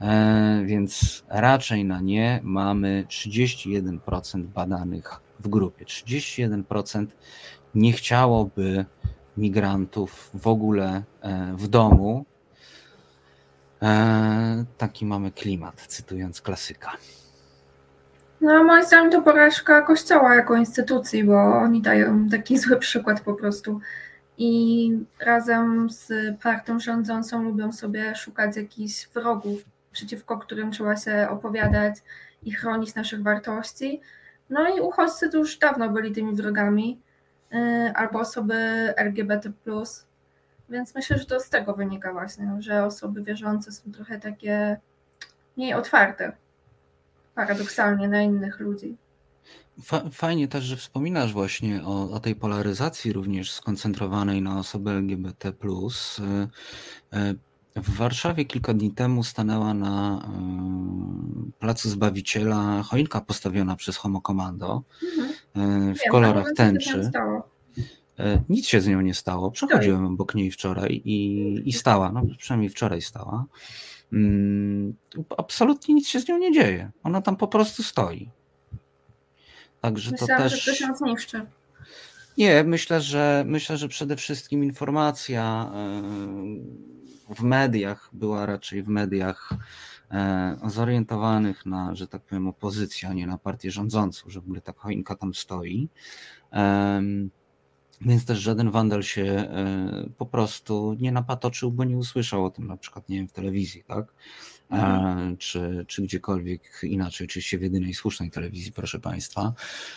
[0.00, 5.84] E, Więc raczej na nie mamy 31% badanych w grupie.
[5.84, 7.06] 31%
[7.74, 8.84] nie chciałoby
[9.36, 12.24] migrantów w ogóle e, w domu.
[13.82, 16.90] E, Taki mamy klimat, cytując klasyka.
[18.40, 23.34] No, moim zdaniem to porażka Kościoła jako instytucji, bo oni dają taki zły przykład po
[23.34, 23.80] prostu.
[24.38, 24.90] I
[25.20, 26.12] razem z
[26.42, 31.94] partią rządzącą lubią sobie szukać jakichś wrogów, przeciwko którym trzeba się opowiadać
[32.42, 34.00] i chronić naszych wartości.
[34.50, 37.00] No i uchodźcy to już dawno byli tymi wrogami,
[37.50, 38.54] yy, albo osoby
[38.96, 39.52] LGBT.
[40.68, 44.80] Więc myślę, że to z tego wynika właśnie, że osoby wierzące są trochę takie
[45.56, 46.32] mniej otwarte
[47.34, 48.96] paradoksalnie na innych ludzi.
[49.82, 55.48] Fa- Fajnie też, że wspominasz właśnie o, o tej polaryzacji również skoncentrowanej na osoby LGBT.
[55.48, 55.52] Y,
[57.76, 60.22] W Warszawie kilka dni temu stanęła na
[61.48, 64.82] y, Placu Zbawiciela choinka postawiona przez Homo Commando
[65.18, 65.28] Mhm.
[65.90, 67.10] y, w Wiem, kolorach tęczy.
[68.48, 69.50] Nic się z nią nie stało.
[69.50, 73.44] Przechodziłem obok niej wczoraj i, i stała, no przynajmniej wczoraj stała.
[74.12, 74.94] Mm,
[75.36, 76.90] Absolutnie nic się z nią nie dzieje.
[77.02, 78.30] Ona tam po prostu stoi.
[79.80, 80.62] Także to Myślałam, że też.
[80.62, 81.46] ktoś ją zniszczy.
[82.38, 86.02] Nie, myślę, że myślę, że przede wszystkim informacja e,
[87.34, 89.50] w mediach była raczej w mediach
[90.10, 94.60] e, zorientowanych na, że tak powiem, opozycję, a nie na partię rządzącą, że w ogóle
[94.60, 95.88] ta choinka tam stoi.
[96.50, 97.30] Em,
[98.00, 102.66] Więc też żaden wandal się e, po prostu nie napatoczył, bo nie usłyszał o tym
[102.66, 104.14] na przykład, nie wiem, w telewizji, tak?
[104.72, 109.52] E, Czy, czy gdziekolwiek inaczej, oczywiście w jedynej słusznej telewizji, proszę Państwa.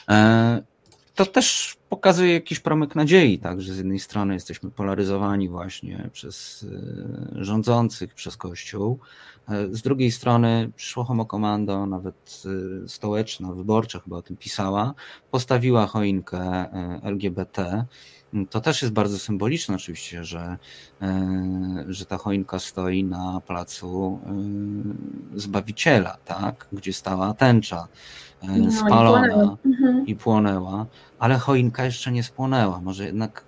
[0.10, 0.62] E,
[1.16, 6.66] To też pokazuje jakiś promyk nadziei, tak, że z jednej strony jesteśmy polaryzowani właśnie przez
[7.40, 9.00] e, rządzących, przez Kościół,
[9.72, 12.44] z drugiej strony przyszło Homo Commando, nawet
[12.88, 14.94] stołeczna, wyborcza chyba o tym pisała,
[15.32, 16.70] postawiła choinkę
[17.04, 17.86] LGBT.
[18.50, 20.58] To też jest bardzo symboliczne oczywiście, że,
[21.02, 26.68] e, że ta choinka stoi na placu e, Zbawiciela, tak?
[26.74, 27.88] gdzie stała tęcza
[28.44, 29.58] e, No i spalona płonęła.
[29.66, 30.06] Mhm.
[30.08, 30.86] i płonęła,
[31.20, 32.82] ale choinka jeszcze nie spłonęła.
[32.82, 33.44] Może jednak,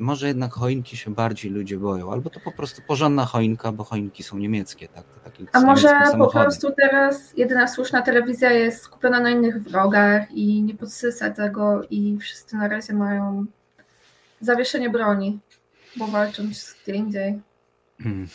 [0.00, 4.22] może jednak choinki się bardziej ludzie boją, albo to po prostu porządna choinka, bo choinki
[4.22, 5.04] są niemieckie, tak?
[5.24, 5.88] Takie A może
[6.18, 11.80] po prostu teraz jedyna słuszna telewizja jest skupiona na innych wrogach i nie podsysa tego
[11.90, 13.46] i wszyscy na razie mają
[14.40, 15.38] zawieszenie broni,
[15.96, 16.42] bo walczą
[16.82, 17.40] gdzie indziej.
[18.00, 18.28] Mm.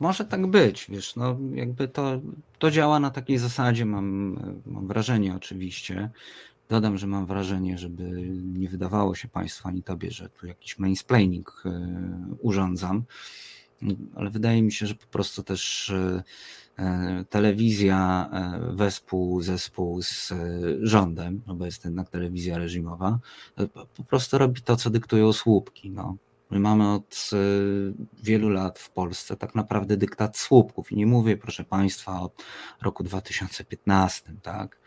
[0.00, 2.20] Może tak być, wiesz, no jakby to,
[2.58, 6.10] to działa na takiej zasadzie, mam, mam wrażenie oczywiście.
[6.68, 11.62] Dodam, że mam wrażenie, żeby nie wydawało się Państwu ani Tobie, że tu jakiś mansplaining
[11.66, 11.70] e,
[12.40, 13.02] urządzam,
[14.14, 16.22] ale wydaje mi się, że po prostu też e,
[17.28, 20.36] telewizja e, wespół zespół z e,
[20.80, 23.18] rządem, no bo jest jednak telewizja reżimowa,
[23.56, 26.16] e, po po prostu robi to, co dyktują słupki, no.
[26.50, 27.30] My mamy od
[28.22, 30.92] wielu lat w Polsce tak naprawdę dyktat słupków.
[30.92, 32.44] I nie mówię, proszę Państwa, od
[32.82, 34.78] roku 2015, tak?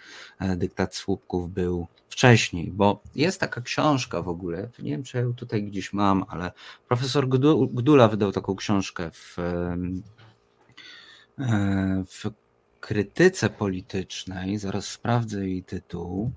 [0.57, 5.33] Dyktat słupków był wcześniej, bo jest taka książka w ogóle, nie wiem, czy ja ją
[5.33, 6.51] tutaj gdzieś mam, ale
[6.87, 7.29] profesor
[7.73, 9.37] Gdula wydał taką książkę w,
[12.07, 12.31] w
[12.79, 16.31] krytyce politycznej, zaraz sprawdzę jej tytuł.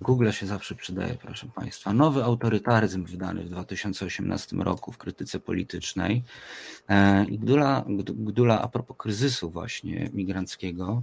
[0.00, 1.92] Google się zawsze przydaje, proszę Państwa.
[1.92, 6.22] Nowy autorytaryzm wydany w 2018 roku w krytyce politycznej.
[6.88, 11.02] E, Gdula, Gdula a propos kryzysu właśnie migranckiego,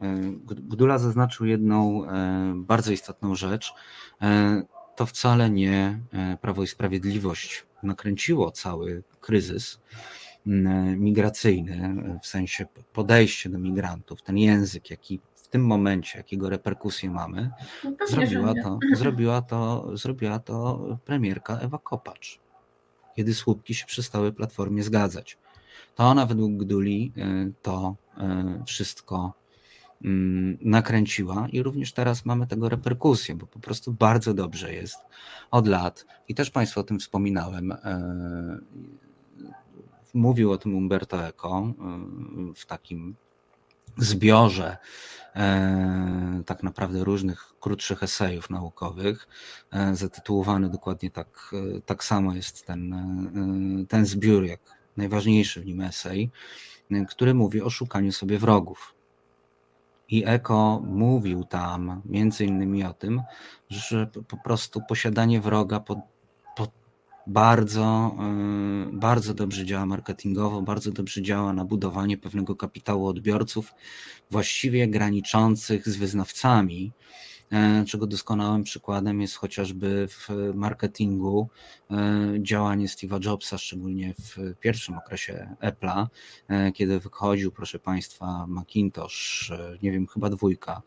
[0.00, 3.72] e, Gdula zaznaczył jedną e, bardzo istotną rzecz.
[4.98, 6.00] To wcale nie
[6.40, 9.80] Prawo i Sprawiedliwość nakręciło cały kryzys
[10.96, 17.50] migracyjny, w sensie podejście do migrantów, ten język, jaki w tym momencie, jakiego reperkusje mamy,
[17.84, 22.40] no zrobiła, to, zrobiła, to, zrobiła to premierka Ewa Kopacz,
[23.16, 25.38] kiedy słupki się przestały Platformie zgadzać.
[25.94, 27.96] To ona według Gduli y, to
[28.66, 29.32] wszystko mm,
[30.60, 34.98] nakręciła i również teraz mamy tego reperkusję, bo po prostu bardzo dobrze jest
[35.50, 37.72] od lat i też Państwu o tym wspominałem.
[37.72, 37.76] Y,
[40.14, 41.74] mówił o tym Umberto Eco
[42.56, 43.16] w takim
[43.98, 44.76] zbiorze
[45.34, 49.28] e, tak naprawdę różnych krótszych esejów naukowych,
[49.70, 54.60] e, zatytułowany dokładnie tak, e, tak samo jest ten, ten zbiór, jak
[54.96, 56.30] najważniejszy w nim esej,
[57.08, 58.94] który mówi o szukaniu sobie wrogów.
[60.08, 63.22] I Eko mówił tam między innymi o tym,
[63.70, 65.80] że po prostu posiadanie wroga
[67.28, 68.16] bardzo,
[68.88, 73.72] y, bardzo dobrze działa marketingowo, bardzo dobrze działa na budowanie pewnego kapitału odbiorców,
[74.30, 76.92] właściwie graniczących z wyznawcami,
[77.86, 81.48] czego doskonałym przykładem jest chociażby w marketingu
[81.90, 81.96] e,
[82.38, 86.06] działanie Steve'a Jobsa, szczególnie w pierwszym okresie Apple'a,
[86.48, 89.52] e, kiedy wychodził, proszę Państwa, Macintosh,
[89.82, 90.82] nie wiem, chyba dwójka,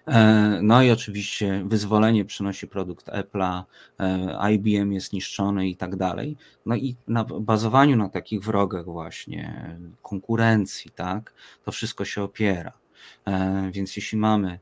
[0.06, 3.62] E, no i oczywiście wyzwolenie przynosi produkt Apple'a,
[3.98, 6.36] e, IBM jest niszczony i tak dalej.
[6.66, 11.32] No i na bazowaniu na takich wrogach właśnie, konkurencji, tak,
[11.64, 12.72] to wszystko się opiera.
[13.26, 14.58] E, więc jeśli mamy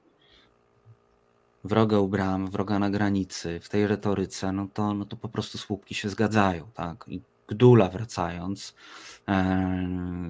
[1.65, 5.59] wroga u bram, wroga na granicy, w tej retoryce, no to, no to po prostu
[5.59, 7.05] słupki się zgadzają, tak.
[7.09, 8.75] I Gdula wracając,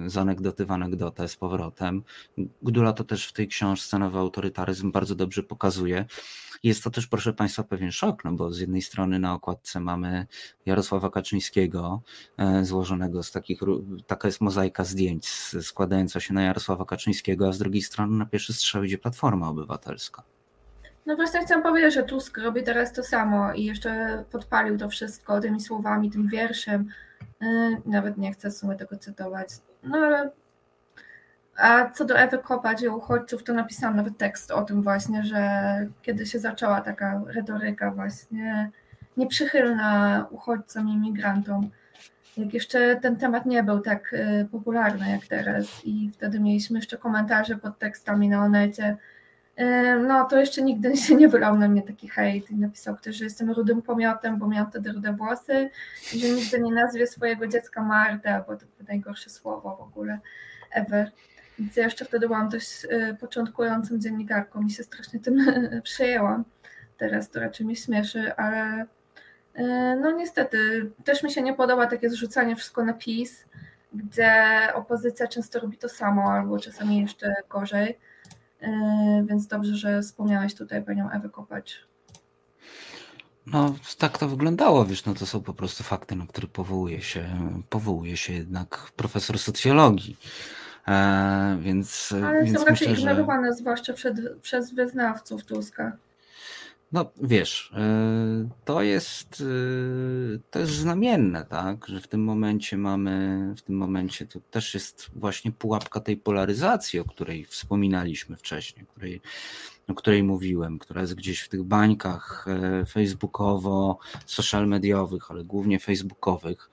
[0.07, 2.03] z anegdoty w anegdotę z powrotem.
[2.61, 6.05] Gdula to też w tej książce Nowy Autorytaryzm bardzo dobrze pokazuje.
[6.63, 10.27] Jest to też, proszę Państwa, pewien szok, no bo z jednej strony na okładce mamy
[10.65, 12.01] Jarosława Kaczyńskiego,
[12.37, 13.59] e, złożonego z takich,
[14.07, 15.27] taka jest mozaika zdjęć
[15.61, 20.23] składająca się na Jarosława Kaczyńskiego, a z drugiej strony na pierwszy strzał idzie Platforma Obywatelska.
[21.05, 25.41] No właśnie chciałam powiedzieć, że Tusk robi teraz to samo i jeszcze podpalił to wszystko
[25.41, 26.89] tymi słowami, tym wierszem,
[27.85, 29.49] nawet nie chcę w sumie tego cytować.
[29.83, 30.31] No ale
[31.59, 35.41] a co do Ewy Kopacz i uchodźców, to napisałam nawet tekst o tym właśnie, że
[36.01, 38.71] kiedy się zaczęła taka retoryka właśnie
[39.17, 41.69] nieprzychylna uchodźcom i migrantom,
[42.37, 46.97] jak jeszcze ten temat nie był tak y, popularny jak teraz i wtedy mieliśmy jeszcze
[46.97, 48.97] komentarze pod tekstami na Onecie,
[50.07, 53.23] no to jeszcze nigdy się nie wylał na mnie taki hejt i napisał ktoś, że
[53.23, 55.69] jestem rudym pomiotem, bo miałam wtedy rude włosy
[56.13, 60.19] i że nigdy nie nazwie swojego dziecka Marta, bo to najgorsze słowo w ogóle
[60.71, 61.11] ever.
[61.59, 65.45] Więc ja jeszcze wtedy byłam dość y, początkującym dziennikarką i się strasznie tym
[65.83, 66.45] przejęłam.
[66.97, 68.85] Teraz to raczej mnie śmieszy, ale y,
[70.01, 73.45] no niestety też mi się nie podoba takie zrzucanie wszystko na PiS,
[73.93, 74.33] gdzie
[74.73, 77.97] opozycja często robi to samo, albo czasami jeszcze gorzej.
[78.61, 81.87] E, więc dobrze, że wspomniałeś tutaj panią Ewę Kopacz.
[83.45, 87.25] No, tak to wyglądało, wiesz, no to są po prostu fakty, na które powołuje się,
[87.69, 90.17] powołuje się jednak profesor socjologii.
[90.87, 93.11] E, więc, Ale więc są raczej myślę, że...
[93.11, 95.97] ignorowane, zwłaszcza przed, przez wyznawców Tuska.
[96.91, 103.53] No wiesz, e, to jest, e, to jest znamienne, tak, że w tym momencie mamy,
[103.57, 109.21] w tym momencie to też jest właśnie pułapka tej polaryzacji, o której wspominaliśmy wcześniej, której,
[109.87, 115.79] o której mówiłem, która jest gdzieś w tych bańkach e, facebookowo, social mediowych, ale głównie
[115.79, 116.69] facebookowych,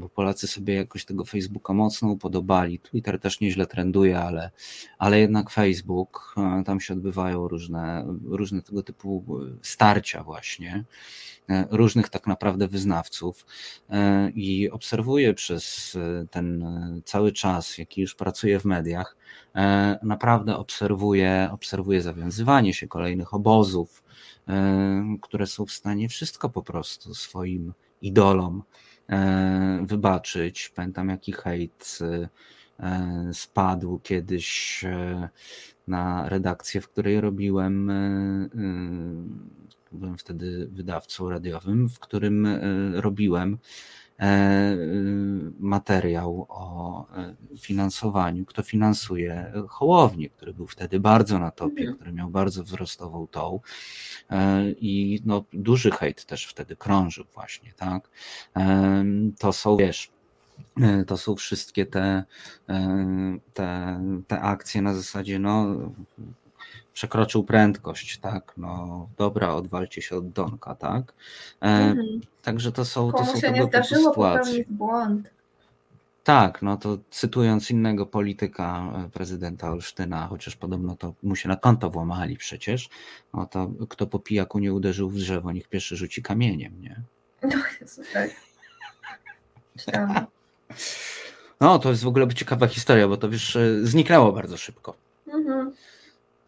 [0.00, 2.78] bo Polacy sobie jakoś tego Facebooka mocno upodobali.
[2.78, 4.50] Twitter też nieźle trenduje, ale,
[4.98, 9.24] ale jednak Facebook, e, tam się odbywają różne, różne tego typu
[9.62, 10.84] starcia właśnie
[11.48, 13.46] e, różnych tak naprawdę wyznawców
[14.34, 15.96] i obserwuję przez
[16.30, 16.64] ten
[17.04, 19.16] cały czas, jaki już pracuję w mediach,
[20.02, 24.02] naprawdę obserwuję, obserwuję zawiązywanie się kolejnych obozów,
[25.22, 27.72] które są w stanie wszystko po prostu swoim
[28.02, 28.62] idolom
[29.82, 30.72] wybaczyć.
[30.74, 31.98] Pamiętam jaki hejt
[33.32, 34.84] spadł kiedyś
[35.88, 37.86] na redakcję, w której robiłem,
[39.92, 42.48] byłem wtedy wydawcą radiowym, w którym
[42.94, 43.58] robiłem
[44.09, 44.09] E,
[45.58, 51.96] materiał o e, finansowaniu, kto finansuje Hołownię, który był wtedy bardzo na topie, mhm.
[51.96, 53.60] który miał bardzo wzrostową tą
[54.30, 58.10] e, i no, duży hejt też wtedy krążył właśnie, tak?
[59.38, 60.10] To są, wiesz,
[61.06, 62.24] to są wszystkie te,
[63.54, 65.76] te, te akcje na zasadzie, no
[66.94, 71.12] przekroczył prędkość, tak, no dobra, odwalcie się od Donka, tak.
[71.62, 72.20] E, mhm.
[72.42, 75.30] Także to są, Komu to są się nie zdarzyło popełnić błąd.
[76.24, 81.56] Tak, no to cytując innego polityka, e, prezydenta Olsztyna, chociaż podobno to mu się na
[81.56, 82.88] konto włamali przecież,
[83.34, 87.02] no to kto po pijaku nie uderzył w drzewo, niech pierwszy rzuci kamieniem, nie?
[87.42, 88.30] No Jezu, tak.
[91.60, 94.94] No, to jest w ogóle ciekawa historia, bo to wiesz, e, zniknęło bardzo szybko.
[95.34, 95.69] Mhm.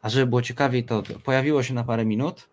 [0.03, 2.49] A żeby było ciekawiej, to pojawiło się na parę minut,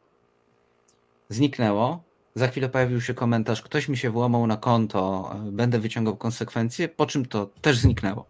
[1.29, 2.03] zniknęło.
[2.35, 7.05] Za chwilę pojawił się komentarz, ktoś mi się włamał na konto, będę wyciągał konsekwencje, po
[7.05, 8.25] czym to też zniknęło.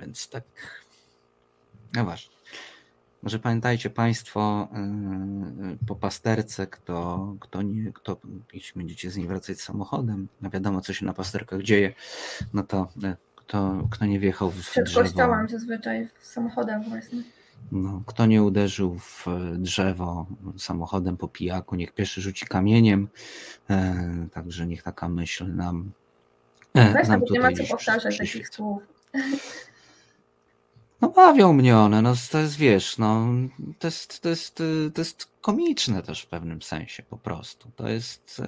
[0.00, 0.44] Więc tak,
[1.94, 2.32] no właśnie.
[3.22, 8.16] Może pamiętajcie Państwo yy, po pasterce, kto, kto nie, kto,
[8.52, 11.94] jeśli będziecie z niej wracać samochodem, no wiadomo co się na pasterkach dzieje,
[12.54, 15.02] no to yy, kto, kto nie wjechał w Przed drzewo.
[15.02, 17.22] kościołem zazwyczaj w samochodach właśnie.
[17.72, 19.26] No, kto nie uderzył w
[19.56, 20.26] drzewo
[20.58, 23.08] samochodem po pijaku, niech pierwszy rzuci kamieniem.
[23.70, 25.92] E, także niech taka myśl nam.
[26.74, 28.82] E, Weź, nam nie ma co powtarzać takich słów.
[31.00, 33.26] No bawią mnie one, no to jest, wiesz, no
[33.78, 34.62] to jest, to jest,
[34.94, 37.70] to jest komiczne też w pewnym sensie po prostu.
[37.76, 38.42] To jest,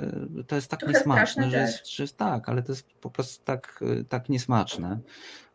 [0.47, 3.45] to jest tak Trochę niesmaczne, że jest, że jest tak, ale to jest po prostu
[3.45, 4.99] tak, tak niesmaczne,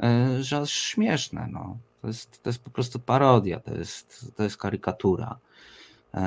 [0.03, 1.77] e, że aż śmieszne, no.
[2.01, 5.39] To jest, to jest po prostu parodia, to jest, to jest karykatura.
[6.13, 6.19] E,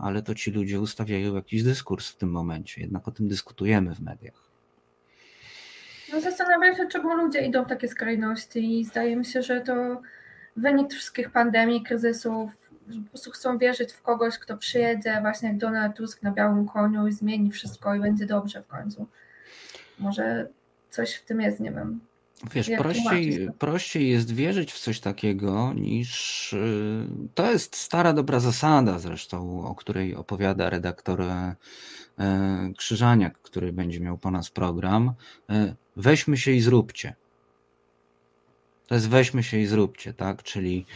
[0.00, 4.00] ale to ci ludzie ustawiają jakiś dyskurs w tym momencie, jednak o tym dyskutujemy w
[4.00, 4.50] mediach.
[6.12, 10.00] No zastanawiam się, czemu ludzie idą w takie skrajności i zdaje mi się, że to
[10.56, 12.50] wynik wszystkich pandemii, kryzysów,
[13.04, 17.06] po prostu chcą wierzyć w kogoś, kto przyjedzie właśnie jak Donald Tusk na białym koniu
[17.06, 19.06] i zmieni wszystko i będzie dobrze w końcu.
[19.98, 20.48] Może
[20.90, 22.00] coś w tym jest, nie wiem.
[22.54, 26.52] Wiesz, prościej, prościej jest wierzyć w coś takiego niż.
[26.52, 31.54] Y, to jest stara dobra zasada zresztą, o której opowiada redaktor e,
[32.76, 35.12] Krzyżaniak, który będzie miał po nas program.
[35.50, 37.14] E, weźmy się i zróbcie.
[38.86, 40.42] To jest weźmy się i zróbcie, tak?
[40.42, 40.86] Czyli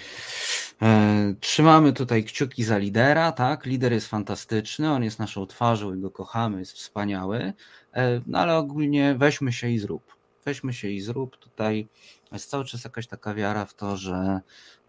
[0.82, 3.66] e, trzymamy tutaj kciuki za lidera, tak?
[3.66, 7.52] Lider jest fantastyczny, on jest naszą twarzą i go kochamy, jest wspaniały,
[7.94, 10.14] e, no ale ogólnie weźmy się i zrób
[10.44, 11.88] weźmy się i zrób tutaj.
[12.32, 14.40] Jest cały czas jakaś taka wiara w to, że,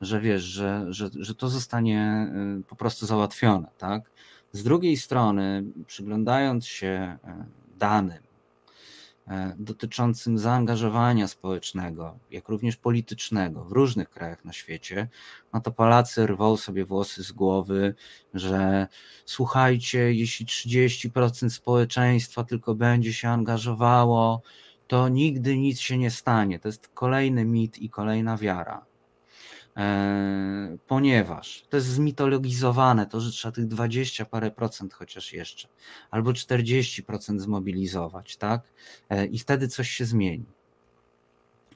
[0.01, 2.27] że wiesz, że, że, że to zostanie
[2.59, 4.11] y, po prostu załatwione, tak?
[4.51, 13.71] Z drugiej strony, przyglądając się y, danym y, dotyczącym zaangażowania społecznego, jak również politycznego w
[13.71, 15.07] różnych krajach na świecie,
[15.53, 17.95] no to Polacy rwą sobie włosy z głowy,
[18.33, 18.87] że
[19.25, 24.41] słuchajcie, jeśli 30% społeczeństwa tylko będzie się angażowało
[24.87, 26.59] to nigdy nic się nie stanie.
[26.59, 28.85] To jest kolejny mit i kolejna wiara.
[29.77, 35.67] E, ponieważ to jest zmitologizowane, to, że trzeba tych 20 parę procent chociaż jeszcze,
[36.11, 38.61] albo 40% zmobilizować, tak?
[39.09, 40.45] E, I wtedy coś się zmieni.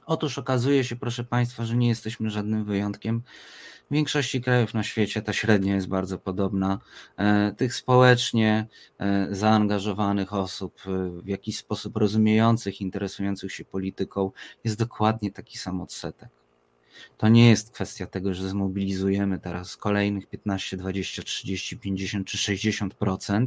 [0.06, 3.22] Otóż okazuje się, proszę Państwa, że nie jesteśmy żadnym wyjątkiem.
[3.90, 6.80] W większości krajów na świecie ta średnia jest bardzo podobna.
[7.16, 8.66] E, tych społecznie
[8.98, 14.30] e, zaangażowanych osób, e, w jakiś sposób rozumiejących, interesujących się polityką,
[14.64, 16.28] jest dokładnie taki sam odsetek.
[17.18, 23.46] To nie jest kwestia tego, że zmobilizujemy teraz kolejnych 15, 20, 30, 50 czy 60%,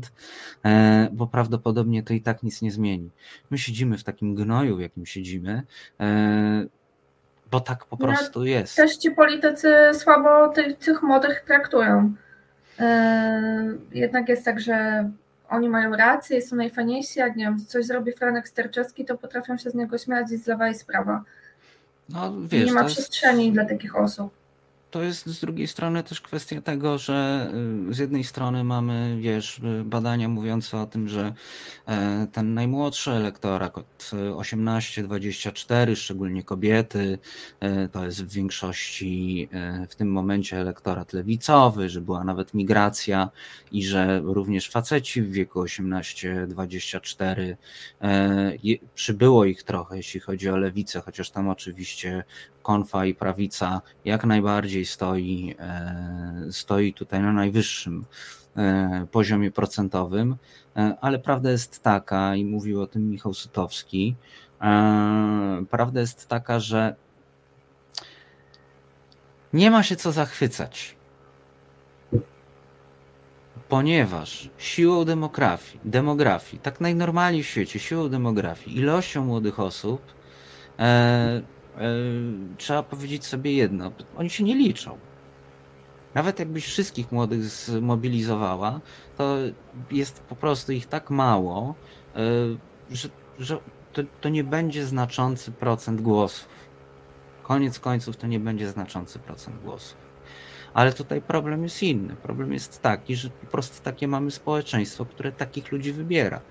[1.12, 3.10] bo prawdopodobnie to i tak nic nie zmieni.
[3.50, 5.64] My siedzimy w takim gnoju, w jakim siedzimy,
[7.54, 8.76] bo tak po no, prostu jest.
[8.76, 12.14] Też ci politycy słabo tych, tych młodych traktują.
[13.92, 15.10] Jednak jest tak, że
[15.50, 19.70] oni mają rację, są najfajniejsi, jak nie wiem, coś zrobi Franek Sterczewski, to potrafią się
[19.70, 21.24] z niego śmiać i z lewa i z prawa.
[22.10, 23.54] No, wiesz, nie ma przestrzeni jest...
[23.54, 24.43] dla takich osób
[24.94, 27.50] to jest z drugiej strony też kwestia tego, że
[27.90, 31.34] y, z jednej strony mamy, wiesz, badania mówiące o tym, że
[31.88, 37.20] e, ten najmłodszy elektorat od 18-24, szczególnie kobiety,
[37.60, 43.30] e, to jest w większości e, w tym momencie elektorat lewicowy, że była nawet migracja
[43.72, 47.56] i że również faceci w wieku 18-24
[48.96, 52.24] przybyło ich trochę, jeśli chodzi o lewicę, chociaż tam oczywiście
[52.64, 58.06] konfa i prawica jak najbardziej stoi, e, stoi tutaj na najwyższym
[58.58, 60.36] e, poziomie procentowym,
[60.76, 64.16] e, ale prawda jest taka, i mówił o tym Michał Sutowski,
[65.70, 66.96] prawda jest taka, że
[69.54, 70.96] nie ma się co zachwycać,
[73.70, 80.02] ponieważ siłą demografii, demografii, tak najnormalniej w świecie, siłą demografii, ilością młodych osób,
[82.58, 84.98] trzeba powiedzieć sobie jedno: oni się nie liczą.
[86.14, 88.82] Nawet jakbyś wszystkich młodych zmobilizowała,
[89.18, 89.38] to
[89.92, 91.76] jest po prostu ich tak mało,
[92.16, 92.20] e,
[92.92, 93.10] że,
[93.40, 93.58] że
[93.94, 96.48] to, to nie będzie znaczący procent głosów.
[97.44, 99.98] Koniec końców to nie będzie znaczący procent głosów.
[100.74, 102.16] Ale tutaj problem jest inny.
[102.16, 106.42] Problem jest taki, że po prostu takie mamy społeczeństwo, które takich ludzi wybiera.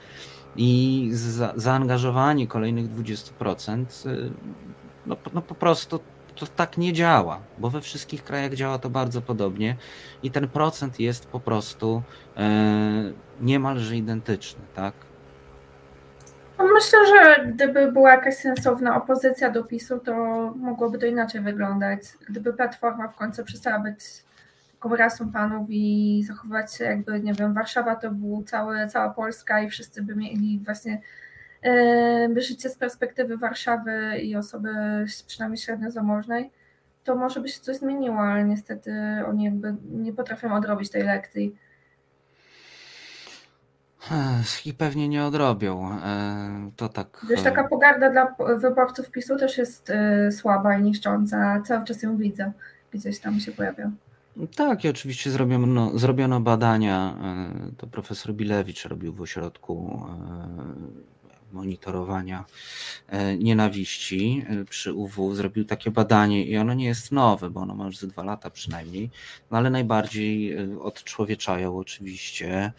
[0.57, 4.07] I za, zaangażowanie kolejnych 20%
[5.07, 6.01] no, no po prostu
[6.35, 9.77] to tak nie działa, bo we wszystkich krajach działa to bardzo podobnie
[10.23, 12.03] i ten procent jest po prostu
[12.37, 14.95] e, niemalże identyczny, tak?
[16.59, 20.15] No myślę, że gdyby była jakaś sensowna opozycja do PiSu, to
[20.57, 22.01] mogłoby to inaczej wyglądać.
[22.29, 23.99] Gdyby Platforma w końcu przestała być
[24.73, 28.45] taką rasą panów i zachowywać się jakby, nie wiem, Warszawa to był
[28.89, 31.01] cała Polska i wszyscy by mieli właśnie
[32.37, 34.69] życie z perspektywy Warszawy i osoby
[35.27, 36.51] przynajmniej średnio zamożnej,
[37.05, 38.93] to może by się coś zmieniło, ale niestety
[39.27, 41.57] oni jakby nie potrafią odrobić tej lekcji.
[44.65, 45.99] I pewnie nie odrobią.
[46.77, 47.27] To tak.
[47.31, 51.63] Wiesz, taka pogarda dla wyborców PiSu też jest e, słaba i niszcząca.
[51.67, 52.53] Cały czas ją widzę.
[52.93, 53.91] Gdzieś tam się pojawia.
[54.57, 57.17] Tak, i oczywiście zrobiono, zrobiono badania.
[57.23, 61.12] E, to profesor Bilewicz robił w ośrodku e,
[61.53, 62.45] monitorowania
[63.09, 67.75] e, nienawiści e, przy UW zrobił takie badanie i ono nie jest nowe, bo ono
[67.75, 69.11] ma już ze dwa lata przynajmniej,
[69.51, 72.73] no ale najbardziej e, odczłowieczają oczywiście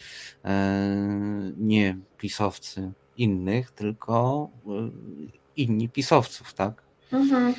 [1.58, 4.50] nie pisowcy innych, tylko
[5.56, 6.84] inni pisowców, tak?
[7.12, 7.54] Mhm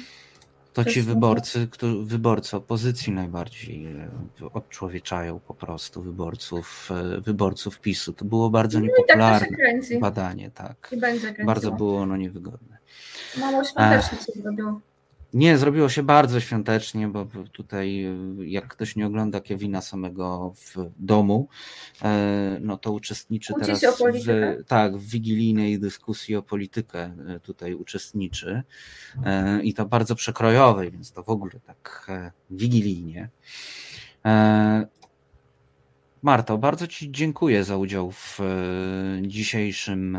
[0.74, 1.68] to ci wyborcy,
[2.04, 4.10] wyborcy opozycji najbardziej e,
[4.52, 8.12] odczłowieczają po prostu wyborców, e, wyborców PiSu.
[8.12, 10.90] To było bardzo no tak niepopularne tak badanie, tak.
[11.44, 12.78] Bardzo było ono niewygodne.
[13.38, 14.80] Mało świątecznie się zrobiło.
[15.34, 18.06] Nie, zrobiło się bardzo świątecznie, bo tutaj
[18.38, 21.48] jak ktoś nie ogląda Kevina samego w domu,
[22.02, 27.74] e, no to uczestniczy Uczy teraz w, tak, w wigilijnej dyskusji o politykę e, tutaj
[27.74, 28.62] uczestniczy
[29.24, 32.10] e, i to bardzo przekrojowej, więc to w ogóle tak
[32.50, 33.28] wigilijnie.
[36.22, 38.40] Marto, bardzo Ci dziękuję za udział w
[39.22, 40.18] dzisiejszym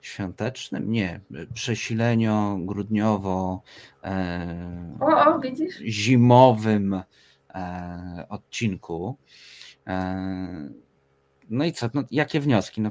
[0.00, 1.20] świątecznym, nie,
[1.54, 3.62] przesileniu grudniowo
[4.04, 5.40] e, o, o,
[5.84, 7.02] zimowym
[7.54, 9.16] e, odcinku.
[9.86, 10.70] E,
[11.50, 12.80] no i co, no, jakie wnioski?
[12.80, 12.90] No,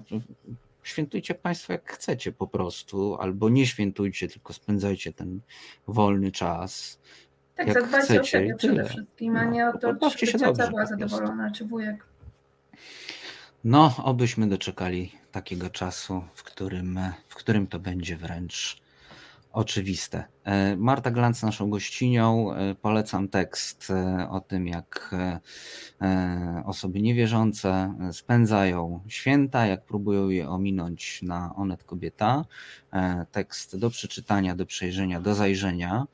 [0.84, 5.42] świętujcie Państwo jak chcecie po prostu, albo nie świętujcie, tylko spędzajcie ten
[5.88, 7.00] wolny czas.
[7.56, 10.68] Tak, jak zadbajcie chcecie, o siebie przede wszystkim, a nie o no, to, czy ciocia
[10.68, 12.09] była zadowolona, czy wujek.
[13.64, 17.00] No, obyśmy doczekali takiego czasu, w którym,
[17.30, 18.82] w którym to będzie wręcz
[19.52, 20.24] oczywiste.
[20.44, 22.54] E, Marta Glanc naszą gościnią.
[22.54, 25.16] E, polecam tekst e, o tym, jak
[26.66, 32.46] osoby niewierzące spędzają święta, jak próbują je ominąć na Onet Kobieta.
[33.32, 36.06] Tekst do przeczytania, do przejrzenia, do zajrzenia.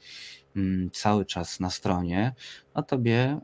[0.55, 2.34] Mm, cały czas na stronie.
[2.73, 3.39] A Tobie,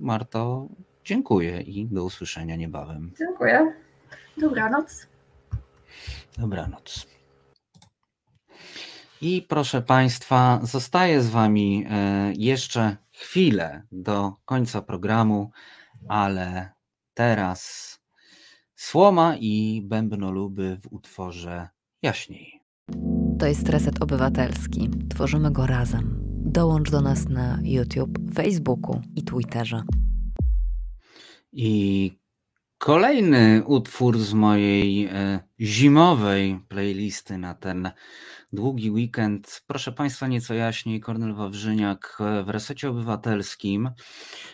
[0.00, 0.68] Marto,
[1.04, 3.12] dziękuję i do usłyszenia niebawem.
[3.18, 3.72] Dziękuję.
[4.38, 5.06] Dobranoc.
[6.38, 7.06] Dobranoc.
[9.20, 15.50] I proszę Państwa, zostaję z Wami e, jeszcze chwilę do końca programu,
[16.08, 16.70] ale
[17.14, 17.94] teraz
[18.74, 21.68] słoma i bębnoluby w utworze
[22.02, 22.60] jaśniej.
[23.38, 24.90] To jest Reset Obywatelski.
[25.10, 26.20] Tworzymy go razem.
[26.46, 29.82] Dołącz do nas na YouTube, Facebooku i Twitterze.
[31.56, 32.12] I
[32.78, 37.90] kolejny utwór z mojej e, zimowej playlisty na ten
[38.52, 39.62] długi weekend.
[39.66, 43.90] Proszę Państwa, nieco jaśniej, Kornel Wawrzyniak w Resecie Obywatelskim.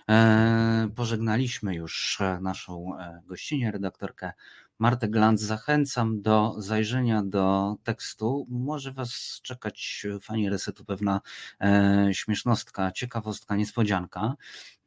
[0.09, 4.33] E, pożegnaliśmy już naszą e, gościnę, redaktorkę
[4.81, 5.41] Martę Glanz.
[5.41, 8.47] Zachęcam do zajrzenia do tekstu.
[8.51, 11.21] Może Was czekać, fani Resetu, pewna
[11.61, 14.35] e, śmiesznostka, ciekawostka, niespodzianka.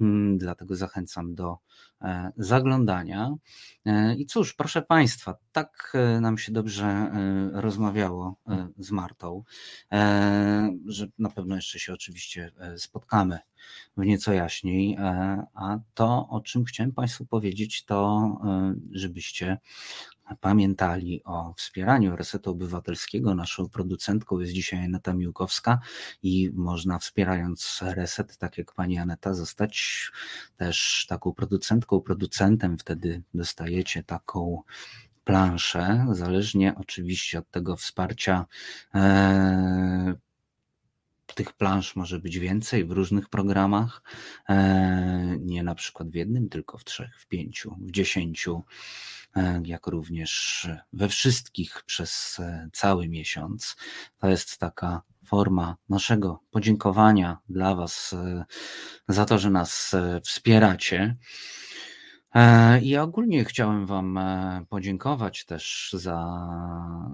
[0.02, 1.57] Mm, dlatego zachęcam do
[2.03, 3.36] E, zaglądania.
[3.86, 7.11] E, I cóż, proszę Państwa, tak e, nam się dobrze
[7.53, 8.36] rozmawiało
[8.78, 9.44] z Martą,
[10.86, 13.40] że na pewno jeszcze się oczywiście spotkamy
[13.98, 14.98] w nieco jaśniej.
[15.53, 18.30] A to, o czym chciałem Państwu powiedzieć, to
[18.91, 19.57] żebyście
[20.41, 23.36] pamiętali o wspieraniu Resetu Obywatelskiego.
[23.36, 25.80] Naszą producentką jest dzisiaj Aneta Miłkowska
[26.24, 30.12] i można wspierając Reset, tak jak pani Aneta, zostać
[30.58, 32.78] też taką producentką, producentem.
[32.78, 34.62] Wtedy dostajecie taką
[35.24, 38.45] planszę, zależnie oczywiście od tego wsparcia.
[41.36, 44.02] Tych plansz może być więcej w różnych programach,
[44.50, 48.64] e, nie na przykład w jednym, tylko w trzech, w pięciu, w dziesięciu
[49.36, 53.76] E, jak również we wszystkich przez e, cały miesiąc.
[54.18, 58.16] To jest taka forma naszego podziękowania dla Was
[59.08, 61.16] za to, że nas wspieracie.
[62.82, 64.20] I ogólnie chciałem Wam
[64.70, 66.48] podziękować też za,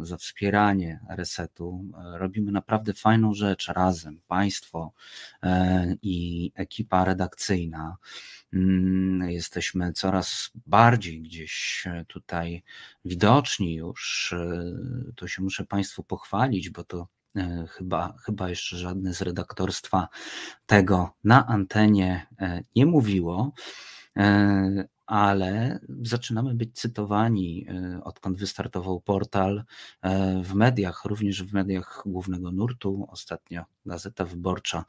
[0.02, 1.86] za wspieranie resetu.
[2.14, 4.94] Robimy naprawdę fajną rzecz razem, Państwo
[6.02, 7.98] i ekipa redakcyjna.
[8.54, 12.64] Mm, jesteśmy coraz bardziej gdzieś e, tutaj
[13.06, 14.34] widoczni już.
[14.34, 14.64] E,
[15.16, 20.08] to się muszę Państwu pochwalić, bo to e, chyba, chyba jeszcze żadne z redaktorstwa
[20.66, 22.28] tego na antenie
[22.76, 23.52] nie mówiło
[25.10, 27.68] ale zaczynamy być cytowani,
[28.04, 29.64] odkąd wystartował portal
[30.44, 33.08] w mediach, również w mediach głównego nurtu.
[33.10, 34.86] Ostatnio Gazeta Wyborcza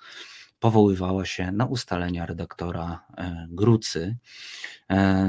[0.60, 4.16] powoływała się na ustalenia redaktora e, Grucy
[4.90, 5.28] e,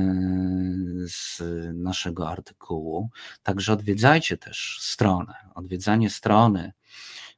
[1.07, 1.41] z
[1.73, 3.09] naszego artykułu.
[3.43, 5.34] Także odwiedzajcie też stronę.
[5.55, 7.30] Odwiedzanie strony E,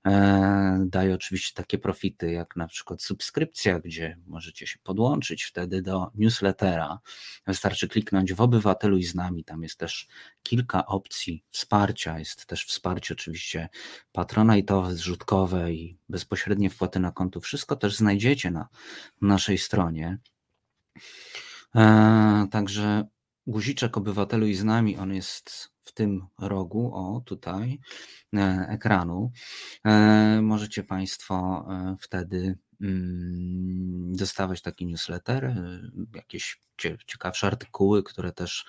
[0.85, 6.99] daje oczywiście takie profity, jak na przykład subskrypcja, gdzie możecie się podłączyć wtedy do newslettera.
[7.47, 9.43] Wystarczy kliknąć w obywatelu i z nami.
[9.43, 10.07] Tam jest też
[10.43, 12.19] kilka opcji wsparcia.
[12.19, 13.69] Jest też wsparcie oczywiście
[14.11, 17.39] patronajtowe, zrzutkowe i bezpośrednie wpłaty na konto.
[17.39, 18.67] Wszystko też znajdziecie na
[19.21, 20.17] naszej stronie.
[21.75, 23.07] E, także
[23.47, 27.79] guziczek obywatelu i z nami, on jest w tym rogu, o tutaj,
[28.33, 29.31] e, ekranu.
[29.85, 35.55] E, możecie Państwo e, wtedy mm, dostawać taki newsletter,
[36.15, 36.63] jakieś
[37.07, 38.65] ciekawsze artykuły, które też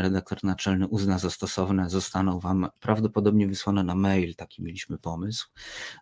[0.00, 5.48] redaktor naczelny uzna za stosowne, zostaną Wam prawdopodobnie wysłane na mail, taki mieliśmy pomysł,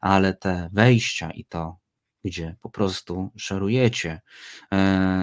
[0.01, 1.77] ale te wejścia i to
[2.25, 4.21] gdzie po prostu szerujecie
[4.73, 4.77] e,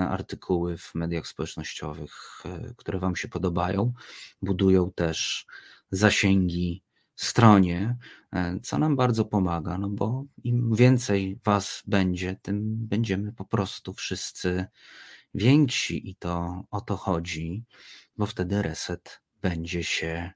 [0.10, 3.94] artykuły w mediach społecznościowych, e, które Wam się podobają,
[4.42, 5.46] budują też
[5.92, 6.84] zasięgi
[7.16, 7.98] stronie,
[8.34, 13.94] e, co nam bardzo pomaga, no bo im więcej Was będzie, tym będziemy po prostu
[13.94, 14.66] wszyscy
[15.34, 17.64] więksi i to o to chodzi,
[18.18, 20.32] bo wtedy reset będzie się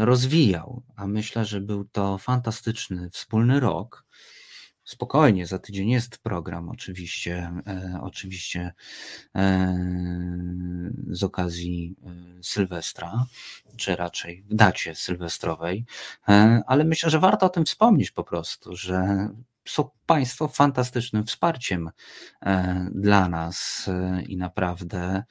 [0.00, 0.82] rozwijał.
[0.96, 4.06] A myślę, że był to fantastyczny wspólny rok
[4.86, 8.72] Spokojnie, za tydzień jest program, oczywiście, e, oczywiście
[9.36, 9.76] e,
[11.08, 13.26] z okazji e, Sylwestra,
[13.76, 15.84] czy raczej w dacie sylwestrowej,
[16.66, 19.28] ale myślę, że warto o tym wspomnieć po prostu, że
[19.68, 21.90] są Państwo fantastycznym wsparciem
[22.92, 23.90] dla nas
[24.26, 25.24] i naprawdę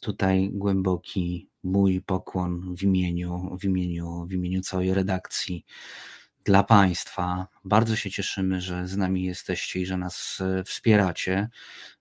[0.00, 5.64] tutaj głęboki mój pokłon w imieniu, w imieniu, w imieniu całej redakcji
[6.44, 7.46] dla Państwa.
[7.64, 11.48] Bardzo się cieszymy, że z nami jesteście i że nas e, wspieracie,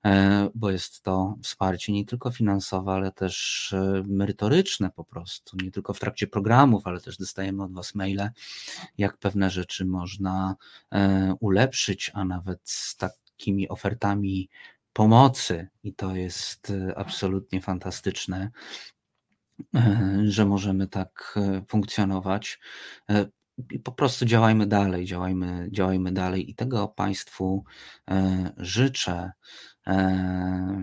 [0.06, 5.58] e, bo jest to wsparcie nie tylko finansowe, ale też e, merytoryczne po prostu.
[5.64, 8.30] Nie tylko w trakcie programów, ale też dostajemy od Was maile,
[8.98, 10.56] jak pewne rzeczy można
[11.40, 14.50] ulepszyć, a nawet z takimi ofertami
[14.94, 18.52] pomocy, i to jest absolutnie fantastyczne
[20.26, 22.60] że możemy tak funkcjonować
[23.72, 27.64] i po prostu działajmy dalej, działajmy, działajmy dalej i tego Państwu
[28.10, 29.32] e, życzę
[29.88, 30.82] e,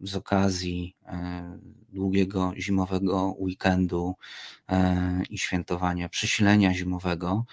[0.00, 1.58] z okazji e,
[1.92, 4.14] długiego zimowego weekendu
[5.30, 7.44] i świętowania przesilenia zimowego.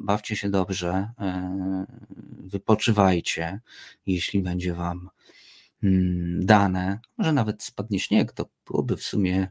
[0.00, 1.10] Bawcie się dobrze,
[2.38, 3.60] wypoczywajcie,
[4.06, 5.08] jeśli będzie Wam
[5.82, 6.98] mm, dane.
[7.18, 9.50] Może nawet spadnie śnieg, to byłoby w sumie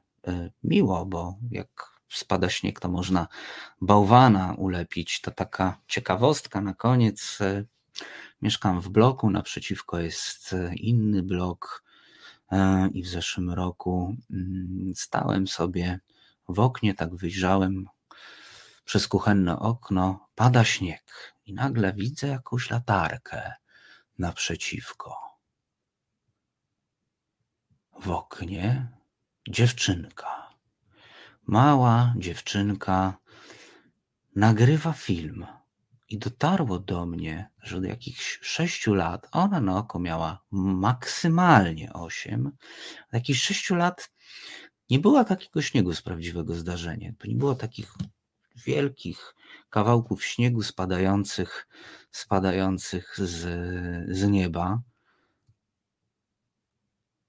[0.63, 3.27] miło, bo jak spada śnieg, to można
[3.81, 5.21] bałwana ulepić.
[5.21, 7.37] To taka ciekawostka na koniec.
[7.41, 7.63] E,
[8.41, 11.83] mieszkam w bloku, naprzeciwko jest e, inny blok
[12.51, 15.99] e, i w zeszłym roku mm, stałem sobie
[16.49, 17.85] w oknie, tak wyjrzałem
[18.85, 23.53] przez kuchenne okno, pada śnieg i nagle widzę jakąś latarkę
[24.19, 25.17] naprzeciwko.
[27.99, 28.87] W oknie
[29.49, 30.42] dziewczynka
[31.47, 33.17] mała dziewczynka
[34.35, 35.45] nagrywa film.
[36.09, 42.47] I dotarło do mnie, że od jakichś sześciu lat, ona na oko miała maksymalnie osiem,
[43.07, 44.11] od jakichś sześciu lat
[44.89, 47.11] nie było takiego śniegu z prawdziwego zdarzenia.
[47.17, 47.93] To nie było takich
[48.55, 49.35] wielkich
[49.69, 51.67] kawałków śniegu spadających,
[52.11, 53.39] spadających z,
[54.17, 54.81] z nieba.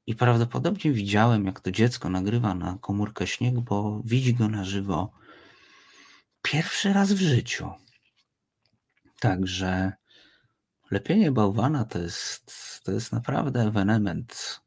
[0.06, 5.12] I prawdopodobnie widziałem, jak to dziecko nagrywa na komórkę śnieg, bo widzi go na żywo
[6.42, 7.70] pierwszy raz w życiu.
[9.20, 9.92] Także
[10.90, 14.60] lepienie bałwana to jest, to jest naprawdę ewenement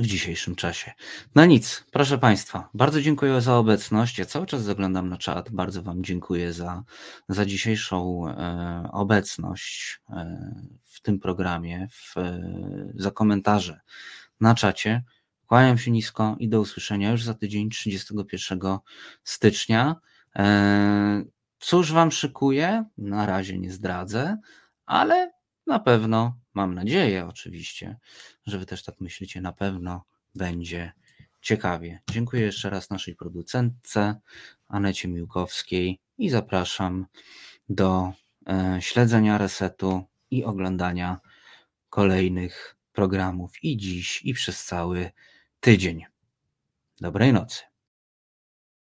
[0.00, 0.92] w dzisiejszym czasie.
[1.34, 4.18] No nic, proszę Państwa, bardzo dziękuję za obecność.
[4.18, 5.50] Ja cały czas zaglądam na czat.
[5.50, 6.84] Bardzo Wam dziękuję za,
[7.28, 10.54] za dzisiejszą e, obecność e,
[10.84, 12.40] w tym programie, w, e,
[12.94, 13.80] za komentarze
[14.40, 15.04] na czacie.
[15.46, 18.60] Kłaniam się nisko i do usłyszenia już za tydzień, 31
[19.24, 19.96] stycznia.
[20.36, 21.24] E,
[21.58, 22.84] cóż Wam szykuję?
[22.98, 24.36] Na razie nie zdradzę,
[24.86, 25.32] ale
[25.66, 27.96] na pewno, mam nadzieję oczywiście,
[28.46, 30.04] że Wy też tak myślicie, na pewno
[30.34, 30.92] będzie
[31.40, 32.00] ciekawie.
[32.10, 34.20] Dziękuję jeszcze raz naszej producentce
[34.68, 37.06] Anecie Miłkowskiej i zapraszam
[37.68, 38.12] do
[38.46, 41.20] e, śledzenia resetu i oglądania
[41.88, 45.10] kolejnych programów i dziś, i przez cały
[45.60, 46.04] tydzień.
[47.00, 47.69] Dobrej nocy.